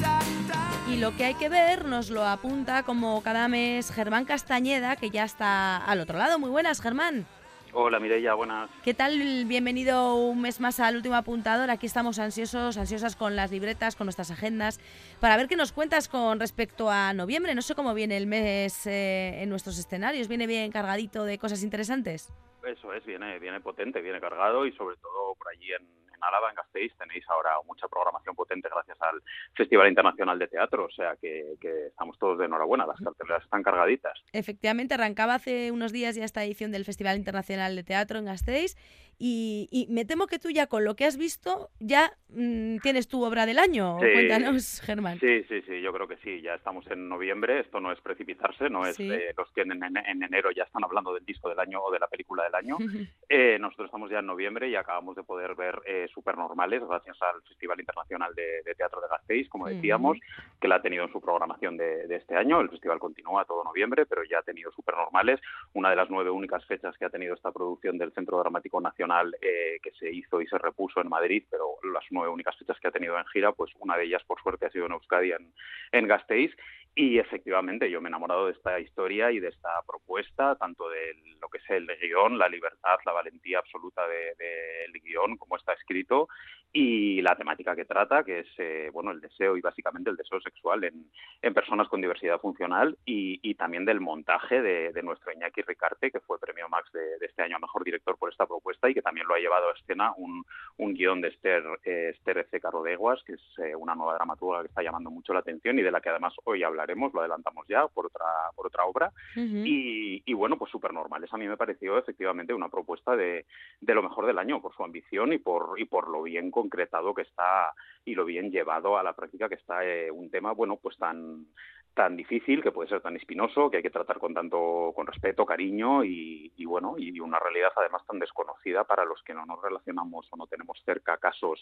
da 0.02 0.20
da. 0.50 0.92
Y 0.92 0.96
lo 0.98 1.16
que 1.16 1.26
hay 1.26 1.36
que 1.36 1.50
ver 1.50 1.86
nos 1.86 2.10
lo 2.10 2.26
apunta 2.26 2.82
como 2.82 3.22
cada 3.22 3.48
mes 3.48 3.92
Germán 3.92 4.26
Castañeda, 4.26 4.96
que 4.96 5.12
ya 5.12 5.26
está 5.26 5.78
al 5.78 6.00
otro 6.00 6.18
lado. 6.18 6.40
Muy 6.40 6.50
buenas, 6.50 6.82
Germán. 6.82 7.28
Hola 7.76 8.00
Mireia, 8.00 8.36
buenas. 8.36 8.70
¿Qué 8.84 8.94
tal? 8.94 9.46
Bienvenido 9.46 10.16
un 10.16 10.42
mes 10.42 10.60
más 10.60 10.80
al 10.80 10.96
último 10.96 11.16
apuntador. 11.16 11.72
Aquí 11.72 11.88
estamos 11.88 12.20
ansiosos, 12.20 12.78
ansiosas 12.78 13.16
con 13.16 13.36
las 13.36 13.52
libretas, 13.52 13.96
con 13.96 14.06
nuestras 14.06 14.30
agendas, 14.30 14.80
para 15.20 15.38
ver 15.38 15.48
qué 15.48 15.56
nos 15.56 15.72
cuentas 15.72 16.08
con 16.08 16.40
respecto 16.40 16.92
a 16.92 17.14
noviembre. 17.14 17.56
No 17.56 17.64
sé 17.64 17.74
cómo 17.74 17.96
viene 17.96 18.16
el 18.18 18.28
mes 18.28 18.86
eh, 18.86 19.42
en 19.42 19.50
nuestros 19.50 19.80
escenarios. 19.80 20.28
¿Viene 20.28 20.46
bien 20.46 20.72
cargadito 20.72 21.26
de 21.26 21.40
cosas 21.40 21.64
interesantes? 21.64 22.32
Eso 22.64 22.94
es, 22.94 23.04
viene, 23.06 23.40
viene 23.40 23.60
potente, 23.60 24.02
viene 24.02 24.22
cargado 24.22 24.68
y 24.68 24.72
sobre 24.74 24.96
todo 24.98 25.34
por 25.34 25.48
allí 25.50 25.72
en, 25.72 25.82
en 25.82 26.03
Álava, 26.28 26.50
en 26.50 26.56
Gasteiz, 26.56 26.94
tenéis 26.98 27.24
ahora 27.30 27.52
mucha 27.66 27.88
programación 27.88 28.36
potente 28.36 28.70
gracias 28.70 28.98
al 29.02 29.22
Festival 29.56 29.90
Internacional 29.90 30.40
de 30.40 30.48
Teatro, 30.48 30.86
o 30.86 30.92
sea 30.92 31.16
que, 31.22 31.56
que 31.60 31.88
estamos 31.88 32.18
todos 32.18 32.38
de 32.40 32.46
enhorabuena, 32.46 32.86
las 32.86 33.00
carteleras 33.00 33.44
están 33.44 33.64
cargaditas. 33.64 34.20
Efectivamente, 34.34 34.94
arrancaba 34.94 35.36
hace 35.36 35.72
unos 35.72 35.92
días 35.92 36.16
ya 36.16 36.26
esta 36.26 36.44
edición 36.44 36.72
del 36.72 36.86
Festival 36.86 37.18
Internacional 37.18 37.76
de 37.76 37.84
Teatro 37.84 38.20
en 38.20 38.26
Gasteiz 38.26 38.76
y, 39.18 39.68
y 39.72 39.88
me 39.94 40.06
temo 40.06 40.28
que 40.28 40.40
tú 40.40 40.50
ya 40.50 40.68
con 40.68 40.84
lo 40.84 40.96
que 40.96 41.06
has 41.06 41.18
visto 41.18 41.70
ya 41.80 42.14
mm, 42.30 42.78
tienes 42.80 43.08
tu 43.08 43.24
obra 43.24 43.46
del 43.46 43.60
año. 43.60 43.98
Sí. 44.00 44.08
Cuéntanos, 44.14 44.82
Germán. 44.82 45.20
Sí, 45.20 45.44
sí, 45.50 45.62
sí, 45.68 45.82
yo 45.82 45.94
creo 45.94 46.08
que 46.08 46.18
sí, 46.18 46.42
ya 46.42 46.56
estamos 46.56 46.86
en 46.92 47.08
noviembre, 47.10 47.60
esto 47.62 47.80
no 47.80 47.92
es 47.92 48.00
precipitarse, 48.02 48.70
no 48.70 48.86
es 48.86 48.96
Sí. 48.96 49.10
eh, 49.12 49.34
los 49.38 49.50
que 49.52 49.62
en, 49.62 49.72
en- 49.84 49.98
en 49.98 50.24
enero 50.24 50.52
ya 50.52 50.64
están 50.64 50.84
hablando 50.84 51.14
del 51.14 51.26
disco 51.26 51.50
del 51.50 51.60
año 51.60 51.82
o 51.82 51.92
de 51.92 52.00
la 52.00 52.08
película 52.08 52.44
del 52.44 52.56
año. 52.56 52.78
Eh, 53.30 53.58
nosotros 53.60 53.86
estamos 53.88 54.12
ya 54.12 54.20
en 54.20 54.28
noviembre 54.28 54.70
y 54.70 54.76
acabamos 54.76 55.16
de 55.16 55.24
poder 55.24 55.56
ver 55.56 55.82
eh, 55.88 56.08
Supernormales 56.14 56.84
gracias 56.88 57.18
al 57.22 57.42
Festival 57.44 57.80
Internacional 57.80 58.36
de, 58.36 58.62
de 58.64 58.76
Teatro 58.76 59.02
de 59.02 59.08
Gasteiz, 59.08 59.50
como 59.50 59.68
decíamos, 59.68 60.18
que 60.62 60.68
la 60.68 60.76
ha 60.76 60.82
tenido 60.84 61.04
en 61.06 61.12
su 61.12 61.20
programación 61.20 61.76
de, 61.78 62.06
de 62.06 62.16
este 62.18 62.36
año. 62.36 62.62
El 62.62 62.70
festival 62.70 63.00
continúa 63.00 63.46
todo 63.46 63.64
noviembre, 63.64 64.06
pero 64.06 64.24
ya 64.24 64.38
ha 64.40 64.44
tenido 64.44 64.72
Supernormales, 64.74 65.40
una 65.74 65.90
de 65.90 65.96
las 65.96 66.12
nueve 66.12 66.30
únicas 66.30 66.64
fechas 66.66 66.96
que 66.98 67.06
ha 67.06 67.10
tenido 67.10 67.34
esta 67.34 67.52
producción 67.52 67.98
del 67.98 68.12
Centro 68.14 68.38
Dramático 68.38 68.80
Nacional 68.80 69.03
eh, 69.42 69.80
que 69.82 69.92
se 69.92 70.12
hizo 70.12 70.42
y 70.42 70.48
se 70.48 70.58
repuso 70.58 71.02
en 71.02 71.10
Madrid, 71.10 71.44
pero 71.50 71.78
las 71.94 72.04
nueve 72.12 72.32
únicas 72.32 72.58
fechas 72.58 72.80
que 72.80 72.88
ha 72.88 72.92
tenido 72.92 73.18
en 73.18 73.26
gira, 73.26 73.52
pues 73.52 73.72
una 73.80 73.98
de 73.98 74.06
ellas 74.06 74.24
por 74.26 74.42
suerte 74.42 74.66
ha 74.66 74.72
sido 74.72 74.86
en 74.86 74.94
Euskadi, 74.94 75.32
en, 75.32 75.54
en 75.92 76.08
Gasteiz. 76.08 76.56
Y 76.96 77.18
efectivamente 77.18 77.90
yo 77.90 78.02
me 78.02 78.08
he 78.08 78.12
enamorado 78.12 78.46
de 78.46 78.52
esta 78.52 78.80
historia 78.80 79.32
y 79.32 79.40
de 79.40 79.48
esta 79.50 79.82
propuesta, 79.88 80.56
tanto 80.56 80.90
de 80.90 81.16
lo 81.42 81.50
que 81.50 81.58
es 81.58 81.70
el 81.70 81.88
guion, 82.00 82.38
la 82.38 82.48
libertad, 82.48 82.98
la 83.06 83.12
valentía 83.12 83.60
absoluta 83.60 84.08
del 84.08 84.38
de, 84.38 84.92
del 84.92 85.02
guion, 85.02 85.38
como 85.38 85.58
está 85.58 85.74
escrito, 85.74 86.28
y 86.76 87.22
la 87.22 87.36
temática 87.36 87.76
que 87.76 87.86
trata, 87.86 88.24
que 88.24 88.40
es 88.40 88.48
eh, 88.58 88.90
bueno 88.92 89.12
el 89.12 89.22
deseo 89.22 89.56
y 89.56 89.62
básicamente 89.62 90.10
el 90.10 90.16
deseo 90.16 90.42
sexual 90.42 90.84
en, 90.84 91.06
en 91.44 91.54
personas 91.54 91.88
con 91.88 92.02
diversidad 92.02 92.40
funcional 92.40 92.98
y, 93.06 93.40
y 93.44 93.54
también 93.54 93.86
del 93.86 94.02
montaje 94.02 94.60
de, 94.60 94.92
de, 94.92 95.04
nuestro 95.04 95.32
Iñaki 95.32 95.62
Ricarte, 95.62 96.10
que 96.10 96.20
fue 96.20 96.40
premio 96.40 96.68
Max 96.70 96.92
de, 96.92 97.20
de, 97.20 97.28
este 97.28 97.44
año 97.44 97.58
a 97.58 97.60
Mejor 97.60 97.84
Director 97.84 98.18
por 98.18 98.32
esta 98.32 98.48
propuesta 98.48 98.90
y 98.90 98.96
que 98.96 99.04
también 99.04 99.28
lo 99.28 99.36
ha 99.36 99.40
llevado 99.40 99.70
a 99.70 99.74
escena 99.74 100.14
un, 100.18 100.44
un 100.78 100.94
guion 100.96 101.22
de 101.22 101.28
Esther, 101.28 101.64
eh, 101.84 102.14
Esther 102.16 102.48
C. 102.50 102.60
Carrodeguas, 102.60 103.22
que 103.24 103.34
es 103.34 103.60
eh, 103.60 103.76
una 103.76 103.94
nueva 103.94 104.16
dramaturga 104.16 104.62
que 104.62 104.70
está 104.70 104.82
llamando 104.82 105.12
mucho 105.12 105.32
la 105.32 105.40
atención 105.40 105.78
y 105.78 105.84
de 105.84 105.92
la 105.92 106.02
que 106.02 106.10
además 106.10 106.34
hoy 106.44 106.64
hablaremos, 106.84 107.14
lo 107.14 107.22
adelantamos 107.22 107.66
ya 107.68 107.88
por 107.88 108.08
otra, 108.08 108.26
por 108.56 108.68
otra 108.68 108.86
obra. 108.86 109.12
Uh 109.36 109.40
-huh. 109.40 109.66
y, 109.66 110.24
y, 110.26 110.34
bueno, 110.34 110.58
pues 110.58 110.72
súper 110.72 110.94
normales. 110.94 111.34
A 111.34 111.38
mí 111.38 111.48
me 111.48 111.58
pareció 111.58 111.98
efectivamente 111.98 112.54
una 112.54 112.70
propuesta 112.70 113.16
de, 113.16 113.46
de, 113.82 113.96
lo 113.96 114.04
mejor 114.04 114.26
del 114.26 114.38
año 114.38 114.62
por 114.62 114.76
su 114.76 114.84
ambición 114.84 115.34
y 115.34 115.38
por, 115.38 115.80
y 115.80 115.86
por 115.86 116.10
lo 116.10 116.24
bien 116.24 116.52
concretado 116.52 117.14
que 117.14 117.24
está 117.24 117.74
y 118.06 118.16
lo 118.16 118.26
bien 118.26 118.52
llevado 118.52 118.98
a 118.98 119.04
la 119.04 119.14
práctica 119.14 119.48
que 119.48 119.56
está 119.56 119.86
eh, 119.86 120.12
un 120.12 120.30
tema, 120.30 120.52
bueno, 120.52 120.78
pues 120.78 120.98
tan 120.98 121.46
tan 121.94 122.18
difícil, 122.18 122.62
que 122.62 122.72
puede 122.72 122.90
ser 122.90 123.02
tan 123.02 123.16
espinoso, 123.16 123.70
que 123.70 123.78
hay 123.78 123.84
que 123.84 123.90
tratar 123.90 124.20
con 124.20 124.34
tanto 124.34 124.92
con 124.96 125.06
respeto, 125.06 125.46
cariño 125.46 126.04
y, 126.04 126.52
y, 126.58 126.66
bueno, 126.66 126.96
y 126.98 127.20
una 127.20 127.40
realidad 127.40 127.72
además 127.76 128.06
tan 128.06 128.20
desconocida 128.20 128.84
para 128.84 129.06
los 129.06 129.22
que 129.24 129.34
no 129.34 129.46
nos 129.46 129.62
relacionamos 129.62 130.28
o 130.32 130.38
no 130.38 130.48
tenemos 130.48 130.82
cerca 130.86 131.18
casos 131.18 131.60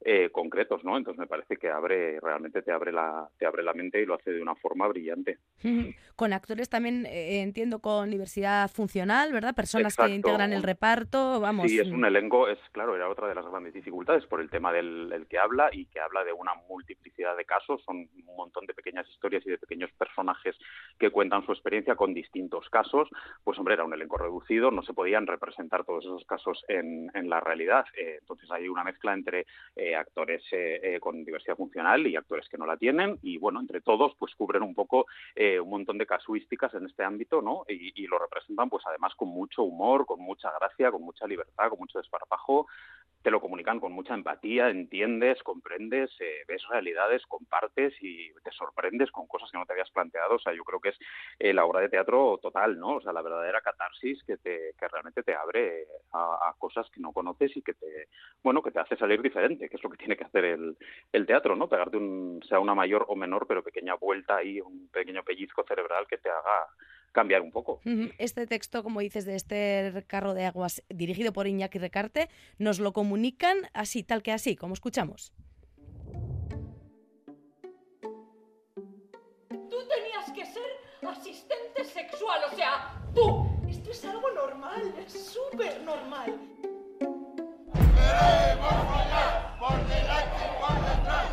eh, 0.00 0.30
concretos, 0.30 0.84
¿no? 0.84 0.96
Entonces 0.96 1.18
me 1.18 1.26
parece 1.26 1.56
que 1.56 1.70
abre, 1.70 2.20
realmente 2.20 2.62
te 2.62 2.72
abre 2.72 2.92
la, 2.92 3.28
te 3.38 3.46
abre 3.46 3.62
la 3.62 3.72
mente 3.72 4.00
y 4.00 4.06
lo 4.06 4.14
hace 4.14 4.32
de 4.32 4.42
una 4.42 4.54
forma 4.56 4.88
brillante. 4.88 5.38
Con 6.16 6.32
actores 6.32 6.68
también 6.68 7.06
eh, 7.06 7.42
entiendo 7.42 7.78
con 7.78 8.10
diversidad 8.10 8.68
funcional, 8.70 9.32
¿verdad? 9.32 9.54
Personas 9.54 9.92
Exacto. 9.92 10.08
que 10.08 10.16
integran 10.16 10.52
el 10.52 10.64
reparto, 10.64 11.38
vamos. 11.40 11.70
Sí, 11.70 11.78
es 11.78 11.88
un 11.88 12.04
elenco, 12.04 12.48
es 12.48 12.58
claro, 12.72 12.96
era 12.96 13.08
otra 13.08 13.28
de 13.28 13.36
las 13.36 13.46
grandes 13.46 13.72
dificultades 13.72 14.26
por 14.26 14.40
el 14.40 14.50
tema 14.50 14.72
del, 14.72 15.08
del 15.08 15.28
que 15.28 15.38
habla 15.38 15.70
y 15.72 15.86
que 15.86 16.00
habla 16.00 16.24
de 16.24 16.32
una 16.32 16.54
multiplicidad 16.68 17.36
de 17.36 17.44
casos, 17.44 17.82
son 17.84 17.98
un 17.98 18.36
montón 18.36 18.66
de 18.66 18.74
pequeñas 18.74 19.08
historias 19.08 19.46
y 19.46 19.50
de 19.50 19.58
pequeños 19.68 19.92
personajes 19.92 20.56
que 20.98 21.10
cuentan 21.10 21.44
su 21.44 21.52
experiencia 21.52 21.94
con 21.94 22.14
distintos 22.14 22.68
casos, 22.70 23.08
pues 23.44 23.58
hombre, 23.58 23.74
era 23.74 23.84
un 23.84 23.92
elenco 23.92 24.16
reducido, 24.16 24.70
no 24.70 24.82
se 24.82 24.94
podían 24.94 25.26
representar 25.26 25.84
todos 25.84 26.04
esos 26.04 26.24
casos 26.24 26.64
en, 26.68 27.10
en 27.14 27.28
la 27.28 27.40
realidad. 27.40 27.84
Eh, 27.96 28.16
entonces 28.20 28.50
hay 28.50 28.68
una 28.68 28.84
mezcla 28.84 29.12
entre 29.12 29.46
eh, 29.76 29.94
actores 29.94 30.42
eh, 30.52 30.98
con 31.00 31.24
diversidad 31.24 31.56
funcional 31.56 32.06
y 32.06 32.16
actores 32.16 32.48
que 32.48 32.58
no 32.58 32.66
la 32.66 32.76
tienen 32.76 33.18
y 33.22 33.38
bueno, 33.38 33.60
entre 33.60 33.80
todos 33.80 34.14
pues 34.18 34.34
cubren 34.34 34.62
un 34.62 34.74
poco 34.74 35.06
un 35.36 35.70
montón 35.70 35.98
de 35.98 36.06
casuísticas 36.06 36.72
en 36.74 36.86
este 36.86 37.04
ámbito, 37.04 37.42
¿no? 37.42 37.64
Y, 37.68 38.06
lo 38.08 38.18
representan 38.18 38.70
pues 38.70 38.84
además 38.86 39.14
con 39.14 39.28
mucho 39.28 39.62
humor, 39.62 40.06
con 40.06 40.20
mucha 40.20 40.50
gracia, 40.58 40.90
con 40.90 41.02
mucha 41.02 41.26
libertad, 41.26 41.68
con 41.68 41.78
mucho 41.78 41.98
desparpajo 41.98 42.66
te 43.22 43.32
lo 43.32 43.40
comunican 43.40 43.80
con 43.80 43.92
mucha 43.92 44.14
empatía, 44.14 44.70
entiendes, 44.70 45.42
comprendes, 45.42 46.10
ves 46.46 46.62
realidades, 46.68 47.26
compartes 47.26 47.92
y 48.00 48.32
te 48.44 48.52
sorprendes 48.52 49.10
con 49.10 49.26
cosas 49.26 49.50
que 49.50 49.57
no 49.58 49.66
te 49.66 49.72
habías 49.72 49.90
planteado. 49.90 50.36
O 50.36 50.38
sea, 50.38 50.52
yo 50.52 50.64
creo 50.64 50.80
que 50.80 50.90
es 50.90 50.98
eh, 51.38 51.52
la 51.52 51.64
obra 51.64 51.80
de 51.80 51.88
teatro 51.88 52.38
total, 52.40 52.78
¿no? 52.78 52.96
O 52.96 53.00
sea, 53.00 53.12
la 53.12 53.22
verdadera 53.22 53.60
catarsis 53.60 54.22
que, 54.24 54.36
te, 54.36 54.74
que 54.78 54.88
realmente 54.88 55.22
te 55.22 55.34
abre 55.34 55.86
a, 56.12 56.54
cosas 56.58 56.88
que 56.90 57.00
no 57.00 57.12
conoces 57.12 57.56
y 57.56 57.62
que 57.62 57.74
te, 57.74 58.08
bueno, 58.42 58.62
que 58.62 58.70
te 58.70 58.80
hace 58.80 58.96
salir 58.96 59.22
diferente, 59.22 59.68
que 59.68 59.76
es 59.76 59.82
lo 59.82 59.90
que 59.90 59.96
tiene 59.96 60.16
que 60.16 60.24
hacer 60.24 60.44
el, 60.44 60.76
el 61.12 61.26
teatro, 61.26 61.54
¿no? 61.54 61.68
Pegarte 61.68 61.96
un, 61.96 62.42
sea 62.48 62.58
una 62.58 62.74
mayor 62.74 63.04
o 63.08 63.16
menor, 63.16 63.46
pero 63.46 63.62
pequeña 63.62 63.94
vuelta 63.94 64.36
ahí, 64.36 64.60
un 64.60 64.88
pequeño 64.88 65.22
pellizco 65.22 65.64
cerebral 65.64 66.06
que 66.06 66.18
te 66.18 66.30
haga 66.30 66.68
cambiar 67.12 67.42
un 67.42 67.50
poco. 67.50 67.80
Este 68.18 68.46
texto, 68.46 68.82
como 68.82 69.00
dices, 69.00 69.24
de 69.24 69.34
este 69.34 70.04
carro 70.06 70.34
de 70.34 70.44
aguas 70.44 70.84
dirigido 70.88 71.32
por 71.32 71.46
Iñaki 71.46 71.78
Recarte, 71.78 72.28
nos 72.58 72.78
lo 72.78 72.92
comunican 72.92 73.56
así, 73.72 74.02
tal 74.02 74.22
que 74.22 74.32
así, 74.32 74.56
como 74.56 74.74
escuchamos. 74.74 75.32
Sexual, 82.18 82.40
o 82.50 82.56
sea, 82.56 82.92
tú. 83.14 83.46
Esto 83.68 83.90
es 83.90 84.04
algo 84.04 84.30
normal, 84.32 84.94
es 84.98 85.12
súper 85.12 85.80
normal. 85.82 86.34
por 89.58 89.88
delante 89.88 90.40
y 90.44 90.60
por 90.60 90.74
detrás. 90.74 91.26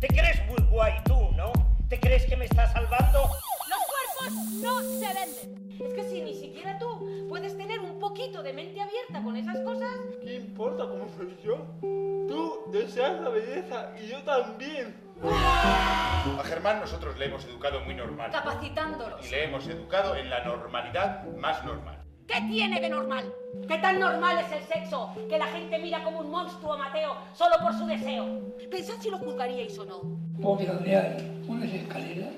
¿Te 0.00 0.08
crees 0.08 0.46
muy 0.46 0.70
guay 0.70 0.94
tú, 1.04 1.30
no? 1.36 1.52
¿Te 1.88 2.00
crees 2.00 2.24
que 2.26 2.36
me 2.36 2.46
estás 2.46 2.72
salvando? 2.72 3.28
Los 3.68 3.78
cuerpos 3.86 4.50
no 4.60 4.80
se 4.80 5.06
venden. 5.14 5.80
Es 5.80 5.94
que 5.94 6.04
si 6.04 6.20
ni 6.20 6.34
siquiera 6.34 6.78
tú 6.78 7.26
puedes 7.28 7.56
tener 7.56 7.78
un 7.78 7.98
poquito 8.00 8.42
de 8.42 8.52
mente 8.52 8.80
abierta 8.80 9.22
con 9.22 9.36
esas 9.36 9.60
cosas... 9.60 9.90
¿Qué 10.22 10.34
importa 10.34 10.88
cómo 10.88 11.06
soy 11.16 11.36
yo? 11.44 11.58
Tú 11.80 12.64
deseas 12.72 13.20
la 13.20 13.28
belleza 13.28 13.92
y 14.00 14.08
yo 14.08 14.22
también. 14.24 15.09
A 15.22 16.42
Germán 16.44 16.80
nosotros 16.80 17.18
le 17.18 17.26
hemos 17.26 17.44
educado 17.44 17.80
muy 17.80 17.94
normal. 17.94 18.30
Capacitándolos. 18.30 19.26
Y 19.26 19.30
le 19.30 19.44
hemos 19.44 19.66
educado 19.66 20.16
en 20.16 20.30
la 20.30 20.44
normalidad 20.44 21.24
más 21.36 21.64
normal. 21.64 21.98
¿Qué 22.26 22.40
tiene 22.42 22.80
de 22.80 22.88
normal? 22.88 23.32
¿Qué 23.66 23.78
tan 23.78 23.98
normal 23.98 24.38
es 24.38 24.52
el 24.52 24.62
sexo 24.62 25.12
que 25.28 25.36
la 25.36 25.46
gente 25.46 25.78
mira 25.78 26.02
como 26.04 26.20
un 26.20 26.30
monstruo 26.30 26.78
Mateo 26.78 27.16
solo 27.34 27.56
por 27.60 27.74
su 27.74 27.86
deseo? 27.86 28.54
Pensad 28.70 28.94
si 29.00 29.10
lo 29.10 29.18
juzgaríais 29.18 29.76
o 29.78 29.84
no. 29.84 30.00
Porque 30.40 30.66
donde 30.66 30.96
hay 30.96 31.42
unas 31.48 31.72
escaleras, 31.72 32.34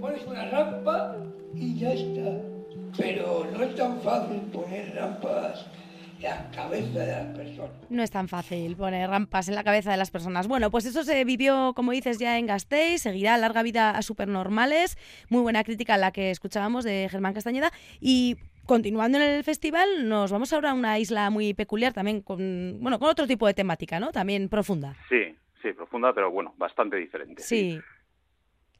pones 0.00 0.24
una 0.26 0.44
rampa 0.46 1.16
y 1.54 1.78
ya 1.78 1.92
está. 1.92 2.40
Pero 2.96 3.46
no 3.52 3.64
es 3.64 3.74
tan 3.74 4.00
fácil 4.00 4.40
poner 4.52 4.94
rampas 4.94 5.66
la 6.24 6.50
cabeza 6.50 7.00
de 7.00 7.12
las 7.12 7.36
personas. 7.36 7.70
No 7.90 8.02
es 8.02 8.10
tan 8.10 8.28
fácil 8.28 8.76
poner 8.76 9.08
rampas 9.08 9.48
en 9.48 9.54
la 9.54 9.64
cabeza 9.64 9.90
de 9.90 9.96
las 9.96 10.10
personas. 10.10 10.48
Bueno, 10.48 10.70
pues 10.70 10.86
eso 10.86 11.04
se 11.04 11.24
vivió, 11.24 11.72
como 11.74 11.92
dices, 11.92 12.18
ya 12.18 12.38
en 12.38 12.46
Gasteiz, 12.46 13.02
seguirá 13.02 13.36
larga 13.36 13.62
vida 13.62 13.90
a 13.90 14.02
Supernormales. 14.02 14.96
Muy 15.28 15.42
buena 15.42 15.62
crítica 15.64 15.96
la 15.96 16.12
que 16.12 16.30
escuchábamos 16.30 16.84
de 16.84 17.08
Germán 17.10 17.34
Castañeda. 17.34 17.70
Y 18.00 18.36
continuando 18.66 19.18
en 19.18 19.24
el 19.24 19.44
festival, 19.44 20.08
nos 20.08 20.32
vamos 20.32 20.52
ahora 20.52 20.70
a 20.70 20.74
una 20.74 20.98
isla 20.98 21.30
muy 21.30 21.54
peculiar 21.54 21.92
también 21.92 22.22
con, 22.22 22.78
bueno, 22.80 22.98
con 22.98 23.08
otro 23.08 23.26
tipo 23.26 23.46
de 23.46 23.54
temática, 23.54 24.00
¿no? 24.00 24.10
También 24.10 24.48
profunda. 24.48 24.96
Sí, 25.08 25.36
sí, 25.62 25.72
profunda, 25.72 26.12
pero 26.14 26.30
bueno, 26.30 26.54
bastante 26.56 26.96
diferente. 26.96 27.42
Sí. 27.42 27.78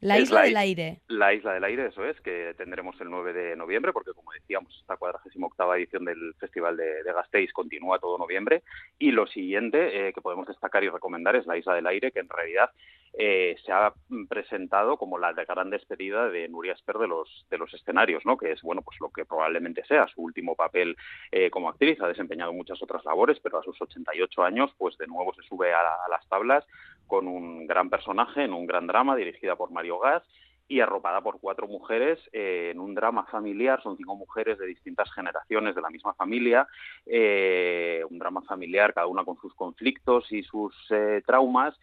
La 0.04 0.18
isla 0.18 0.42
del 0.42 0.56
aire. 0.58 1.00
La 1.08 1.32
isla 1.32 1.54
del 1.54 1.64
aire, 1.64 1.86
eso 1.86 2.04
es, 2.04 2.20
que 2.20 2.52
tendremos 2.58 3.00
el 3.00 3.08
9 3.08 3.32
de 3.32 3.56
noviembre, 3.56 3.90
porque 3.94 4.12
como 4.12 4.32
decíamos, 4.32 4.76
esta 4.78 4.98
48 4.98 5.74
edición 5.76 6.04
del 6.04 6.34
Festival 6.34 6.76
de, 6.76 7.02
de, 7.02 7.12
Gasteiz 7.14 7.50
continúa 7.54 7.98
todo 7.98 8.18
noviembre. 8.18 8.62
Y 8.98 9.12
lo 9.12 9.26
siguiente 9.26 10.08
eh, 10.08 10.12
que 10.12 10.20
podemos 10.20 10.46
destacar 10.46 10.84
y 10.84 10.90
recomendar 10.90 11.36
es 11.36 11.46
la 11.46 11.56
isla 11.56 11.74
del 11.74 11.86
aire, 11.86 12.12
que 12.12 12.20
en 12.20 12.28
realidad 12.28 12.68
eh, 13.16 13.56
se 13.64 13.72
ha 13.72 13.94
presentado 14.28 14.98
como 14.98 15.18
la 15.18 15.32
gran 15.32 15.70
despedida 15.70 16.28
de 16.28 16.48
Nuria 16.48 16.74
Esper 16.74 16.98
de 16.98 17.08
los, 17.08 17.46
de 17.48 17.56
los 17.56 17.72
escenarios, 17.72 18.26
¿no? 18.26 18.36
que 18.36 18.52
es 18.52 18.60
bueno 18.60 18.82
pues 18.82 19.00
lo 19.00 19.08
que 19.10 19.24
probablemente 19.24 19.84
sea 19.86 20.06
su 20.08 20.20
último 20.20 20.54
papel 20.54 20.96
eh, 21.32 21.48
como 21.48 21.70
actriz. 21.70 21.98
Ha 22.02 22.08
desempeñado 22.08 22.52
muchas 22.52 22.82
otras 22.82 23.04
labores, 23.06 23.38
pero 23.40 23.58
a 23.58 23.62
sus 23.62 23.80
88 23.80 24.42
años, 24.42 24.70
pues 24.76 24.98
de 24.98 25.06
nuevo 25.06 25.32
se 25.32 25.42
sube 25.42 25.72
a, 25.72 25.78
a 25.78 26.08
las 26.10 26.28
tablas 26.28 26.66
con 27.06 27.28
un 27.28 27.66
gran 27.66 27.90
personaje 27.90 28.44
en 28.44 28.52
un 28.52 28.66
gran 28.66 28.86
drama 28.86 29.16
dirigida 29.16 29.56
por 29.56 29.70
Mario 29.70 29.98
Gas 29.98 30.22
y 30.66 30.80
arropada 30.80 31.20
por 31.20 31.40
cuatro 31.40 31.66
mujeres 31.66 32.18
eh, 32.32 32.70
en 32.72 32.80
un 32.80 32.94
drama 32.94 33.26
familiar. 33.26 33.82
Son 33.82 33.96
cinco 33.96 34.16
mujeres 34.16 34.58
de 34.58 34.66
distintas 34.66 35.12
generaciones 35.12 35.74
de 35.74 35.82
la 35.82 35.90
misma 35.90 36.14
familia, 36.14 36.66
eh, 37.04 38.02
un 38.08 38.18
drama 38.18 38.42
familiar, 38.42 38.94
cada 38.94 39.06
una 39.06 39.24
con 39.24 39.36
sus 39.36 39.54
conflictos 39.54 40.30
y 40.32 40.42
sus 40.42 40.74
eh, 40.90 41.22
traumas 41.26 41.74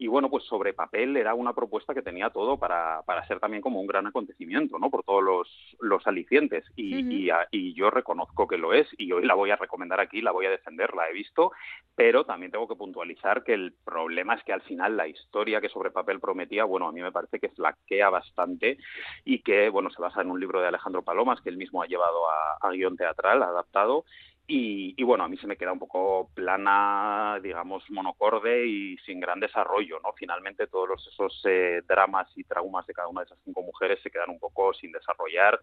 y 0.00 0.06
bueno, 0.06 0.30
pues 0.30 0.44
sobre 0.44 0.74
papel 0.74 1.16
era 1.16 1.34
una 1.34 1.52
propuesta 1.52 1.92
que 1.92 2.02
tenía 2.02 2.30
todo 2.30 2.56
para, 2.56 3.02
para 3.02 3.26
ser 3.26 3.40
también 3.40 3.60
como 3.60 3.80
un 3.80 3.86
gran 3.88 4.06
acontecimiento, 4.06 4.78
¿no? 4.78 4.90
Por 4.90 5.02
todos 5.02 5.24
los, 5.24 5.76
los 5.80 6.06
alicientes. 6.06 6.64
Y, 6.76 7.28
y, 7.50 7.74
yo 7.74 7.90
reconozco 7.90 8.46
que 8.46 8.58
lo 8.58 8.72
es 8.72 8.88
y 8.96 9.10
hoy 9.12 9.26
la 9.26 9.34
voy 9.34 9.50
a 9.50 9.56
recomendar 9.56 10.00
aquí, 10.00 10.22
la 10.22 10.30
voy 10.30 10.46
a 10.46 10.50
defender, 10.50 10.94
la 10.94 11.08
he 11.08 11.12
visto, 11.12 11.50
pero 11.96 12.24
también 12.24 12.52
tengo 12.52 12.68
que 12.68 12.76
puntualizar 12.76 13.42
que 13.42 13.54
el 13.54 13.74
problema 13.84 14.34
es 14.34 14.44
que 14.44 14.52
al 14.52 14.62
final 14.62 14.96
la 14.96 15.08
historia 15.08 15.60
que 15.60 15.68
sobre 15.68 15.90
papel 15.90 16.20
prometía, 16.20 16.64
bueno, 16.64 16.86
a 16.86 16.92
mí 16.92 17.02
me 17.02 17.12
parece 17.12 17.40
que 17.40 17.48
flaquea 17.48 18.08
bastante 18.08 18.78
y 19.24 19.40
que, 19.42 19.68
bueno, 19.68 19.90
se 19.90 20.00
basa 20.00 20.22
en 20.22 20.30
un 20.30 20.38
libro 20.38 20.60
de 20.60 20.68
Alejandro 20.68 21.02
Palomas 21.02 21.40
que 21.40 21.50
él 21.50 21.56
mismo 21.56 21.82
ha 21.82 21.86
llevado 21.86 22.30
a, 22.30 22.58
a 22.60 22.70
guion 22.70 22.96
teatral, 22.96 23.42
adaptado, 23.42 24.04
y, 24.50 25.02
bueno, 25.02 25.24
a 25.24 25.28
mí 25.28 25.36
se 25.36 25.46
me 25.46 25.58
queda 25.58 25.72
un 25.72 25.78
poco 25.78 26.30
plana, 26.32 27.38
digamos, 27.42 27.84
monocorde 27.90 28.66
y 28.66 28.96
sin 29.04 29.20
gran 29.20 29.40
desarrollo, 29.40 30.00
¿no? 30.02 30.14
Finalmente 30.14 30.66
todos 30.68 31.06
esos 31.06 31.42
eh, 31.44 31.82
dramas 31.86 32.28
y 32.34 32.44
traumas 32.44 32.86
de 32.86 32.94
cada 32.94 33.08
una 33.08 33.20
de 33.20 33.26
esas 33.26 33.38
cinco 33.44 33.60
mujeres 33.62 34.00
se 34.02 34.10
quedan 34.10 34.30
un 34.30 34.38
poco 34.38 34.72
sin 34.72 34.90
desarrollar 34.90 35.60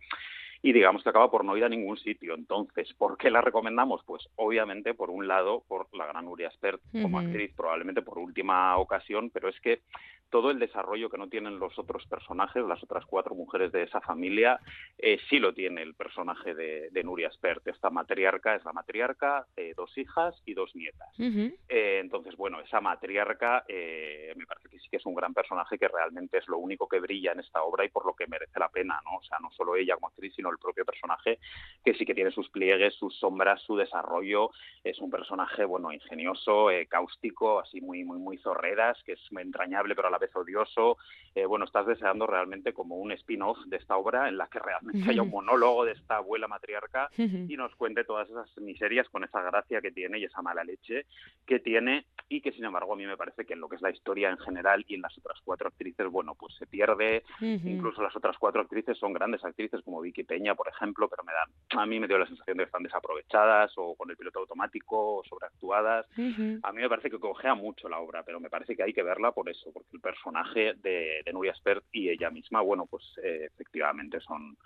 y 0.61 0.71
digamos 0.71 1.03
que 1.03 1.09
acaba 1.09 1.29
por 1.29 1.43
no 1.43 1.57
ir 1.57 1.63
a 1.63 1.69
ningún 1.69 1.97
sitio. 1.97 2.35
Entonces, 2.35 2.93
¿por 2.93 3.17
qué 3.17 3.29
la 3.29 3.41
recomendamos? 3.41 4.03
Pues 4.05 4.27
obviamente, 4.35 4.93
por 4.93 5.09
un 5.09 5.27
lado, 5.27 5.63
por 5.67 5.87
la 5.95 6.05
gran 6.05 6.25
Nuria 6.25 6.51
Spert 6.51 6.81
como 7.01 7.19
actriz, 7.19 7.53
probablemente 7.55 8.01
por 8.01 8.19
última 8.19 8.77
ocasión, 8.77 9.29
pero 9.31 9.49
es 9.49 9.59
que 9.61 9.81
todo 10.29 10.51
el 10.51 10.59
desarrollo 10.59 11.09
que 11.09 11.17
no 11.17 11.29
tienen 11.29 11.59
los 11.59 11.77
otros 11.77 12.05
personajes, 12.07 12.63
las 12.65 12.83
otras 12.83 13.05
cuatro 13.05 13.35
mujeres 13.35 13.71
de 13.71 13.83
esa 13.83 14.01
familia, 14.01 14.59
eh, 14.97 15.19
sí 15.29 15.39
lo 15.39 15.53
tiene 15.53 15.81
el 15.81 15.93
personaje 15.93 16.53
de, 16.53 17.03
Nuria 17.03 17.31
Spert. 17.31 17.67
Esta 17.67 17.89
matriarca 17.89 18.55
es 18.55 18.65
la 18.65 18.73
matriarca, 18.75 19.47
eh, 19.55 19.73
dos 19.75 19.97
hijas 19.97 20.35
y 20.45 20.53
dos 20.53 20.75
nietas. 20.75 21.09
Eh, 21.17 21.99
entonces, 21.99 22.35
bueno, 22.35 22.59
esa 22.61 22.79
matriarca 22.81 23.65
me 23.67 24.45
parece 24.45 24.69
que 24.69 24.79
sí 24.79 24.89
que 24.89 24.97
es 24.97 25.05
un 25.05 25.15
gran 25.15 25.33
personaje 25.33 25.77
que 25.77 25.87
realmente 25.87 26.37
es 26.37 26.47
lo 26.47 26.57
único 26.57 26.87
que 26.87 26.99
brilla 26.99 27.31
en 27.31 27.39
esta 27.39 27.63
obra 27.63 27.85
y 27.85 27.89
por 27.89 28.05
lo 28.05 28.13
que 28.13 28.27
merece 28.27 28.59
la 28.59 28.69
pena, 28.69 29.01
¿no? 29.05 29.17
O 29.17 29.23
sea, 29.23 29.39
no 29.39 29.49
solo 29.51 29.75
ella 29.75 29.95
como 29.95 30.07
actriz, 30.07 30.33
sino 30.35 30.51
el 30.51 30.57
propio 30.57 30.85
personaje, 30.85 31.39
que 31.83 31.93
sí 31.95 32.05
que 32.05 32.13
tiene 32.13 32.31
sus 32.31 32.49
pliegues, 32.49 32.93
sus 32.95 33.15
sombras, 33.17 33.61
su 33.61 33.75
desarrollo. 33.75 34.51
Es 34.83 34.99
un 34.99 35.09
personaje, 35.09 35.65
bueno, 35.65 35.91
ingenioso, 35.91 36.67
cáustico, 36.89 37.59
así 37.59 37.81
muy, 37.81 38.03
muy, 38.03 38.19
muy 38.19 38.37
zorredas, 38.37 39.01
que 39.03 39.13
es 39.13 39.21
entrañable, 39.31 39.95
pero 39.95 40.09
a 40.09 40.11
la 40.11 40.17
vez 40.17 40.35
odioso. 40.35 40.97
Eh, 41.33 41.45
bueno, 41.45 41.65
estás 41.65 41.85
deseando 41.85 42.27
realmente 42.27 42.73
como 42.73 42.97
un 42.97 43.11
spin-off 43.13 43.57
de 43.65 43.77
esta 43.77 43.97
obra 43.97 44.27
en 44.27 44.37
la 44.37 44.47
que 44.47 44.59
realmente 44.59 45.09
haya 45.09 45.21
un 45.21 45.29
monólogo 45.29 45.85
de 45.85 45.93
esta 45.93 46.17
abuela 46.17 46.47
matriarca 46.47 47.09
y 47.17 47.55
nos 47.57 47.75
cuente 47.75 48.03
todas 48.03 48.29
esas 48.29 48.49
miserias 48.65 49.07
con 49.09 49.23
esa 49.23 49.41
gracia 49.41 49.81
que 49.81 49.91
tiene 49.91 50.19
y 50.19 50.25
esa 50.25 50.41
mala 50.41 50.63
leche 50.63 51.05
que 51.45 51.59
tiene 51.59 52.05
y 52.27 52.41
que 52.41 52.51
sin 52.51 52.65
embargo 52.65 52.93
a 52.93 52.95
mí 52.95 53.05
me 53.05 53.17
parece 53.17 53.45
que 53.45 53.53
en 53.53 53.59
lo 53.59 53.69
que 53.69 53.75
es 53.75 53.81
la 53.81 53.91
historia 53.91 54.29
en 54.29 54.37
general 54.37 54.83
y 54.87 54.95
en 54.95 55.01
las 55.01 55.17
otras 55.17 55.39
cuatro 55.43 55.67
actrices, 55.67 56.07
bueno, 56.07 56.35
pues 56.35 56.55
se 56.55 56.65
pierde. 56.65 57.23
Incluso 57.39 58.01
las 58.01 58.15
otras 58.15 58.37
cuatro 58.37 58.61
actrices 58.61 58.97
son 58.97 59.13
grandes 59.13 59.43
actrices 59.43 59.81
como 59.83 60.01
Vicky 60.01 60.23
Peña, 60.23 60.55
por 60.55 60.67
ejemplo, 60.67 61.07
pero 61.07 61.23
me 61.23 61.33
dan, 61.33 61.81
a 61.81 61.85
mí 61.85 61.99
me 61.99 62.07
dio 62.07 62.17
la 62.17 62.27
sensación 62.27 62.57
de 62.57 62.63
que 62.63 62.67
están 62.67 62.83
desaprovechadas 62.83 63.73
o 63.77 63.95
con 63.95 64.09
el 64.09 64.17
piloto 64.17 64.39
automático 64.39 65.17
o 65.17 65.23
sobreactuadas. 65.23 66.07
A 66.17 66.71
mí 66.71 66.81
me 66.81 66.89
parece 66.89 67.09
que 67.09 67.19
cogea 67.19 67.53
mucho 67.53 67.87
la 67.89 67.99
obra, 67.99 68.23
pero 68.23 68.39
me 68.39 68.49
parece 68.49 68.75
que 68.75 68.83
hay 68.83 68.93
que 68.93 69.03
verla 69.03 69.31
por 69.31 69.49
eso, 69.49 69.71
porque 69.71 69.89
el 69.93 70.01
personaje 70.01 70.73
de, 70.81 71.21
Nuria 71.33 71.53
Spert 71.53 71.83
y 71.91 72.09
ella 72.09 72.29
misma, 72.29 72.61
bueno, 72.61 72.85
pues 72.85 73.03
eh, 73.21 73.49
efectivamente 73.51 74.19
son 74.21 74.57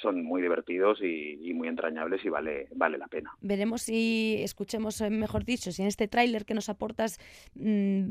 son 0.00 0.22
muy 0.22 0.42
divertidos 0.42 0.98
y, 1.02 1.52
muy 1.54 1.68
entrañables 1.68 2.24
y 2.24 2.28
vale, 2.28 2.68
vale 2.74 2.98
la 2.98 3.08
pena. 3.08 3.36
Veremos 3.40 3.82
si 3.82 4.38
escuchemos, 4.42 5.00
eh, 5.00 5.10
mejor 5.10 5.44
dicho, 5.44 5.72
si 5.72 5.82
en 5.82 5.88
este 5.88 6.08
tráiler 6.08 6.44
que 6.44 6.54
nos 6.54 6.68
aportas 6.68 7.18
mm, 7.54 8.10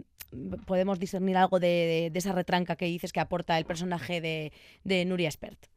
podemos 0.65 0.99
discernir 0.99 1.37
algo 1.37 1.59
de, 1.59 2.11
esa 2.13 2.31
retranca 2.31 2.75
que 2.75 2.85
dices 2.85 3.13
que 3.13 3.19
aporta 3.19 3.57
el 3.57 3.65
personaje 3.65 4.21
de, 4.21 4.51
de 4.83 5.05
Nuria 5.05 5.29
Spert. 5.29 5.67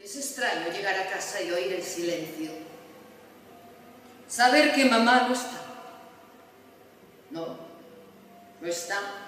Es 0.00 0.16
extraño 0.16 0.72
llegar 0.72 0.94
a 0.94 1.10
casa 1.10 1.42
y 1.42 1.50
oír 1.50 1.72
el 1.72 1.82
silencio. 1.82 2.50
Saber 4.28 4.72
que 4.72 4.84
mamá 4.84 5.26
no 5.28 5.34
está. 5.34 5.62
No, 7.30 7.58
no 8.60 8.66
está 8.68 9.26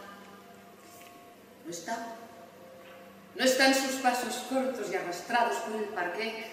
no 1.68 1.74
está. 1.74 2.16
No 3.38 3.44
están 3.44 3.72
sus 3.72 4.00
pasos 4.00 4.34
cortos 4.50 4.90
y 4.90 4.96
arrastrados 4.96 5.58
por 5.58 5.76
el 5.76 5.88
parque, 5.90 6.44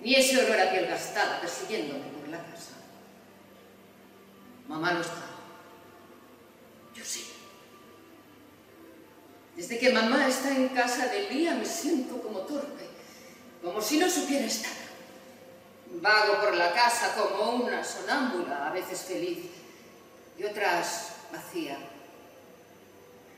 Ni 0.00 0.16
ese 0.16 0.44
olor 0.44 0.58
a 0.58 0.70
piel 0.70 0.86
gastada 0.86 1.40
persiguiéndome 1.40 2.06
por 2.18 2.28
la 2.28 2.38
casa. 2.38 2.72
Mamá 4.66 4.94
no 4.94 5.00
está. 5.00 5.26
Yo 6.92 7.04
sí. 7.04 7.32
Desde 9.54 9.78
que 9.78 9.92
mamá 9.92 10.26
está 10.26 10.50
en 10.50 10.70
casa 10.70 11.06
del 11.06 11.28
día 11.28 11.54
me 11.54 11.64
siento 11.64 12.20
como 12.20 12.40
torpe, 12.40 12.88
como 13.62 13.80
si 13.80 13.98
no 13.98 14.10
supiera 14.10 14.46
estar. 14.46 14.72
Vago 16.00 16.40
por 16.40 16.56
la 16.56 16.72
casa 16.72 17.14
como 17.14 17.62
una 17.62 17.84
sonámbula, 17.84 18.66
a 18.66 18.72
veces 18.72 19.02
feliz, 19.02 19.50
y 20.36 20.42
otras 20.42 21.12
vacía. 21.30 21.78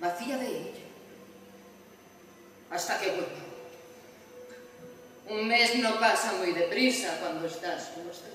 Vacía 0.01 0.39
de 0.39 0.47
ella. 0.47 0.85
Hasta 2.75 2.99
que 2.99 3.11
vuelva. 3.11 3.29
Un 5.29 5.47
mes 5.47 5.77
no 5.77 6.01
pasa 6.01 6.33
muy 6.33 6.53
deprisa 6.53 7.19
cuando 7.21 7.47
estás 7.47 7.93
los 8.05 8.21
dedos. 8.23 8.35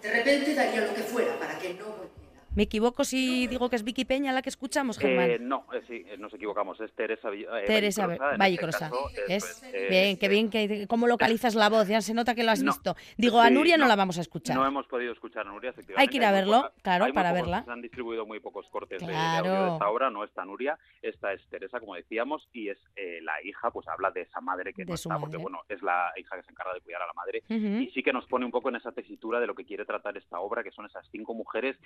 De 0.00 0.10
repente 0.10 0.54
daría 0.54 0.82
lo 0.82 0.94
que 0.94 1.02
fuera 1.02 1.36
para 1.38 1.58
que 1.58 1.74
no 1.74 1.86
volviera. 1.86 2.23
¿Me 2.54 2.64
equivoco 2.64 3.04
si 3.04 3.46
digo 3.48 3.68
que 3.68 3.76
es 3.76 3.82
Vicky 3.84 4.04
Peña 4.04 4.32
la 4.32 4.40
que 4.42 4.48
escuchamos, 4.48 4.98
Germán? 4.98 5.30
Eh, 5.30 5.38
no, 5.40 5.66
eh, 5.72 5.82
sí, 5.88 6.04
eh, 6.06 6.16
nos 6.16 6.32
equivocamos, 6.34 6.80
es 6.80 6.92
Teresa 6.94 7.28
eh, 7.32 7.46
Teresa 7.66 8.04
este 8.04 8.18
caso, 8.18 9.10
Es, 9.28 9.44
eso 9.44 9.66
es, 9.66 9.74
eh, 9.74 9.86
bien, 9.90 10.16
qué 10.18 10.28
bien, 10.28 10.50
que, 10.50 10.86
cómo 10.86 11.06
localizas 11.08 11.54
la 11.56 11.68
voz, 11.68 11.88
ya 11.88 12.00
se 12.00 12.14
nota 12.14 12.34
que 12.34 12.44
lo 12.44 12.52
has 12.52 12.62
No. 12.62 12.70
visto. 12.72 12.94
Digo, 13.16 13.40
a 13.40 13.48
Sí, 13.48 13.54
Nuria 13.54 13.76
no, 13.76 13.84
no. 13.84 13.88
la 13.88 13.96
vamos 13.96 14.18
a 14.18 14.20
escuchar. 14.20 14.56
No 14.56 14.64
hemos 14.66 14.86
podido 14.86 15.12
escuchar 15.12 15.46
a 15.46 15.50
Nuria, 15.50 15.70
efectivamente. 15.70 16.00
Hay 16.00 16.08
que 16.08 16.16
ir 16.18 16.24
a 16.24 16.30
verlo, 16.32 16.62
poca- 16.62 16.72
claro, 16.82 17.12
para 17.12 17.30
pocos- 17.30 17.34
verla. 17.42 17.64
Se 17.64 17.70
han 17.72 17.82
distribuido 17.82 18.24
muy 18.24 18.38
pocos 18.40 18.68
cortes 18.70 19.04
de- 19.04 19.14
audio 19.16 19.52
de 19.64 19.72
esta 19.72 19.88
obra, 19.88 20.10
no 20.10 20.22
está 20.22 20.44
Nuria, 20.44 20.78
esta 21.02 21.32
es 21.32 21.44
Teresa, 21.48 21.80
como 21.80 21.96
decíamos, 21.96 22.48
y 22.52 22.68
es 22.68 22.78
la 23.22 23.42
hija, 23.42 23.70
pues 23.72 23.88
habla 23.88 24.10
de 24.12 24.22
esa 24.22 24.40
madre 24.40 24.72
que 24.72 24.84
De 24.84 24.90
no 24.90 24.94
está, 24.94 25.18
porque 25.18 25.36
bueno, 25.38 25.60
es 25.68 25.82
la 25.82 26.12
hija 26.16 26.36
que 26.36 26.42
se 26.44 26.50
encarga 26.52 26.74
de 26.74 26.80
cuidar 26.82 27.02
a 27.02 27.06
la 27.06 27.12
madre, 27.14 27.42
y 27.48 27.90
sí 27.90 28.02
que 28.02 28.12
nos 28.12 28.26
pone 28.26 28.44
un 28.44 28.52
poco 28.52 28.68
en 28.68 28.76
esa 28.76 28.92
tesitura 28.92 29.40
de 29.40 29.46
lo 29.48 29.54
que 29.54 29.64
quiere 29.64 29.84
tratar 29.84 30.16
esta 30.16 30.38
obra, 30.40 30.62
que 30.62 30.70
son 30.70 30.86
esas 30.86 31.04
cinco 31.10 31.34
mujeres 31.34 31.76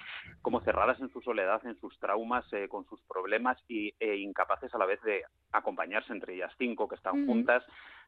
como 0.43 0.58
cerradas 0.65 1.01
en 1.01 1.11
su 1.11 1.21
soledad, 1.21 1.65
en 1.67 1.79
sus 1.81 1.99
traumas, 1.99 2.45
eh, 2.53 2.69
con 2.69 2.85
sus 2.87 3.01
problemas 3.03 3.59
y 3.69 3.95
e 3.99 4.17
incapaces 4.17 4.75
a 4.75 4.79
la 4.79 4.87
vez 4.87 5.01
de 5.03 5.23
acompañarse 5.53 6.13
entre 6.13 6.35
ellas 6.35 6.53
cinco 6.59 6.89
que 6.89 6.97
están 6.97 7.27
juntas, 7.27 7.65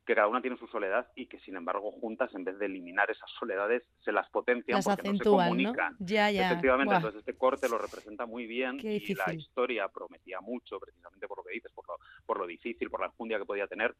que 0.06 0.14
cada 0.14 0.28
una 0.28 0.40
tiene 0.40 0.56
su 0.56 0.66
soledad 0.68 1.06
y 1.14 1.26
que 1.26 1.38
sin 1.40 1.56
embargo 1.56 1.92
juntas 1.92 2.34
en 2.34 2.44
vez 2.44 2.58
de 2.58 2.66
eliminar 2.66 3.10
esas 3.10 3.30
soledades 3.38 3.82
se 4.04 4.12
las 4.12 4.28
potencian 4.30 4.76
Las 4.76 4.86
porque 4.86 5.02
acentúan, 5.02 5.50
no 5.50 5.54
se 5.56 5.62
¿no? 5.62 5.70
comunican. 5.72 5.96
Ya, 5.98 6.30
ya. 6.30 6.46
Efectivamente, 6.50 6.90
Buah. 6.90 6.96
entonces 6.98 7.18
este 7.20 7.36
corte 7.36 7.68
lo 7.68 7.78
representa 7.78 8.26
muy 8.26 8.46
bien 8.46 8.78
Qué 8.78 8.96
y 8.96 9.14
la 9.14 9.32
historia 9.32 9.88
prometía 9.88 10.40
mucho 10.40 10.78
precisamente 10.80 11.28
por 11.28 11.38
lo 11.38 11.44
que 11.44 11.52
dices, 11.52 11.70
por 11.72 11.86
lo, 11.86 11.96
por 12.26 12.38
lo 12.38 12.46
difícil, 12.46 12.90
por 12.90 13.00
la 13.00 13.06
enjundia 13.06 13.38
que 13.38 13.44
podía 13.44 13.66
tener. 13.66 13.94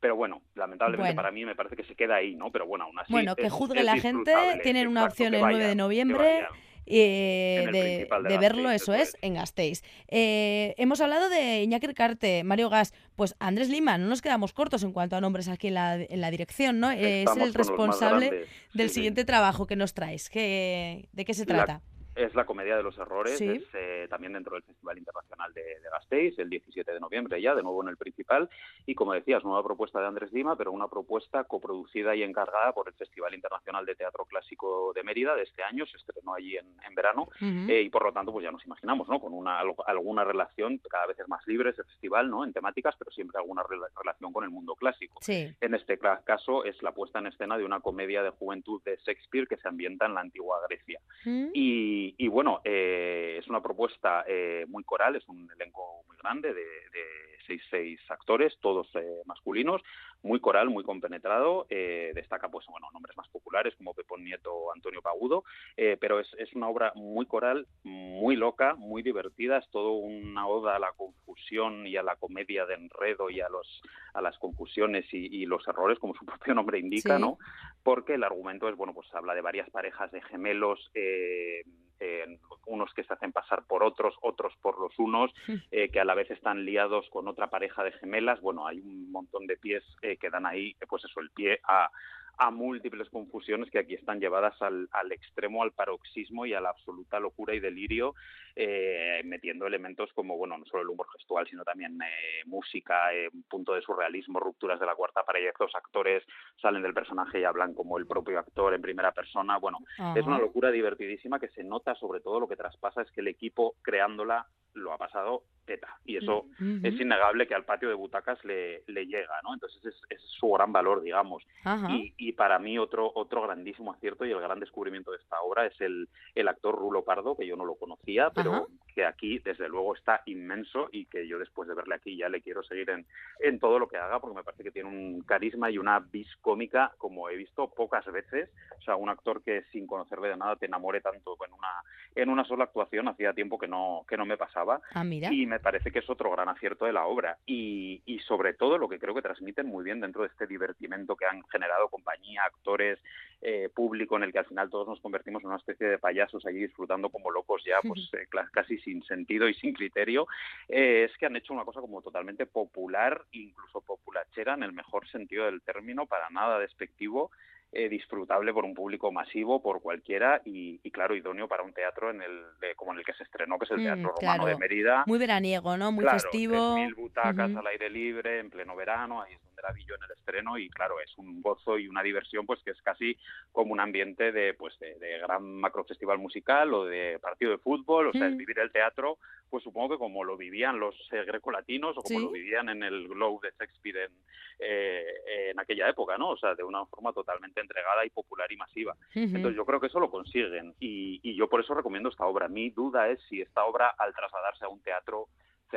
Pero 0.00 0.16
bueno, 0.16 0.42
lamentablemente 0.54 1.10
Bueno. 1.10 1.16
para 1.16 1.30
mí 1.30 1.44
me 1.46 1.54
parece 1.54 1.76
que 1.76 1.84
se 1.84 1.94
queda 1.94 2.16
ahí, 2.16 2.36
¿no? 2.36 2.50
Pero 2.50 2.66
bueno, 2.66 2.84
aún 2.84 2.98
así. 2.98 3.12
Bueno, 3.12 3.34
que 3.36 3.48
juzgue 3.48 3.78
es 3.78 3.86
la 3.86 3.96
gente, 3.96 4.34
tienen 4.62 4.88
una 4.88 5.04
exacto, 5.04 5.22
opción 5.24 5.34
el 5.34 5.40
9 5.40 5.66
de 5.66 5.74
noviembre. 5.74 6.46
Eh, 6.86 7.66
de, 7.72 8.06
Gasteiz, 8.10 8.40
verlo, 8.40 8.70
eso 8.70 8.92
es, 8.94 9.16
en 9.22 9.34
Gasteiz. 9.34 9.82
Eh, 10.08 10.74
hemos 10.76 11.00
hablado 11.00 11.28
de 11.28 11.62
Iñaki 11.62 11.86
Ricarte, 11.86 12.44
Mario 12.44 12.68
Gas, 12.70 12.92
pues 13.16 13.34
Andrés 13.38 13.68
Lima, 13.68 13.98
no 13.98 14.06
nos 14.06 14.22
quedamos 14.22 14.52
cortos 14.52 14.82
en 14.82 14.92
cuanto 14.92 15.16
a 15.16 15.20
nombres 15.20 15.48
aquí 15.48 15.68
en 15.68 15.74
la, 15.74 15.96
en 15.96 16.20
la 16.20 16.30
dirección, 16.30 16.80
¿no? 16.80 16.90
es 16.90 17.00
Estamos 17.00 17.42
el 17.48 17.54
responsable 17.54 18.30
del 18.74 18.88
sí, 18.88 18.88
sí. 18.88 18.94
siguiente 18.94 19.24
trabajo 19.24 19.66
que 19.66 19.76
nos 19.76 19.94
traes. 19.94 20.28
¿Qué, 20.30 21.08
¿De 21.12 21.24
qué 21.24 21.34
se 21.34 21.46
La- 21.46 21.54
trata? 21.64 21.82
Es 22.16 22.34
la 22.34 22.46
comedia 22.46 22.76
de 22.76 22.82
los 22.82 22.96
errores, 22.98 23.38
Sí. 23.38 23.48
es 23.48 23.64
eh, 23.74 24.06
también 24.08 24.32
dentro 24.34 24.54
del 24.54 24.62
Festival 24.62 24.98
Internacional 24.98 25.52
de, 25.52 25.62
de 25.62 25.90
Gasteiz, 25.90 26.38
el 26.38 26.48
17 26.48 26.92
de 26.92 27.00
noviembre 27.00 27.40
ya, 27.40 27.54
de 27.54 27.62
nuevo 27.62 27.82
en 27.82 27.88
el 27.88 27.96
principal. 27.96 28.48
Y 28.86 28.94
como 28.94 29.12
decías, 29.14 29.42
nueva 29.44 29.62
propuesta 29.64 30.00
de 30.00 30.06
Andrés 30.06 30.32
Lima, 30.32 30.56
pero 30.56 30.70
una 30.72 30.88
propuesta 30.88 31.42
coproducida 31.44 32.14
y 32.14 32.22
encargada 32.22 32.72
por 32.72 32.88
el 32.88 32.94
Festival 32.94 33.34
Internacional 33.34 33.84
de 33.84 33.94
Teatro 33.96 34.24
Clásico 34.26 34.92
de 34.94 35.02
Mérida 35.02 35.34
de 35.34 35.42
este 35.42 35.62
año, 35.64 35.86
se 35.86 35.96
estrenó 35.96 36.34
allí 36.34 36.56
en, 36.56 36.66
en 36.86 36.94
verano. 36.94 37.28
Eh, 37.40 37.82
y 37.82 37.90
por 37.90 38.04
lo 38.04 38.12
tanto, 38.12 38.32
pues 38.32 38.44
ya 38.44 38.52
nos 38.52 38.64
imaginamos, 38.64 39.08
¿no? 39.08 39.18
Con 39.20 39.32
una, 39.32 39.60
alguna 39.86 40.24
relación, 40.24 40.78
cada 40.88 41.06
vez 41.06 41.18
es 41.18 41.28
más 41.28 41.44
libre 41.46 41.70
ese 41.70 41.82
festival, 41.84 42.30
¿no? 42.30 42.44
En 42.44 42.52
temáticas, 42.52 42.94
pero 42.98 43.10
siempre 43.10 43.38
alguna 43.40 43.62
rela- 43.64 43.88
relación 43.96 44.32
con 44.32 44.44
el 44.44 44.50
mundo 44.50 44.74
clásico. 44.76 45.18
Sí. 45.20 45.52
En 45.60 45.74
este 45.74 45.98
caso 45.98 46.64
es 46.64 46.80
la 46.82 46.92
puesta 46.92 47.18
en 47.18 47.26
escena 47.26 47.58
de 47.58 47.64
una 47.64 47.80
comedia 47.80 48.22
de 48.22 48.30
juventud 48.30 48.80
de 48.84 48.96
Shakespeare 49.04 49.46
que 49.48 49.56
se 49.56 49.66
ambienta 49.68 50.06
en 50.06 50.14
la 50.14 50.20
antigua 50.20 50.60
Grecia. 50.68 51.00
¿Mm? 51.24 51.48
Y, 51.54 52.03
y 52.18 52.28
bueno, 52.28 52.60
eh, 52.64 53.36
es 53.40 53.46
una 53.48 53.62
propuesta 53.62 54.24
eh, 54.26 54.64
muy 54.68 54.82
coral, 54.84 55.16
es 55.16 55.26
un 55.28 55.48
elenco 55.54 56.02
muy 56.08 56.16
grande 56.18 56.52
de, 56.52 56.60
de 56.64 57.04
seis, 57.46 57.62
seis 57.70 58.00
actores, 58.08 58.56
todos 58.60 58.88
eh, 58.96 59.22
masculinos, 59.26 59.80
muy 60.22 60.40
coral, 60.40 60.70
muy 60.70 60.82
compenetrado. 60.82 61.66
eh, 61.68 62.10
destaca, 62.14 62.48
pues, 62.48 62.66
bueno, 62.68 62.88
nombres 62.92 63.16
más 63.16 63.28
populares 63.28 63.74
como 63.76 63.92
Pepón 63.94 64.24
Nieto 64.24 64.72
Antonio 64.72 65.02
Pagudo, 65.02 65.44
eh, 65.76 65.96
pero 66.00 66.20
es, 66.20 66.34
es 66.38 66.52
una 66.54 66.68
obra 66.68 66.92
muy 66.94 67.26
coral, 67.26 67.66
muy 67.84 68.34
loca, 68.36 68.74
muy 68.76 69.02
divertida. 69.02 69.58
Es 69.58 69.68
todo 69.70 69.92
una 69.92 70.46
oda 70.48 70.76
a 70.76 70.78
la 70.78 70.92
confusión 70.92 71.86
y 71.86 71.96
a 71.96 72.02
la 72.02 72.16
comedia 72.16 72.64
de 72.66 72.74
enredo 72.74 73.28
y 73.30 73.40
a 73.40 73.48
los 73.48 73.82
a 74.14 74.22
las 74.22 74.38
confusiones 74.38 75.04
y, 75.12 75.42
y 75.42 75.44
los 75.44 75.66
errores, 75.68 75.98
como 75.98 76.14
su 76.14 76.24
propio 76.26 76.54
nombre 76.54 76.78
indica, 76.78 77.16
Sí. 77.16 77.20
¿no? 77.22 77.36
Porque 77.82 78.14
el 78.14 78.24
argumento 78.24 78.68
es, 78.68 78.76
bueno, 78.76 78.94
pues 78.94 79.12
habla 79.14 79.34
de 79.34 79.42
varias 79.42 79.68
parejas 79.70 80.10
de 80.12 80.22
gemelos. 80.22 80.90
eh, 80.94 81.62
eh, 82.00 82.38
unos 82.66 82.92
que 82.94 83.04
se 83.04 83.12
hacen 83.12 83.32
pasar 83.32 83.64
por 83.66 83.82
otros, 83.82 84.14
otros 84.22 84.52
por 84.60 84.80
los 84.80 84.98
unos, 84.98 85.32
eh, 85.70 85.90
que 85.90 86.00
a 86.00 86.04
la 86.04 86.14
vez 86.14 86.30
están 86.30 86.64
liados 86.64 87.08
con 87.10 87.28
otra 87.28 87.48
pareja 87.48 87.82
de 87.84 87.92
gemelas. 87.92 88.40
Bueno, 88.40 88.66
hay 88.66 88.78
un 88.78 89.10
montón 89.10 89.46
de 89.46 89.56
pies 89.56 89.84
eh, 90.02 90.16
que 90.16 90.30
dan 90.30 90.46
ahí, 90.46 90.76
pues 90.88 91.04
eso, 91.04 91.20
el 91.20 91.30
pie 91.30 91.60
a, 91.64 91.90
a 92.38 92.50
múltiples 92.50 93.08
confusiones 93.10 93.70
que 93.70 93.78
aquí 93.78 93.94
están 93.94 94.20
llevadas 94.20 94.60
al, 94.62 94.88
al 94.92 95.12
extremo, 95.12 95.62
al 95.62 95.72
paroxismo 95.72 96.46
y 96.46 96.54
a 96.54 96.60
la 96.60 96.70
absoluta 96.70 97.20
locura 97.20 97.54
y 97.54 97.60
delirio, 97.60 98.14
eh, 98.56 99.20
metiendo 99.24 99.66
elementos 99.66 100.12
como, 100.12 100.36
bueno, 100.36 100.56
no 100.58 100.64
solo 100.66 100.82
el 100.82 100.88
humor 100.88 101.06
gestual, 101.16 101.46
sino 101.48 101.64
también 101.64 102.00
eh, 102.02 102.42
música, 102.46 103.12
eh, 103.12 103.28
un 103.32 103.42
punto 103.44 103.74
de 103.74 103.82
surrealismo, 103.82 104.40
rupturas 104.40 104.80
de 104.80 104.86
la 104.86 104.94
cuarta 104.94 105.22
pared, 105.22 105.50
los 105.58 105.74
actores 105.74 106.24
salen 106.60 106.82
del 106.82 106.94
personaje 106.94 107.40
y 107.40 107.44
hablan 107.44 107.74
como 107.74 107.98
el 107.98 108.06
propio 108.06 108.38
actor 108.38 108.74
en 108.74 108.82
primera 108.82 109.12
persona. 109.12 109.58
Bueno, 109.58 109.78
es 110.16 110.26
una 110.26 110.38
locura 110.38 110.70
divertidísima 110.70 111.38
que 111.38 111.48
se 111.48 111.64
nota 111.64 111.94
sobre 111.94 112.20
todo 112.20 112.40
lo 112.40 112.48
que 112.48 112.56
traspasa 112.56 113.02
es 113.02 113.10
que 113.10 113.20
el 113.20 113.28
equipo 113.28 113.74
creándola 113.82 114.46
lo 114.74 114.92
ha 114.92 114.98
pasado 114.98 115.44
teta 115.64 115.98
y 116.04 116.16
eso 116.18 116.46
es 116.60 117.00
innegable 117.00 117.46
que 117.46 117.54
al 117.54 117.64
patio 117.64 117.88
de 117.88 117.94
butacas 117.94 118.42
le, 118.44 118.82
le 118.86 119.06
llega, 119.06 119.40
¿no? 119.42 119.54
Entonces 119.54 119.84
es, 119.86 119.94
es 120.10 120.20
su 120.20 120.50
gran 120.50 120.72
valor, 120.72 121.02
digamos. 121.02 121.42
Y, 121.88 122.14
y 122.18 122.32
para 122.32 122.58
mí 122.58 122.78
otro 122.78 123.10
otro 123.14 123.42
grandísimo 123.42 123.92
acierto 123.92 124.24
y 124.24 124.32
el 124.32 124.40
gran 124.40 124.60
descubrimiento 124.60 125.10
de 125.10 125.18
esta 125.18 125.40
obra 125.40 125.66
es 125.66 125.80
el, 125.80 126.08
el 126.34 126.48
actor 126.48 126.74
Rulo 126.74 127.04
Pardo, 127.04 127.36
que 127.36 127.46
yo 127.46 127.56
no 127.56 127.64
lo 127.64 127.76
conocía, 127.76 128.30
pero 128.30 128.68
que 128.94 129.04
aquí 129.04 129.38
desde 129.38 129.68
luego 129.68 129.96
está 129.96 130.22
inmenso 130.26 130.88
y 130.92 131.06
que 131.06 131.26
yo 131.26 131.38
después 131.38 131.68
de 131.68 131.74
verle 131.74 131.96
aquí 131.96 132.16
ya 132.16 132.28
le 132.28 132.42
quiero 132.42 132.62
seguir 132.62 132.90
en, 132.90 133.06
en 133.40 133.58
todo 133.58 133.78
lo 133.78 133.88
que 133.88 133.96
haga 133.96 134.20
porque 134.20 134.36
me 134.36 134.44
parece 134.44 134.62
que 134.62 134.70
tiene 134.70 134.88
un 134.88 135.22
carisma 135.22 135.70
y 135.70 135.78
una 135.78 135.98
vis 135.98 136.28
cómica 136.40 136.92
como 136.98 137.28
he 137.28 137.36
visto 137.36 137.72
pocas 137.74 138.04
veces. 138.06 138.50
O 138.78 138.82
sea, 138.82 138.96
un 138.96 139.08
actor 139.08 139.42
que 139.42 139.62
sin 139.72 139.86
conocerle 139.86 140.28
de 140.28 140.36
nada 140.36 140.56
te 140.56 140.66
enamore 140.66 141.00
tanto 141.00 141.36
en 141.44 141.52
una, 141.52 141.68
en 142.14 142.28
una 142.28 142.44
sola 142.44 142.64
actuación, 142.64 143.08
hacía 143.08 143.32
tiempo 143.32 143.58
que 143.58 143.68
no, 143.68 144.04
que 144.08 144.16
no 144.16 144.26
me 144.26 144.36
pasaba. 144.36 144.80
Ah, 144.92 145.04
mira. 145.04 145.32
Y 145.32 145.46
me 145.46 145.60
parece 145.60 145.90
que 145.90 145.98
es 145.98 146.10
otro 146.10 146.30
gran 146.30 146.48
acierto 146.48 146.84
de 146.84 146.92
la 146.92 147.06
obra. 147.06 147.38
Y, 147.46 148.02
y 148.06 148.18
sobre 148.20 148.54
todo 148.54 148.78
lo 148.78 148.88
que 148.88 148.98
creo 148.98 149.14
que 149.14 149.22
transmiten 149.22 149.66
muy 149.66 149.84
bien 149.84 150.00
dentro 150.00 150.22
de 150.22 150.28
este 150.28 150.46
divertimento 150.46 151.16
que 151.16 151.26
han 151.26 151.42
generado 151.44 151.88
compañía, 151.88 152.42
actores, 152.44 152.98
eh, 153.46 153.68
público, 153.74 154.16
en 154.16 154.22
el 154.22 154.32
que 154.32 154.38
al 154.38 154.46
final 154.46 154.70
todos 154.70 154.88
nos 154.88 155.00
convertimos 155.00 155.42
en 155.42 155.48
una 155.48 155.58
especie 155.58 155.86
de 155.86 155.98
payasos 155.98 156.46
allí 156.46 156.60
disfrutando 156.60 157.10
como 157.10 157.30
locos 157.30 157.62
ya, 157.66 157.76
pues 157.82 158.00
eh, 158.14 158.26
casi 158.50 158.78
sin 158.78 159.02
sentido 159.02 159.46
y 159.46 159.52
sin 159.52 159.74
criterio, 159.74 160.26
eh, 160.66 161.06
es 161.10 161.16
que 161.18 161.26
han 161.26 161.36
hecho 161.36 161.52
una 161.52 161.66
cosa 161.66 161.82
como 161.82 162.00
totalmente 162.00 162.46
popular, 162.46 163.22
incluso 163.32 163.82
populachera 163.82 164.54
en 164.54 164.62
el 164.62 164.72
mejor 164.72 165.06
sentido 165.08 165.44
del 165.44 165.60
término, 165.60 166.06
para 166.06 166.30
nada 166.30 166.58
despectivo 166.58 167.32
eh, 167.74 167.88
disfrutable 167.88 168.52
por 168.52 168.64
un 168.64 168.72
público 168.74 169.10
masivo, 169.12 169.60
por 169.62 169.82
cualquiera 169.82 170.40
y, 170.44 170.80
y, 170.82 170.90
claro, 170.90 171.14
idóneo 171.16 171.48
para 171.48 171.62
un 171.64 171.72
teatro 171.72 172.10
en 172.10 172.22
el 172.22 172.42
de- 172.60 172.74
como 172.76 172.92
en 172.92 172.98
el 173.00 173.04
que 173.04 173.12
se 173.14 173.24
estrenó, 173.24 173.58
que 173.58 173.64
es 173.64 173.70
el 173.72 173.80
Mm, 173.80 173.82
Teatro 173.84 174.14
claro. 174.18 174.38
Romano 174.38 174.46
de 174.46 174.56
Mérida. 174.56 175.04
Muy 175.06 175.18
veraniego, 175.18 175.76
¿no? 175.76 175.92
Muy 175.92 176.04
Claro, 176.04 176.18
festivo. 176.20 176.54
3.000 176.76 176.94
butacas 176.94 177.54
al 177.54 177.66
aire 177.66 177.90
libre, 177.90 178.38
en 178.38 178.50
pleno 178.50 178.74
verano, 178.76 179.22
ahí 179.22 179.34
es 179.34 179.40
donde 179.44 179.53
yo 179.86 179.94
en 179.94 180.02
el 180.04 180.10
estreno 180.12 180.58
y 180.58 180.68
claro, 180.70 181.00
es 181.00 181.16
un 181.18 181.40
gozo 181.42 181.78
y 181.78 181.88
una 181.88 182.02
diversión 182.02 182.46
pues 182.46 182.62
que 182.62 182.70
es 182.72 182.82
casi 182.82 183.16
como 183.52 183.72
un 183.72 183.80
ambiente 183.80 184.32
de 184.32 184.54
pues 184.54 184.78
de, 184.78 184.98
de 184.98 185.18
gran 185.18 185.42
macrofestival 185.60 186.18
musical 186.18 186.72
o 186.74 186.84
de 186.84 187.18
partido 187.20 187.50
de 187.52 187.58
fútbol, 187.58 188.08
o 188.08 188.12
sea, 188.12 188.28
es 188.28 188.36
vivir 188.36 188.58
el 188.58 188.72
teatro, 188.72 189.18
pues 189.50 189.62
supongo 189.62 189.90
que 189.90 189.98
como 189.98 190.24
lo 190.24 190.36
vivían 190.36 190.78
los 190.80 190.94
eh, 191.12 191.24
grecolatinos 191.24 191.96
o 191.96 192.02
como 192.02 192.18
Sí. 192.18 192.24
lo 192.24 192.30
vivían 192.32 192.68
en 192.68 192.82
el 192.82 193.08
Globe 193.08 193.48
de 193.48 193.54
Shakespeare 193.58 194.04
en, 194.04 194.12
eh, 194.58 195.50
en 195.50 195.60
aquella 195.60 195.88
época, 195.88 196.16
¿no? 196.18 196.30
O 196.30 196.36
sea, 196.36 196.54
de 196.54 196.62
una 196.64 196.84
forma 196.86 197.12
totalmente 197.12 197.60
entregada 197.60 198.04
y 198.04 198.10
popular 198.10 198.50
y 198.52 198.56
masiva. 198.56 198.92
Ujú. 199.10 199.20
Entonces 199.36 199.56
yo 199.56 199.64
creo 199.66 199.80
que 199.80 199.86
eso 199.88 200.00
lo 200.00 200.10
consiguen 200.10 200.74
y, 200.80 201.20
y 201.22 201.34
yo 201.36 201.48
por 201.48 201.60
eso 201.60 201.74
recomiendo 201.74 202.08
esta 202.08 202.24
obra. 202.26 202.48
Mi 202.48 202.70
duda 202.70 203.08
es 203.08 203.20
si 203.28 203.40
esta 203.40 203.64
obra 203.64 203.94
al 203.98 204.14
trasladarse 204.14 204.64
a 204.64 204.68
un 204.68 204.80
teatro 204.82 205.28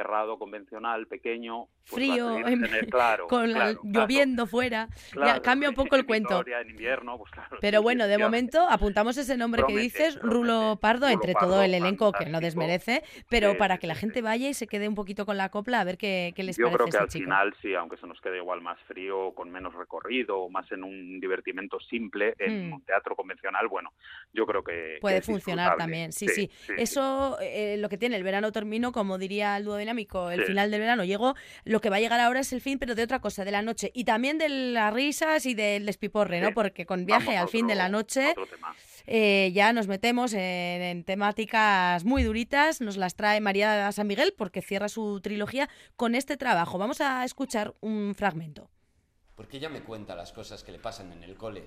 cerrado, 0.01 0.37
convencional, 0.37 1.07
pequeño. 1.07 1.65
pues 1.89 2.03
Frío, 2.03 2.35
seguir 2.43 2.45
tener- 2.83 2.87
claro, 2.89 3.27
con 3.27 3.51
la- 3.53 3.59
claro, 3.73 3.81
lloviendo 3.83 4.45
fuera. 4.45 4.89
ya 4.91 5.11
claro, 5.11 5.41
cambia 5.41 5.69
un 5.69 5.75
poco 5.75 5.95
el 5.95 6.01
en 6.01 6.05
cuento. 6.07 6.29
Vitoria, 6.35 6.61
en 6.61 6.69
invierno, 6.69 7.17
pues 7.17 7.31
claro. 7.31 7.57
Pero 7.61 7.81
bueno, 7.81 8.03
de 8.03 8.13
efectivamente. 8.13 8.57
momento 8.57 8.73
apuntamos 8.73 9.17
ese 9.17 9.37
nombre 9.37 9.61
que 9.61 9.67
Promete, 9.73 9.81
dices, 9.83 10.19
Rulo 10.21 10.77
Pardo, 10.81 11.05
Rulo 11.07 11.13
entre 11.13 11.33
todo 11.33 11.49
Pardo, 11.51 11.63
el 11.63 11.73
elenco 11.73 12.11
que 12.13 12.25
no 12.27 12.39
desmerece, 12.41 13.03
pero 13.29 13.51
Sí, 13.51 13.57
para 13.57 13.77
que 13.79 13.87
la 13.87 13.95
gente 13.95 14.21
vaya 14.21 14.49
y 14.49 14.53
se 14.53 14.67
quede 14.67 14.87
un 14.87 14.95
poquito 14.95 15.25
con 15.25 15.37
la 15.37 15.49
copla 15.49 15.79
a 15.79 15.83
ver 15.83 15.97
qué, 15.97 16.33
qué 16.35 16.43
les 16.43 16.57
Yo 16.57 16.65
parece 16.65 16.77
creo 16.77 16.89
que 16.91 16.97
al 16.97 17.07
chico. 17.07 17.23
final 17.23 17.55
sí, 17.61 17.73
aunque 17.73 17.97
se 17.97 18.05
nos 18.05 18.19
quede 18.21 18.37
igual 18.37 18.61
más 18.61 18.77
frío, 18.81 19.31
con 19.33 19.49
menos 19.49 19.73
recorrido, 19.73 20.37
o 20.39 20.49
más 20.49 20.69
en 20.71 20.83
un 20.83 21.19
divertimento 21.19 21.79
simple, 21.79 22.35
en 22.37 22.69
Hmm. 22.69 22.73
un 22.73 22.81
teatro 22.83 23.15
convencional, 23.15 23.67
bueno, 23.69 23.93
yo 24.33 24.45
creo 24.45 24.63
que 24.63 24.97
Puede 25.01 25.17
que 25.21 25.21
funcionar 25.21 25.77
también, 25.77 26.11
sí, 26.11 26.27
sí. 26.27 26.49
sí. 26.67 26.73
Eso, 26.77 27.37
eh, 27.41 27.77
lo 27.79 27.87
que 27.89 27.97
tiene 27.97 28.17
el 28.17 28.23
verano 28.23 28.51
terminó, 28.51 28.91
como 28.91 29.17
diría 29.17 29.55
el 29.57 29.63
dúo 29.63 29.77
dinámico, 29.87 30.29
el 30.29 30.41
Sí. 30.41 30.47
final 30.47 30.69
del 30.69 30.81
verano 30.81 31.03
llegó. 31.05 31.35
Lo 31.63 31.79
que 31.79 31.89
va 31.89 31.95
a 31.95 31.99
llegar 32.01 32.19
ahora 32.19 32.41
es 32.41 32.51
el 32.51 32.59
fin, 32.61 32.77
pero 32.77 32.93
de 32.93 33.03
otra 33.03 33.19
cosa, 33.19 33.45
de 33.45 33.51
la 33.51 33.61
noche. 33.61 33.91
Y 33.93 34.03
también 34.03 34.37
de 34.37 34.49
las 34.49 34.93
risas 34.93 35.45
y 35.45 35.53
del 35.53 35.85
despiporre, 35.85 36.41
¿no? 36.41 36.53
Porque 36.53 36.85
con 36.85 37.05
viaje 37.05 37.27
Vamos 37.27 37.41
al 37.41 37.47
fin 37.49 37.67
de 37.67 37.75
la 37.75 37.87
noche. 37.89 38.35
eh, 39.09 39.51
ya 39.53 39.71
nos 39.71 39.87
metemos 39.87 40.33
en, 40.33 40.39
en 40.81 41.03
temáticas 41.05 42.03
muy 42.03 42.23
duritas, 42.23 42.81
nos 42.81 42.97
las 42.97 43.15
trae 43.15 43.39
María 43.39 43.89
San 43.93 44.05
Miguel 44.07 44.33
porque 44.37 44.61
cierra 44.61 44.89
su 44.89 45.21
trilogía 45.21 45.69
con 45.95 46.13
este 46.15 46.35
trabajo. 46.35 46.77
Vamos 46.77 46.99
a 46.99 47.23
escuchar 47.23 47.73
un 47.79 48.13
fragmento. 48.15 48.69
Porque 49.35 49.57
ella 49.57 49.69
me 49.69 49.81
cuenta 49.81 50.13
las 50.15 50.33
cosas 50.33 50.63
que 50.63 50.73
le 50.73 50.79
pasan 50.79 51.13
en 51.13 51.23
el 51.23 51.35
cole. 51.35 51.63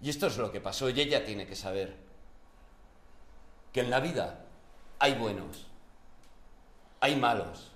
Y 0.00 0.08
esto 0.08 0.26
es 0.28 0.38
lo 0.38 0.50
que 0.50 0.60
pasó 0.60 0.88
y 0.88 0.98
ella 1.00 1.24
tiene 1.26 1.46
que 1.46 1.54
saber. 1.54 1.96
Que 3.72 3.80
en 3.80 3.90
la 3.90 4.00
vida 4.00 4.46
hay 4.98 5.14
buenos, 5.14 5.66
hay 7.02 7.16
malos. 7.16 7.70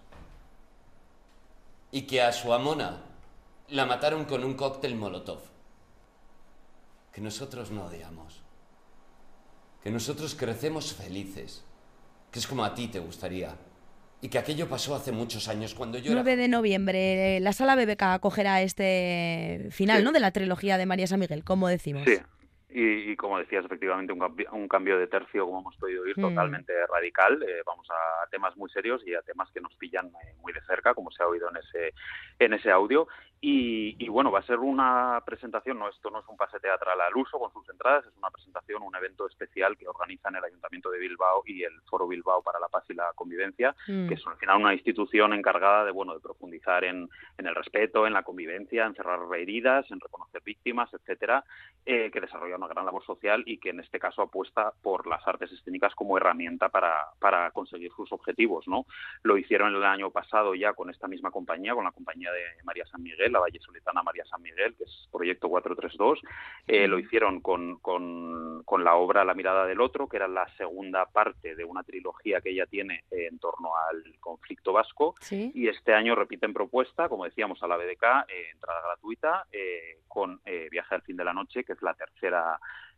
Y 1.90 2.02
que 2.02 2.22
a 2.22 2.32
su 2.32 2.52
amona 2.54 3.02
la 3.68 3.84
mataron 3.84 4.24
con 4.24 4.44
un 4.44 4.54
cóctel 4.54 4.94
molotov. 4.94 5.40
Que 7.12 7.20
nosotros 7.20 7.70
no 7.70 7.86
odiamos. 7.86 8.40
Que 9.82 9.90
nosotros 9.90 10.34
crecemos 10.34 10.94
felices. 10.94 11.64
Que 12.30 12.38
es 12.38 12.46
como 12.46 12.64
a 12.64 12.74
ti 12.74 12.86
te 12.88 13.00
gustaría. 13.00 13.56
Y 14.20 14.28
que 14.28 14.38
aquello 14.38 14.68
pasó 14.68 14.94
hace 14.94 15.10
muchos 15.12 15.48
años 15.48 15.74
cuando 15.74 15.98
yo 15.98 16.12
era 16.12 16.22
9 16.22 16.36
de 16.36 16.48
noviembre, 16.48 17.36
eh, 17.36 17.40
la 17.40 17.52
sala 17.52 17.76
BBK 17.76 18.02
acogerá 18.14 18.62
este 18.62 19.68
final, 19.70 19.98
Sí. 19.98 20.04
¿no? 20.04 20.12
De 20.12 20.20
la 20.20 20.30
trilogía 20.30 20.78
de 20.78 20.86
María 20.86 21.06
San 21.06 21.20
Miguel, 21.20 21.44
como 21.44 21.68
decimos. 21.68 22.04
Sí, 22.06 22.16
y, 22.68 23.12
y 23.12 23.16
como 23.16 23.38
decías, 23.38 23.64
efectivamente, 23.64 24.12
un, 24.12 24.18
cambi- 24.20 24.48
un 24.50 24.66
cambio 24.68 24.98
de 24.98 25.06
tercio, 25.06 25.44
como 25.46 25.60
hemos 25.60 25.76
podido 25.76 26.02
oír, 26.02 26.18
Mm. 26.18 26.22
totalmente 26.22 26.72
radical. 26.86 27.42
Eh, 27.42 27.62
vamos 27.64 27.88
a 27.90 28.26
temas 28.28 28.56
muy 28.56 28.68
serios 28.70 29.06
y 29.06 29.14
a 29.14 29.22
temas 29.22 29.50
que 29.52 29.60
nos 29.60 29.74
pillan 29.76 30.06
eh, 30.08 30.34
muy 30.40 30.52
de 30.52 30.60
cerca, 30.62 30.94
como 30.94 31.10
se 31.10 31.22
ha 31.22 31.26
oído 31.26 31.48
en 31.50 31.56
ese, 31.58 31.94
en 32.38 32.54
ese 32.54 32.70
audio. 32.70 33.06
Y, 33.38 33.94
y 34.02 34.08
bueno, 34.08 34.32
va 34.32 34.38
a 34.38 34.46
ser 34.46 34.58
una 34.58 35.22
presentación, 35.24 35.78
no 35.78 35.88
esto 35.90 36.10
no 36.10 36.20
es 36.20 36.26
un 36.28 36.38
pase 36.38 36.58
teatral 36.58 36.98
al 37.02 37.14
uso 37.14 37.38
con 37.38 37.52
sus 37.52 37.68
entradas, 37.68 38.06
es 38.06 38.16
una 38.16 38.30
presentación, 38.30 38.82
un 38.82 38.96
evento 38.96 39.26
especial 39.28 39.76
que 39.76 39.86
organizan 39.86 40.34
el 40.36 40.42
Ayuntamiento 40.44 40.90
de 40.90 40.98
Bilbao 40.98 41.42
y 41.44 41.62
el 41.62 41.78
Foro 41.82 42.08
Bilbao 42.08 42.42
para 42.42 42.58
la 42.58 42.68
Paz 42.68 42.84
y 42.88 42.94
la 42.94 43.12
Convivencia, 43.14 43.76
Mm. 43.86 44.08
que 44.08 44.14
es 44.14 44.26
al 44.26 44.36
final 44.38 44.56
una 44.56 44.72
institución 44.72 45.34
encargada 45.34 45.84
de 45.84 45.90
bueno 45.92 46.14
de 46.14 46.20
profundizar 46.20 46.82
en, 46.84 47.08
en 47.36 47.46
el 47.46 47.54
respeto, 47.54 48.06
en 48.06 48.14
la 48.14 48.22
convivencia, 48.22 48.86
en 48.86 48.94
cerrar 48.94 49.20
heridas, 49.36 49.88
en 49.90 50.00
reconocer 50.00 50.42
víctimas, 50.42 50.92
etcétera, 50.94 51.44
eh, 51.84 52.10
que 52.10 52.20
desarrolla 52.22 52.55
una 52.56 52.68
gran 52.68 52.84
labor 52.84 53.04
social 53.04 53.42
y 53.46 53.58
que 53.58 53.70
en 53.70 53.80
este 53.80 53.98
caso 53.98 54.22
apuesta 54.22 54.72
por 54.82 55.06
las 55.06 55.26
artes 55.26 55.52
escénicas 55.52 55.94
como 55.94 56.16
herramienta 56.16 56.68
para, 56.68 56.94
para 57.18 57.50
conseguir 57.50 57.92
sus 57.92 58.10
objetivos, 58.12 58.66
¿no? 58.68 58.86
Lo 59.22 59.36
hicieron 59.36 59.74
el 59.74 59.84
año 59.84 60.10
pasado 60.10 60.54
ya 60.54 60.72
con 60.72 60.90
esta 60.90 61.08
misma 61.08 61.30
compañía, 61.30 61.74
con 61.74 61.84
la 61.84 61.92
compañía 61.92 62.30
de 62.32 62.62
María 62.64 62.86
San 62.86 63.02
Miguel, 63.02 63.32
la 63.32 63.40
Valle 63.40 63.60
Solitana 63.60 64.02
María 64.02 64.24
San 64.24 64.42
Miguel, 64.42 64.74
que 64.76 64.84
es 64.84 65.08
Proyecto 65.10 65.48
432. 65.48 66.20
Eh, 66.66 66.88
lo 66.88 66.98
hicieron 66.98 67.40
con, 67.40 67.78
con, 67.78 68.62
con 68.64 68.84
la 68.84 68.94
obra 68.94 69.24
La 69.24 69.34
mirada 69.34 69.66
del 69.66 69.80
otro, 69.80 70.08
que 70.08 70.16
era 70.16 70.28
la 70.28 70.46
segunda 70.56 71.06
parte 71.06 71.54
de 71.54 71.64
una 71.64 71.82
trilogía 71.82 72.40
que 72.40 72.50
ella 72.50 72.66
tiene 72.66 73.04
eh, 73.10 73.26
en 73.30 73.38
torno 73.38 73.70
al 73.76 74.02
conflicto 74.20 74.72
vasco. 74.72 75.14
Sí. 75.20 75.52
Y 75.54 75.68
este 75.68 75.94
año 75.94 76.14
repiten 76.14 76.52
propuesta, 76.52 77.08
como 77.08 77.24
decíamos, 77.24 77.62
a 77.62 77.68
la 77.68 77.76
BDK, 77.76 78.28
eh, 78.28 78.50
entrada 78.52 78.80
gratuita, 78.82 79.46
eh, 79.52 80.00
con 80.08 80.40
Viaje 80.70 80.94
al 80.94 81.02
fin 81.02 81.16
de 81.16 81.24
la 81.24 81.34
noche, 81.34 81.62
que 81.62 81.74
es 81.74 81.82
la 81.82 81.92
tercera 81.92 82.45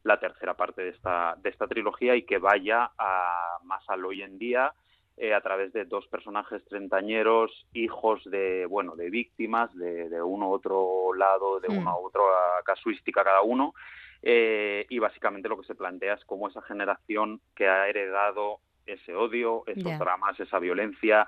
la 0.05 0.19
tercera 0.19 0.55
parte 0.55 0.83
de 0.83 0.91
esta 0.91 1.35
de 1.43 1.51
esta 1.51 1.67
trilogía 1.67 2.15
y 2.17 2.23
que 2.25 2.39
vaya 2.39 2.91
a 2.99 3.59
más 3.65 3.83
al 3.89 4.05
hoy 4.05 4.23
en 4.23 4.39
día 4.39 4.73
eh, 5.17 5.35
a 5.35 5.41
través 5.41 5.73
de 5.73 5.85
dos 5.85 6.07
personajes 6.07 6.65
treintañeros, 6.67 7.67
hijos 7.73 8.23
de 8.25 8.67
bueno 8.67 8.95
de 8.95 9.11
víctimas 9.11 9.75
de, 9.77 10.09
de 10.09 10.23
uno 10.23 10.49
u 10.49 10.53
otro 10.53 11.13
lado, 11.15 11.59
de 11.61 11.69
Mm. 11.69 11.79
una 11.79 11.93
u 11.99 12.07
otra 12.07 12.23
casuística 12.65 13.25
cada 13.25 13.43
uno. 13.43 13.75
eh, 14.23 14.85
y 14.89 14.99
básicamente 14.99 15.49
lo 15.49 15.57
que 15.61 15.67
se 15.67 15.77
plantea 15.77 16.15
es 16.15 16.25
cómo 16.25 16.49
esa 16.49 16.61
generación 16.63 17.41
que 17.55 17.69
ha 17.69 17.87
heredado 17.89 18.59
ese 18.85 19.15
odio, 19.15 19.63
esos 19.67 19.93
Ya. 19.93 19.99
dramas, 19.99 20.39
esa 20.41 20.59
violencia, 20.59 21.25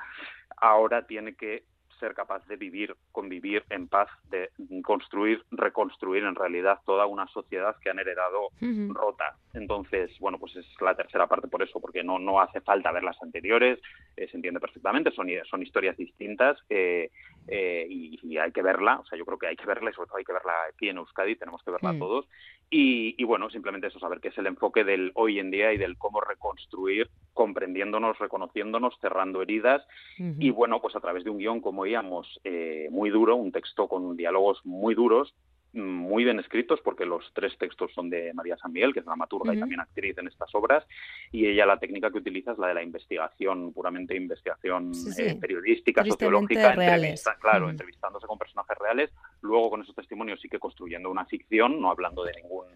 ahora 0.57 1.07
tiene 1.07 1.35
que 1.37 1.63
ser 2.01 2.15
capaz 2.15 2.45
de 2.47 2.57
vivir, 2.57 2.97
convivir 3.13 3.65
en 3.71 3.87
paz, 3.87 4.09
de 4.25 4.51
construir, 4.83 5.45
reconstruir 5.53 6.25
en 6.25 6.35
realidad 6.35 6.81
toda 6.85 7.07
una 7.07 7.27
sociedad 7.29 7.77
que 7.81 7.91
han 7.91 7.99
heredado 8.01 8.51
Ujú. 8.61 8.93
rota. 8.93 9.37
Entonces, 9.53 10.11
bueno, 10.21 10.39
pues 10.39 10.57
es 10.57 10.67
la 10.81 10.95
tercera 10.97 11.27
parte 11.27 11.49
por 11.49 11.63
eso, 11.63 11.81
porque 11.81 12.03
no, 12.03 12.19
no 12.19 12.41
hace 12.41 12.61
falta 12.61 12.93
ver 12.93 13.03
las 13.05 13.21
anteriores, 13.23 13.79
eh, 14.17 14.29
se 14.29 14.37
entiende 14.37 14.61
perfectamente, 14.61 15.11
son, 15.13 15.29
son 15.49 15.63
historias 15.63 15.97
distintas 15.97 16.57
eh, 16.69 17.11
eh, 17.49 17.87
y, 17.89 18.19
y 18.23 18.39
hay 18.39 18.53
que 18.53 18.63
verla, 18.63 19.01
o 19.01 19.05
sea, 19.07 19.19
yo 19.19 19.25
creo 19.25 19.39
que 19.39 19.49
hay 19.49 19.57
que 19.57 19.67
verla 19.67 19.91
y 19.91 19.93
sobre 19.93 20.07
todo 20.09 20.19
hay 20.19 20.25
que 20.25 20.33
verla 20.33 20.53
aquí 20.73 20.89
en 20.89 20.99
Euskadi, 20.99 21.37
tenemos 21.37 21.63
que 21.65 21.71
verla 21.73 21.93
Mm. 21.93 21.99
todos. 21.99 22.29
Y, 22.71 23.17
y 23.19 23.25
bueno, 23.25 23.51
simplemente 23.51 23.89
eso, 23.89 23.99
saber 23.99 24.21
qué 24.21 24.29
es 24.29 24.39
el 24.39 24.47
enfoque 24.47 24.85
del 24.85 25.11
hoy 25.15 25.41
en 25.41 25.51
día 25.51 25.73
y 25.73 25.79
del 25.79 25.99
cómo 25.99 26.21
reconstruir, 26.21 27.11
comprendiéndonos, 27.33 28.19
reconociéndonos, 28.19 28.95
cerrando 29.01 29.43
heridas 29.43 29.85
y 30.39 30.51
bueno, 30.51 30.81
pues 30.81 30.95
a 30.95 31.01
través 31.01 31.25
de 31.25 31.31
un 31.31 31.39
guion, 31.39 31.61
como 31.61 31.85
veíamos, 31.91 32.41
eh, 32.45 32.87
muy 32.91 33.11
duro, 33.11 33.35
un 33.35 33.51
texto 33.51 33.89
con 33.89 34.17
diálogos 34.17 34.61
muy 34.65 34.95
duros, 34.95 35.35
mm, 35.73 35.81
muy 35.81 36.23
bien 36.23 36.39
escritos, 36.39 36.81
porque 36.85 37.05
los 37.05 37.25
tres 37.35 37.57
textos 37.59 37.91
son 37.93 38.09
de 38.09 38.33
María 38.33 38.57
San 38.59 38.73
Miguel, 38.73 38.93
que 38.93 39.01
es 39.01 39.05
dramaturga 39.05 39.53
y 39.53 39.57
Ujú. 39.57 39.61
también 39.63 39.81
actriz 39.81 40.17
en 40.19 40.29
estas 40.29 40.55
obras, 40.55 40.85
y 41.33 41.47
ella 41.47 41.67
la 41.67 41.79
técnica 41.81 42.11
que 42.13 42.19
utiliza 42.19 42.53
es 42.53 42.59
la 42.59 42.69
de 42.69 42.75
la 42.75 42.83
investigación, 42.85 43.73
puramente 43.73 44.15
investigación 44.17 44.95
Sí, 44.95 45.11
sí. 45.11 45.23
eh, 45.23 45.37
periodística, 45.41 46.05
sociológica, 46.05 46.75
entrevista- 46.75 47.37
claro, 47.41 47.69
entrevistándose 47.71 48.27
con 48.29 48.39
personajes 48.39 48.79
reales, 48.79 49.11
luego 49.43 49.69
con 49.71 49.83
esos 49.83 49.95
testimonios 49.97 50.41
sí 50.41 50.49
que 50.49 50.61
construyendo 50.61 51.11
una 51.11 51.25
ficción, 51.27 51.81
no 51.81 51.91
hablando 51.91 52.23
de 52.23 52.35
ningún 52.35 52.67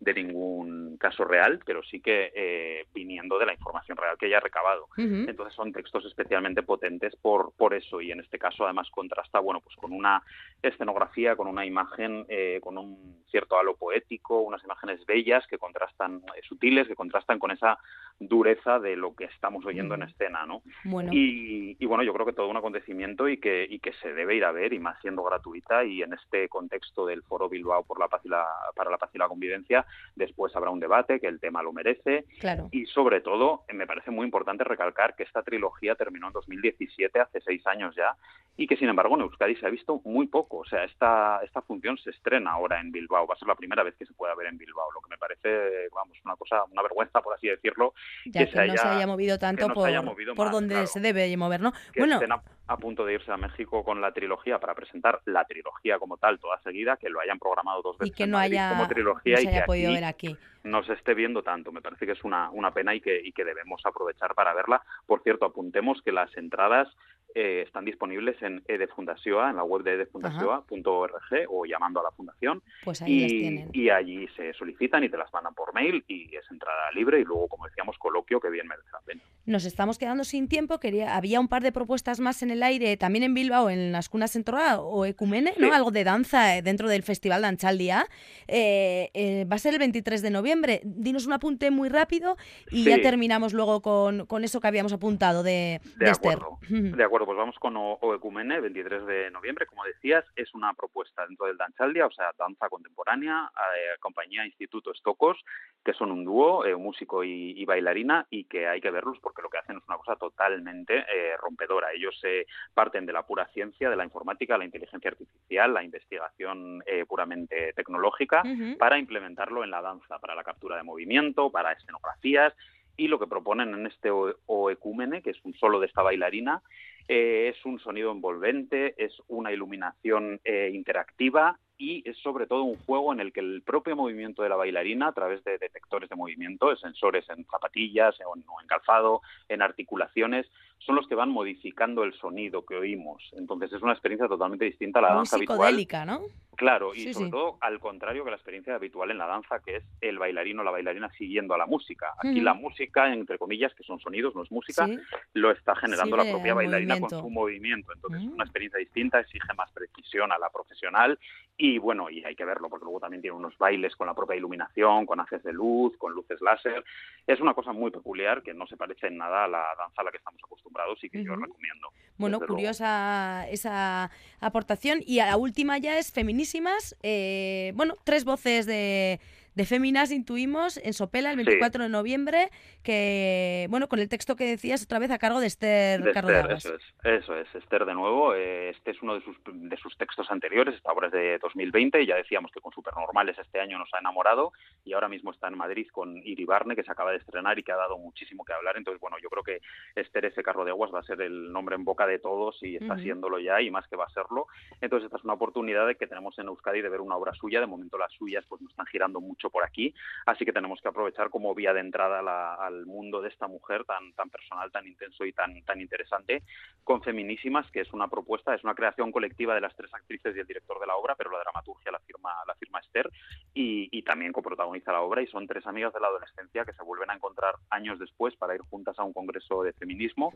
de 0.00 0.14
ningún 0.14 0.96
caso 0.98 1.24
real, 1.24 1.60
pero 1.64 1.82
sí 1.82 2.00
que 2.00 2.32
eh, 2.34 2.86
viniendo 2.94 3.38
de 3.38 3.46
la 3.46 3.54
información 3.54 3.96
real 3.96 4.16
que 4.18 4.26
ella 4.26 4.38
ha 4.38 4.40
recabado. 4.40 4.88
Entonces 4.96 5.54
son 5.54 5.72
textos 5.72 6.04
especialmente 6.04 6.62
potentes 6.62 7.16
por, 7.16 7.52
por 7.56 7.74
eso 7.74 8.00
y 8.00 8.10
en 8.10 8.20
este 8.20 8.38
caso 8.38 8.64
además 8.64 8.88
contrasta 8.90 9.40
bueno 9.40 9.60
pues 9.60 9.76
con 9.76 9.92
una 9.92 10.22
escenografía, 10.68 11.36
con 11.36 11.46
una 11.46 11.66
imagen, 11.66 12.24
eh, 12.28 12.60
con 12.62 12.78
un 12.78 13.24
cierto 13.30 13.58
halo 13.58 13.74
poético, 13.76 14.40
unas 14.40 14.62
imágenes 14.62 15.04
bellas 15.06 15.44
que 15.48 15.58
contrastan, 15.58 16.22
eh, 16.36 16.40
sutiles, 16.48 16.86
que 16.86 16.94
contrastan 16.94 17.38
con 17.38 17.50
esa 17.50 17.78
dureza 18.20 18.78
de 18.78 18.96
lo 18.96 19.14
que 19.16 19.24
estamos 19.24 19.66
oyendo 19.66 19.94
en 19.96 20.04
escena, 20.04 20.46
¿no? 20.46 20.62
Bueno. 20.84 21.10
Y, 21.12 21.76
y, 21.78 21.86
bueno, 21.86 22.04
yo 22.04 22.12
creo 22.12 22.26
que 22.26 22.32
todo 22.32 22.48
un 22.48 22.56
acontecimiento 22.56 23.28
y 23.28 23.38
que, 23.38 23.66
y 23.68 23.80
que 23.80 23.92
se 23.94 24.12
debe 24.12 24.36
ir 24.36 24.44
a 24.44 24.52
ver 24.52 24.72
y 24.72 24.78
más 24.78 25.00
siendo 25.00 25.24
gratuita 25.24 25.84
y 25.84 26.02
en 26.02 26.12
este 26.12 26.48
contexto 26.48 27.06
del 27.06 27.22
Foro 27.22 27.48
Bilbao 27.48 27.82
por 27.82 27.98
la 27.98 28.06
paz 28.06 28.20
y 28.24 28.28
la, 28.28 28.46
para 28.76 28.90
la 28.90 28.98
paz 28.98 29.10
y 29.14 29.18
la 29.18 29.26
convivencia, 29.26 29.84
después 30.14 30.54
habrá 30.54 30.70
un 30.70 30.78
debate 30.78 31.18
que 31.18 31.26
el 31.26 31.40
tema 31.40 31.62
lo 31.62 31.72
merece 31.72 32.24
Claro. 32.38 32.68
y 32.70 32.86
sobre 32.86 33.20
todo, 33.20 33.64
eh, 33.68 33.74
me 33.74 33.86
parece 33.86 34.12
muy 34.12 34.24
importante 34.24 34.62
recalcar 34.62 35.16
que 35.16 35.24
esta 35.24 35.42
trilogía 35.42 35.96
terminó 35.96 36.28
en 36.28 36.34
2017, 36.34 37.18
hace 37.18 37.40
seis 37.40 37.66
años 37.66 37.96
ya, 37.96 38.14
y 38.56 38.68
que 38.68 38.76
sin 38.76 38.88
embargo 38.88 39.16
en 39.16 39.22
Euskadi 39.22 39.56
se 39.56 39.66
ha 39.66 39.70
visto 39.70 40.00
muy 40.04 40.28
poco. 40.28 40.53
O 40.58 40.64
sea, 40.64 40.84
esta, 40.84 41.40
esta 41.44 41.62
función 41.62 41.96
se 41.98 42.10
estrena 42.10 42.52
ahora 42.52 42.80
en 42.80 42.92
Bilbao, 42.92 43.26
va 43.26 43.34
a 43.34 43.38
ser 43.38 43.48
la 43.48 43.54
primera 43.54 43.82
vez 43.82 43.94
que 43.96 44.06
se 44.06 44.14
pueda 44.14 44.34
ver 44.34 44.48
en 44.48 44.58
Bilbao, 44.58 44.90
lo 44.92 45.00
que 45.00 45.10
me 45.10 45.18
parece, 45.18 45.88
vamos, 45.94 46.16
una 46.24 46.36
cosa, 46.36 46.64
una 46.64 46.82
vergüenza, 46.82 47.20
por 47.20 47.34
así 47.34 47.48
decirlo, 47.48 47.94
Ya 48.26 48.46
que, 48.46 48.66
no 48.66 48.76
se 48.76 48.88
haya 48.88 49.06
movido 49.06 49.38
tanto 49.38 49.62
que 49.62 49.68
no 49.68 49.74
se 49.74 49.80
por, 49.80 49.88
haya 49.88 50.02
movido 50.02 50.34
por 50.34 50.46
más, 50.46 50.52
donde 50.52 50.74
claro. 50.74 50.86
se 50.86 51.00
debe 51.00 51.36
mover, 51.36 51.60
¿no? 51.60 51.72
que 51.92 52.00
Bueno, 52.00 52.14
estén 52.14 52.32
a, 52.32 52.42
a 52.66 52.76
punto 52.76 53.04
de 53.04 53.14
irse 53.14 53.30
a 53.30 53.36
México 53.36 53.84
con 53.84 54.00
la 54.00 54.12
trilogía 54.12 54.58
para 54.58 54.74
presentar 54.74 55.20
la 55.26 55.44
trilogía 55.44 55.98
como 55.98 56.16
tal, 56.16 56.38
toda 56.38 56.58
seguida, 56.62 56.96
que 56.96 57.10
lo 57.10 57.20
hayan 57.20 57.38
programado 57.38 57.82
dos 57.82 57.96
y 57.96 58.04
veces 58.04 58.16
que 58.16 58.24
en 58.24 58.30
no 58.30 58.38
haya, 58.38 58.70
como 58.70 58.82
no 58.82 58.88
trilogía 58.88 59.36
se 59.36 59.42
y 59.42 59.46
que 59.46 59.50
haya 59.50 59.66
podido 59.66 59.90
aquí 59.90 59.94
ver 59.94 60.04
aquí. 60.04 60.36
no 60.62 60.82
se 60.84 60.94
esté 60.94 61.14
viendo 61.14 61.42
tanto. 61.42 61.72
Me 61.72 61.82
parece 61.82 62.06
que 62.06 62.12
es 62.12 62.24
una, 62.24 62.50
una 62.50 62.72
pena 62.72 62.94
y 62.94 63.00
que, 63.00 63.20
y 63.22 63.32
que 63.32 63.44
debemos 63.44 63.82
aprovechar 63.84 64.34
para 64.34 64.54
verla. 64.54 64.82
Por 65.06 65.22
cierto, 65.22 65.44
apuntemos 65.44 66.00
que 66.02 66.12
las 66.12 66.34
entradas 66.36 66.88
eh, 67.34 67.62
están 67.66 67.84
disponibles 67.84 68.40
en 68.42 68.62
Edefundacioa, 68.68 69.50
en 69.50 69.56
la 69.56 69.64
web 69.64 69.82
de 69.82 69.94
edefundacioa.org 69.94 71.46
o 71.48 71.66
llamando 71.66 72.00
a 72.00 72.04
la 72.04 72.10
fundación. 72.12 72.62
Pues 72.84 73.02
ahí 73.02 73.12
y, 73.12 73.20
las 73.20 73.30
tienen. 73.30 73.70
y 73.72 73.90
allí 73.90 74.28
se 74.36 74.52
solicitan 74.54 75.04
y 75.04 75.08
te 75.08 75.16
las 75.16 75.32
mandan 75.32 75.54
por 75.54 75.74
mail 75.74 76.04
y 76.08 76.34
es 76.34 76.44
entrada 76.50 76.90
libre 76.92 77.20
y 77.20 77.24
luego, 77.24 77.48
como 77.48 77.66
decíamos, 77.66 77.98
coloquio 77.98 78.40
que 78.40 78.50
bien 78.50 78.66
merece 78.66 78.88
la 78.92 79.00
pena. 79.00 79.22
Nos 79.46 79.64
estamos 79.64 79.98
quedando 79.98 80.24
sin 80.24 80.48
tiempo. 80.48 80.78
Quería, 80.78 81.16
había 81.16 81.40
un 81.40 81.48
par 81.48 81.62
de 81.62 81.72
propuestas 81.72 82.20
más 82.20 82.42
en 82.42 82.50
el 82.50 82.62
aire, 82.62 82.96
también 82.96 83.24
en 83.24 83.34
Bilbao, 83.34 83.68
en 83.68 83.92
las 83.92 84.08
cunas 84.08 84.34
en 84.36 84.44
Torra 84.44 84.80
o 84.80 85.04
Ecumene, 85.04 85.52
¿no? 85.58 85.68
Sí. 85.68 85.72
Algo 85.72 85.90
de 85.90 86.04
danza 86.04 86.56
eh, 86.56 86.62
dentro 86.62 86.88
del 86.88 87.02
Festival 87.02 87.42
Danchaldia. 87.42 88.06
Eh, 88.48 89.10
eh, 89.12 89.44
va 89.50 89.56
a 89.56 89.58
ser 89.58 89.74
el 89.74 89.80
23 89.80 90.22
de 90.22 90.30
noviembre. 90.30 90.80
Dinos 90.84 91.26
un 91.26 91.32
apunte 91.32 91.70
muy 91.70 91.88
rápido 91.88 92.36
y 92.70 92.84
ya 92.84 93.00
terminamos 93.02 93.52
luego 93.52 93.82
con, 93.82 94.26
con 94.26 94.44
eso 94.44 94.60
que 94.60 94.68
habíamos 94.68 94.92
apuntado 94.92 95.42
de, 95.42 95.80
De 95.96 96.06
de 96.06 96.10
Esther. 96.10 96.34
acuerdo, 96.34 96.58
de 96.68 97.04
acuerdo, 97.04 97.23
pues 97.24 97.36
vamos 97.38 97.58
con 97.58 97.74
Oecumene, 97.76 98.60
23 98.60 99.06
de 99.06 99.30
noviembre, 99.30 99.66
como 99.66 99.84
decías, 99.84 100.24
es 100.36 100.52
una 100.54 100.72
propuesta 100.74 101.26
dentro 101.26 101.46
del 101.46 101.56
Danchaldia, 101.56 102.06
o 102.06 102.10
sea, 102.10 102.32
danza 102.38 102.68
contemporánea, 102.68 103.50
eh, 103.76 103.98
compañía 104.00 104.44
Instituto 104.46 104.90
Estocos, 104.92 105.38
que 105.84 105.92
son 105.92 106.10
un 106.10 106.24
dúo, 106.24 106.64
eh, 106.64 106.74
músico 106.76 107.22
y, 107.24 107.52
y 107.60 107.64
bailarina, 107.64 108.26
y 108.30 108.44
que 108.44 108.66
hay 108.68 108.80
que 108.80 108.90
verlos 108.90 109.18
porque 109.20 109.42
lo 109.42 109.50
que 109.50 109.58
hacen 109.58 109.76
es 109.76 109.82
una 109.88 109.96
cosa 109.98 110.16
totalmente 110.16 110.98
eh, 110.98 111.36
rompedora. 111.40 111.92
Ellos 111.92 112.18
eh, 112.24 112.46
parten 112.74 113.06
de 113.06 113.12
la 113.12 113.26
pura 113.26 113.46
ciencia, 113.48 113.90
de 113.90 113.96
la 113.96 114.04
informática, 114.04 114.56
la 114.58 114.64
inteligencia 114.64 115.10
artificial, 115.10 115.74
la 115.74 115.82
investigación 115.84 116.82
eh, 116.86 117.04
puramente 117.06 117.72
tecnológica, 117.74 118.42
para 118.78 118.98
implementarlo 118.98 119.62
en 119.64 119.70
la 119.70 119.82
danza, 119.82 120.18
para 120.18 120.34
la 120.34 120.44
captura 120.44 120.76
de 120.76 120.82
movimiento, 120.82 121.50
para 121.50 121.72
escenografías, 121.72 122.54
y 122.96 123.08
lo 123.08 123.18
que 123.18 123.26
proponen 123.26 123.74
en 123.74 123.86
este 123.86 124.10
O- 124.10 124.36
Oecúmene, 124.46 125.20
que 125.20 125.30
es 125.30 125.44
un 125.44 125.52
solo 125.54 125.80
de 125.80 125.86
esta 125.86 126.02
bailarina, 126.02 126.62
eh, 127.08 127.52
es 127.54 127.64
un 127.66 127.78
sonido 127.80 128.10
envolvente, 128.12 128.94
es 128.96 129.12
una 129.28 129.52
iluminación 129.52 130.40
eh, 130.44 130.70
interactiva 130.72 131.58
y 131.76 132.08
es 132.08 132.16
sobre 132.18 132.46
todo 132.46 132.62
un 132.62 132.76
juego 132.76 133.12
en 133.12 133.20
el 133.20 133.32
que 133.32 133.40
el 133.40 133.62
propio 133.62 133.96
movimiento 133.96 134.42
de 134.42 134.48
la 134.48 134.56
bailarina, 134.56 135.08
a 135.08 135.12
través 135.12 135.42
de 135.44 135.58
detectores 135.58 136.08
de 136.08 136.16
movimiento, 136.16 136.70
de 136.70 136.76
sensores 136.76 137.28
en 137.30 137.44
zapatillas 137.46 138.14
o 138.24 138.36
en, 138.36 138.66
calzado, 138.66 139.22
en 139.48 139.60
articulaciones, 139.60 140.46
son 140.84 140.96
los 140.96 141.06
que 141.08 141.14
van 141.14 141.30
modificando 141.30 142.04
el 142.04 142.12
sonido 142.14 142.64
que 142.66 142.76
oímos. 142.76 143.22
Entonces 143.36 143.72
es 143.72 143.82
una 143.82 143.92
experiencia 143.92 144.28
totalmente 144.28 144.64
distinta 144.66 144.98
a 144.98 145.02
la 145.02 145.08
Muy 145.08 145.16
danza 145.18 145.36
habitual. 145.36 145.58
psicodélica, 145.58 146.04
¿no? 146.04 146.20
Claro, 146.56 146.94
y 146.94 147.00
Sí, 147.00 147.14
sobre 147.14 147.26
sí. 147.26 147.30
todo 147.32 147.58
al 147.62 147.80
contrario 147.80 148.22
que 148.22 148.30
la 148.30 148.36
experiencia 148.36 148.76
habitual 148.76 149.10
en 149.10 149.18
la 149.18 149.26
danza, 149.26 149.58
que 149.60 149.76
es 149.76 149.84
el 150.00 150.18
bailarino 150.20 150.60
o 150.60 150.64
la 150.64 150.70
bailarina 150.70 151.10
siguiendo 151.18 151.52
a 151.54 151.58
la 151.58 151.66
música. 151.66 152.12
Aquí 152.18 152.40
la 152.40 152.54
música, 152.54 153.12
entre 153.12 153.38
comillas, 153.38 153.74
que 153.74 153.82
son 153.82 153.98
sonidos, 153.98 154.36
no 154.36 154.44
es 154.44 154.52
música, 154.52 154.86
Sí. 154.86 154.96
lo 155.32 155.50
está 155.50 155.74
generando 155.74 156.16
la 156.16 156.30
propia 156.30 156.54
bailarina 156.54 156.94
movimiento. 156.94 157.16
con 157.16 157.24
su 157.24 157.30
movimiento. 157.30 157.92
Entonces 157.92 158.20
Mm. 158.22 158.26
es 158.28 158.32
una 158.34 158.44
experiencia 158.44 158.78
distinta, 158.78 159.18
exige 159.20 159.52
más 159.56 159.72
precisión 159.72 160.30
a 160.30 160.38
la 160.38 160.48
profesional 160.50 161.18
y 161.56 161.78
bueno, 161.78 162.08
y 162.10 162.24
hay 162.24 162.36
que 162.36 162.44
verlo 162.44 162.68
porque 162.68 162.84
luego 162.84 163.00
también 163.00 163.20
tiene 163.22 163.36
unos 163.36 163.56
bailes 163.58 163.96
con 163.96 164.06
la 164.06 164.14
propia 164.14 164.36
iluminación, 164.36 165.06
con 165.06 165.18
haces 165.20 165.42
de 165.42 165.52
luz, 165.52 165.96
con 165.98 166.12
luces 166.12 166.40
láser. 166.40 166.84
Es 167.26 167.40
una 167.40 167.54
cosa 167.54 167.72
muy 167.72 167.90
peculiar 167.90 168.42
que 168.42 168.54
no 168.54 168.66
se 168.68 168.76
parece 168.76 169.08
en 169.08 169.16
nada 169.18 169.44
a 169.44 169.48
la 169.48 169.64
danza 169.76 170.02
a 170.02 170.04
la 170.04 170.10
que 170.12 170.18
estamos 170.18 170.40
acostumbrados 170.44 170.73
y 171.02 171.10
que 171.10 171.24
yo 171.24 171.34
recomiendo. 171.36 171.88
Bueno, 172.16 172.40
curiosa 172.40 173.46
esa 173.50 174.10
aportación. 174.40 175.00
Y 175.04 175.18
a 175.18 175.26
la 175.26 175.36
última 175.36 175.78
ya 175.78 175.98
es 175.98 176.12
Feminísimas. 176.12 176.96
eh, 177.02 177.72
bueno, 177.74 177.96
tres 178.04 178.24
voces 178.24 178.66
de, 178.66 179.20
de 179.54 179.64
féminas 179.66 180.10
intuimos 180.10 180.76
en 180.78 180.92
Sopela 180.92 181.30
el 181.32 181.38
Sí. 181.38 181.44
24 181.44 181.84
de 181.84 181.88
noviembre, 181.88 182.50
que, 182.82 183.66
bueno, 183.70 183.88
con 183.88 183.98
el 183.98 184.08
texto 184.08 184.36
que 184.36 184.44
decías 184.44 184.82
otra 184.84 184.98
vez 184.98 185.10
a 185.10 185.18
cargo 185.18 185.40
de 185.40 185.46
Esther 185.46 186.02
De 186.02 186.12
Carro 186.12 186.28
de 186.28 186.34
Esther, 186.34 186.46
Aguas. 186.50 186.64
eso 186.64 186.74
es, 186.74 186.82
eso 187.22 187.36
es, 187.36 187.54
Esther 187.54 187.84
de 187.84 187.94
nuevo. 187.94 188.34
eh, 188.34 188.70
Este 188.70 188.90
es 188.92 189.02
uno 189.02 189.14
de 189.14 189.20
sus, 189.22 189.36
de 189.46 189.76
sus 189.76 189.96
textos 189.96 190.30
anteriores, 190.30 190.74
esta 190.74 190.92
obra 190.92 191.06
es 191.08 191.12
de 191.12 191.38
2020 191.38 192.02
y 192.02 192.06
ya 192.06 192.16
decíamos 192.16 192.50
que 192.52 192.60
con 192.60 192.72
Supernormales 192.72 193.38
este 193.38 193.60
año 193.60 193.78
nos 193.78 193.92
ha 193.94 193.98
enamorado 193.98 194.52
y 194.84 194.92
ahora 194.92 195.08
mismo 195.08 195.30
está 195.32 195.48
en 195.48 195.56
Madrid 195.56 195.86
con 195.92 196.16
Iribarne, 196.26 196.76
que 196.76 196.82
se 196.84 196.90
acaba 196.92 197.10
de 197.12 197.18
estrenar 197.18 197.58
y 197.58 197.62
que 197.62 197.72
ha 197.72 197.76
dado 197.76 197.98
muchísimo 197.98 198.44
que 198.44 198.52
hablar. 198.52 198.76
Entonces, 198.76 199.00
bueno, 199.00 199.16
yo 199.22 199.28
creo 199.28 199.42
que 199.42 199.60
Esther 199.94 200.24
ese 200.26 200.42
carro 200.42 200.64
de 200.64 200.70
aguas 200.72 200.92
va 200.94 201.00
a 201.00 201.04
ser 201.04 201.20
el 201.22 201.52
nombre 201.52 201.74
en 201.76 201.84
boca 201.84 202.06
de 202.06 202.18
todos 202.18 202.60
y 202.62 202.76
está 202.76 202.94
Ujú. 202.94 203.02
siéndolo 203.02 203.38
ya 203.38 203.60
y 203.60 203.70
más 203.70 203.86
que 203.88 203.96
va 203.96 204.04
a 204.04 204.10
serlo. 204.10 204.46
Entonces, 204.80 205.06
esta 205.06 205.16
es 205.18 205.24
una 205.24 205.34
oportunidad 205.34 205.86
de 205.86 205.94
que 205.96 206.06
tenemos 206.06 206.38
en 206.38 206.48
Euskadi 206.48 206.80
de 206.82 206.88
ver 206.88 207.00
una 207.00 207.16
obra 207.16 207.32
suya. 207.34 207.60
De 207.60 207.66
momento 207.66 207.98
las 207.98 208.12
suyas 208.12 208.44
pues 208.48 208.60
no 208.62 208.68
están 208.68 208.86
girando 208.86 209.20
mucho 209.20 209.43
por 209.50 209.64
aquí, 209.64 209.94
así 210.26 210.44
que 210.44 210.52
tenemos 210.52 210.80
que 210.80 210.88
aprovechar 210.88 211.30
como 211.30 211.54
vía 211.54 211.72
de 211.72 211.80
entrada 211.80 212.22
la- 212.22 212.54
al 212.54 212.86
mundo 212.86 213.20
de 213.20 213.28
esta 213.28 213.46
mujer 213.46 213.84
tan, 213.84 214.12
tan 214.14 214.30
personal, 214.30 214.70
tan 214.70 214.86
intenso 214.86 215.24
y 215.24 215.32
tan, 215.32 215.62
tan 215.64 215.80
interesante, 215.80 216.42
con 216.82 217.02
Feminísimas, 217.02 217.70
que 217.70 217.80
es 217.80 217.92
una 217.92 218.08
propuesta, 218.08 218.54
es 218.54 218.62
una 218.64 218.74
creación 218.74 219.10
colectiva 219.12 219.54
de 219.54 219.60
las 219.60 219.74
tres 219.76 219.92
actrices 219.94 220.36
y 220.36 220.40
el 220.40 220.46
director 220.46 220.78
de 220.80 220.86
la 220.86 220.96
obra, 220.96 221.14
pero 221.14 221.30
la 221.30 221.38
dramaturgia 221.38 221.92
la 221.92 222.00
firma, 222.00 222.30
la 222.46 222.54
firma 222.54 222.80
Esther, 222.80 223.10
y, 223.52 223.88
y 223.96 224.02
también 224.02 224.32
coprotagoniza 224.32 224.92
la 224.92 225.00
obra, 225.00 225.22
y 225.22 225.26
son 225.28 225.46
tres 225.46 225.66
amigas 225.66 225.92
de 225.92 226.00
la 226.00 226.08
adolescencia 226.08 226.64
que 226.64 226.72
se 226.72 226.82
vuelven 226.82 227.10
a 227.10 227.14
encontrar 227.14 227.54
años 227.70 227.98
después 227.98 228.34
para 228.36 228.54
ir 228.54 228.60
juntas 228.62 228.98
a 228.98 229.04
un 229.04 229.12
congreso 229.12 229.62
de 229.62 229.72
feminismo, 229.72 230.32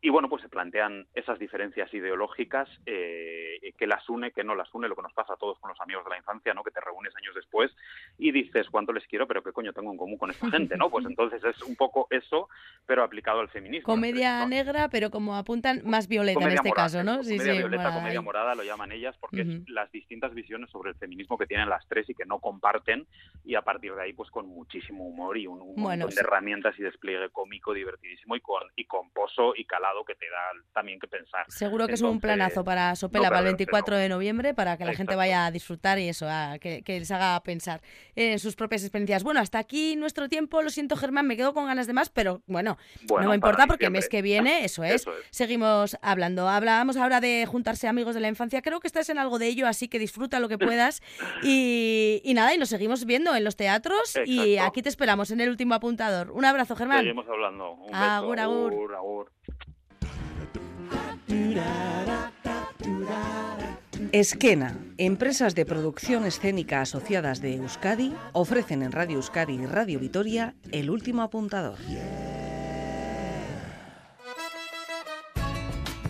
y 0.00 0.10
bueno, 0.10 0.28
pues 0.28 0.42
se 0.42 0.48
plantean 0.48 1.06
esas 1.14 1.38
diferencias 1.38 1.92
ideológicas 1.92 2.68
eh, 2.86 3.72
que 3.76 3.86
las 3.86 4.08
une, 4.08 4.32
que 4.32 4.44
no 4.44 4.54
las 4.54 4.72
une, 4.74 4.88
lo 4.88 4.96
que 4.96 5.02
nos 5.02 5.12
pasa 5.12 5.34
a 5.34 5.36
todos 5.36 5.58
con 5.58 5.70
los 5.70 5.80
amigos 5.80 6.04
de 6.04 6.10
la 6.10 6.18
infancia, 6.18 6.54
¿no? 6.54 6.62
Que 6.62 6.70
te 6.70 6.80
reúnes 6.80 7.14
años 7.16 7.34
después 7.34 7.74
y 8.18 8.32
dices 8.32 8.66
cuánto 8.70 8.92
les 8.92 9.06
quiero, 9.06 9.26
pero 9.28 9.42
qué 9.42 9.52
coño 9.52 9.72
tengo 9.72 9.92
en 9.92 9.96
común 9.96 10.18
con 10.18 10.30
esta 10.30 10.48
gente, 10.50 10.76
¿no? 10.76 10.90
Pues 10.90 11.04
entonces 11.08 11.42
es 11.44 11.62
un 11.62 11.76
poco 11.76 12.06
eso, 12.10 12.48
pero 12.86 13.04
aplicado 13.04 13.40
al 13.40 13.48
feminismo. 13.48 13.94
Comedia 13.94 14.44
negra, 14.46 14.88
pero 14.88 15.10
como 15.10 15.36
apuntan, 15.36 15.82
más 15.84 16.08
violeta 16.08 16.40
en 16.40 16.42
Comedia 16.42 16.56
este 16.56 16.68
morada, 16.68 16.84
caso, 16.88 17.04
¿no? 17.04 17.20
eso, 17.20 17.30
comedia 17.30 17.52
violeta, 17.54 17.76
morada, 17.76 18.00
comedia 18.00 18.20
morada 18.20 18.54
lo 18.54 18.64
llaman 18.64 18.92
ellas 18.92 19.16
porque 19.20 19.42
Ujú. 19.42 19.50
es 19.52 19.68
las 19.70 19.90
distintas 19.92 20.34
visiones 20.34 20.68
sobre 20.70 20.90
el 20.90 20.96
feminismo 20.96 21.38
que 21.38 21.46
tienen 21.46 21.68
las 21.68 21.86
tres 21.88 22.08
y 22.10 22.14
que 22.14 22.24
no 22.26 22.40
comparten 22.40 23.06
y 23.44 23.54
a 23.54 23.62
partir 23.62 23.94
de 23.94 24.02
ahí 24.02 24.12
pues 24.12 24.30
con 24.30 24.46
muchísimo 24.48 25.06
humor 25.06 25.38
y 25.38 25.46
un, 25.46 25.60
un 25.60 25.74
Bueno, 25.76 25.90
montón 25.90 26.10
sí. 26.10 26.16
de 26.16 26.20
herramientas 26.22 26.74
y 26.78 26.82
despliegue 26.82 27.30
cómico 27.30 27.72
divertidísimo 27.72 28.34
y 28.36 28.40
con 28.40 28.62
y 28.76 28.84
con 28.84 29.10
pozo 29.10 29.52
y 29.56 29.64
calado 29.64 30.04
que 30.04 30.14
te 30.16 30.26
da 30.28 30.62
también 30.72 30.98
que 30.98 31.06
pensar. 31.08 31.44
Seguro 31.48 31.86
que 31.86 31.94
es 31.94 32.00
un 32.02 32.08
Entonces, 32.14 32.20
planazo 32.36 32.64
para 32.64 32.94
Sopela 32.96 33.28
no 33.28 33.28
para 33.30 33.40
el 33.40 33.44
perdérselo. 33.44 33.56
24 33.56 33.96
de 33.96 34.08
noviembre, 34.08 34.54
para 34.54 34.76
que 34.76 34.84
la 34.84 34.92
gente 34.92 35.02
Exacto. 35.02 35.18
vaya 35.18 35.46
a 35.46 35.50
disfrutar 35.50 35.98
y 35.98 36.08
eso, 36.08 36.26
a 36.28 36.58
que, 36.58 36.82
que 36.82 36.98
les 36.98 37.10
haga 37.10 37.40
pensar 37.42 37.80
en 38.18 38.38
sus 38.40 38.56
propias 38.56 38.82
experiencias. 38.82 39.22
Bueno, 39.22 39.38
hasta 39.40 39.58
aquí 39.58 39.94
nuestro 39.96 40.28
tiempo. 40.28 40.60
Lo 40.62 40.70
siento, 40.70 40.96
Germán, 40.96 41.26
me 41.26 41.36
quedo 41.36 41.54
con 41.54 41.66
ganas 41.66 41.86
de 41.86 41.92
más, 41.92 42.08
pero 42.08 42.42
bueno, 42.46 42.76
Bueno, 43.04 43.24
no 43.24 43.28
me 43.30 43.34
importa 43.36 43.66
porque 43.68 43.84
el 43.86 43.92
mes 43.92 44.08
que 44.08 44.22
viene, 44.22 44.64
eso 44.64 44.82
es, 44.82 45.02
Eso 45.02 45.12
es. 45.12 45.24
seguimos 45.30 45.96
hablando. 46.02 46.48
Hablábamos 46.48 46.96
ahora 46.96 47.20
de 47.20 47.46
juntarse 47.46 47.86
amigos 47.86 48.14
de 48.14 48.20
la 48.20 48.28
infancia. 48.28 48.60
Creo 48.60 48.80
que 48.80 48.88
estás 48.88 49.08
en 49.08 49.18
algo 49.18 49.38
de 49.38 49.46
ello, 49.46 49.66
así 49.68 49.86
que 49.88 49.98
disfruta 49.98 50.40
lo 50.40 50.48
que 50.48 50.58
puedas. 50.58 51.00
Y, 51.42 52.20
y 52.24 52.34
nada, 52.34 52.54
y 52.54 52.58
nos 52.58 52.70
seguimos 52.70 53.04
viendo 53.04 53.34
en 53.36 53.44
los 53.44 53.54
teatros 53.56 54.18
y 54.26 54.56
aquí 54.58 54.82
te 54.82 54.88
esperamos 54.88 55.30
en 55.30 55.40
el 55.40 55.48
último 55.50 55.74
apuntador. 55.74 56.30
Un 56.32 56.44
abrazo, 56.44 56.74
Germán. 56.74 57.00
Seguimos 57.00 57.28
hablando. 57.28 57.72
Un 57.74 57.92
beso. 57.92 58.02
Agur, 58.02 58.40
agur. 58.40 58.72
agur, 58.72 58.94
agur. 58.96 59.32
Esquena, 64.12 64.78
empresas 64.96 65.56
de 65.56 65.66
producción 65.66 66.24
escénica 66.24 66.80
asociadas 66.80 67.40
de 67.40 67.56
Euskadi, 67.56 68.14
ofrecen 68.32 68.82
en 68.82 68.92
Radio 68.92 69.16
Euskadi 69.16 69.54
y 69.54 69.66
Radio 69.66 69.98
Vitoria 69.98 70.54
el 70.70 70.88
último 70.88 71.22
apuntador. 71.22 71.78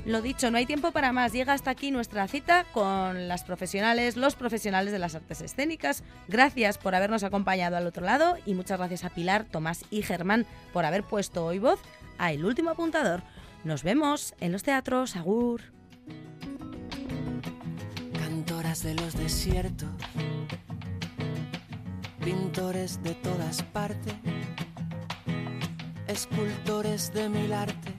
Lo 0.05 0.23
dicho, 0.23 0.51
no 0.51 0.59
hay 0.59 0.67
tiempo 0.67 0.93
para 0.93 1.13
más. 1.13 1.33
Llega 1.33 1.55
hasta 1.55 1.71
aquí 1.71 1.91
nuestra 1.91 2.29
cita 2.29 2.65
con 2.73 3.27
las 3.27 3.45
profesionales, 3.45 4.17
los 4.17 4.37
profesionales 4.37 4.93
de 4.93 4.99
las 4.99 5.15
artes 5.15 5.41
escénicas. 5.41 6.03
Gracias 6.29 6.79
por 6.79 6.95
habernos 6.95 7.25
acompañado 7.25 7.77
al 7.77 7.87
otro 7.87 8.05
lado 8.05 8.37
y 8.45 8.55
muchas 8.55 8.79
gracias 8.79 9.05
a 9.05 9.11
Pilar, 9.11 9.45
Tomás 9.45 9.85
y 9.91 10.03
Germán 10.03 10.47
por 10.73 10.85
haber 10.85 11.05
puesto 11.05 11.45
hoy 11.45 11.59
voz 11.59 11.81
a 12.19 12.33
El 12.33 12.45
Último 12.45 12.71
Apuntador. 12.71 13.23
Nos 13.65 13.83
vemos 13.83 14.35
en 14.41 14.53
los 14.53 14.63
teatros. 14.63 15.17
Agur. 15.17 15.78
Cantoras 18.49 18.83
de 18.83 18.95
los 18.95 19.15
desiertos, 19.15 19.91
pintores 22.25 23.03
de 23.03 23.15
todas 23.17 23.63
partes, 23.63 24.15
escultores 26.07 27.13
de 27.13 27.29
mil 27.29 27.53
artes, 27.53 27.95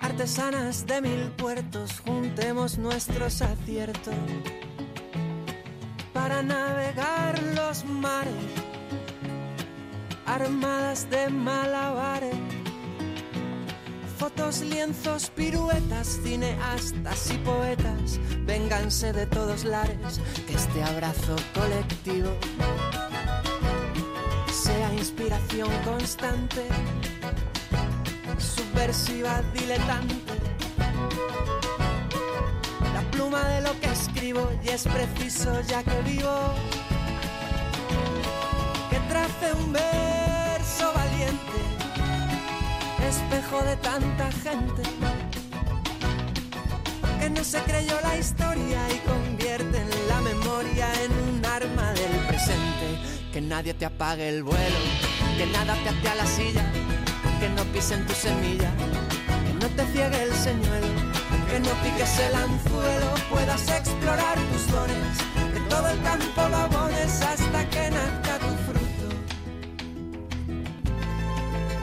artesanas 0.00 0.86
de 0.86 1.00
mil 1.02 1.30
puertos, 1.36 2.00
juntemos 2.00 2.78
nuestros 2.78 3.42
aciertos 3.42 4.14
para 6.12 6.42
navegar 6.42 7.40
los 7.54 7.84
mares, 7.84 8.34
armadas 10.26 11.08
de 11.10 11.28
malabares. 11.28 12.49
Fotos, 14.20 14.60
lienzos, 14.60 15.30
piruetas, 15.30 16.20
cineastas 16.22 17.30
y 17.30 17.38
poetas, 17.38 18.20
vénganse 18.44 19.14
de 19.14 19.24
todos 19.24 19.64
lares, 19.64 20.20
que 20.46 20.52
este 20.52 20.82
abrazo 20.82 21.36
colectivo 21.54 22.28
sea 24.52 24.92
inspiración 24.92 25.70
constante, 25.86 26.66
subversiva 28.36 29.40
diletante. 29.54 30.34
La 32.92 33.00
pluma 33.12 33.42
de 33.48 33.62
lo 33.62 33.80
que 33.80 33.86
escribo 33.86 34.50
y 34.62 34.68
es 34.68 34.82
preciso 34.82 35.62
ya 35.62 35.82
que 35.82 36.02
vivo 36.02 36.54
que 38.90 38.98
trace 39.08 39.54
un 39.54 39.72
verso 39.72 39.99
espejo 43.10 43.60
de 43.64 43.76
tanta 43.76 44.30
gente 44.30 44.82
que 47.18 47.28
no 47.28 47.42
se 47.42 47.58
creyó 47.62 47.96
la 48.02 48.16
historia 48.16 48.80
y 48.94 48.98
convierte 48.98 49.78
en 49.78 50.08
la 50.08 50.20
memoria 50.20 50.86
en 51.04 51.10
un 51.28 51.44
arma 51.44 51.92
del 51.92 52.14
presente. 52.28 52.86
Que 53.32 53.40
nadie 53.40 53.74
te 53.74 53.86
apague 53.86 54.28
el 54.28 54.44
vuelo, 54.44 54.80
que 55.36 55.46
nada 55.46 55.74
te 55.82 55.88
ate 55.88 56.16
la 56.16 56.26
silla, 56.26 56.64
que 57.40 57.48
no 57.48 57.64
pisen 57.72 58.06
tu 58.06 58.14
semilla, 58.14 58.70
que 59.46 59.54
no 59.54 59.66
te 59.76 59.84
ciegue 59.92 60.22
el 60.22 60.34
señuelo, 60.34 60.88
que 61.50 61.58
no 61.58 61.72
piques 61.82 62.18
el 62.26 62.34
anzuelo, 62.34 63.10
puedas 63.28 63.68
explorar 63.68 64.38
tus 64.50 64.66
dones, 64.70 65.16
que 65.52 65.60
todo 65.68 65.88
el 65.88 66.00
campo 66.02 66.48
lo 66.48 66.56
hasta 66.56 67.70
que 67.70 67.90
nazca 67.90 68.09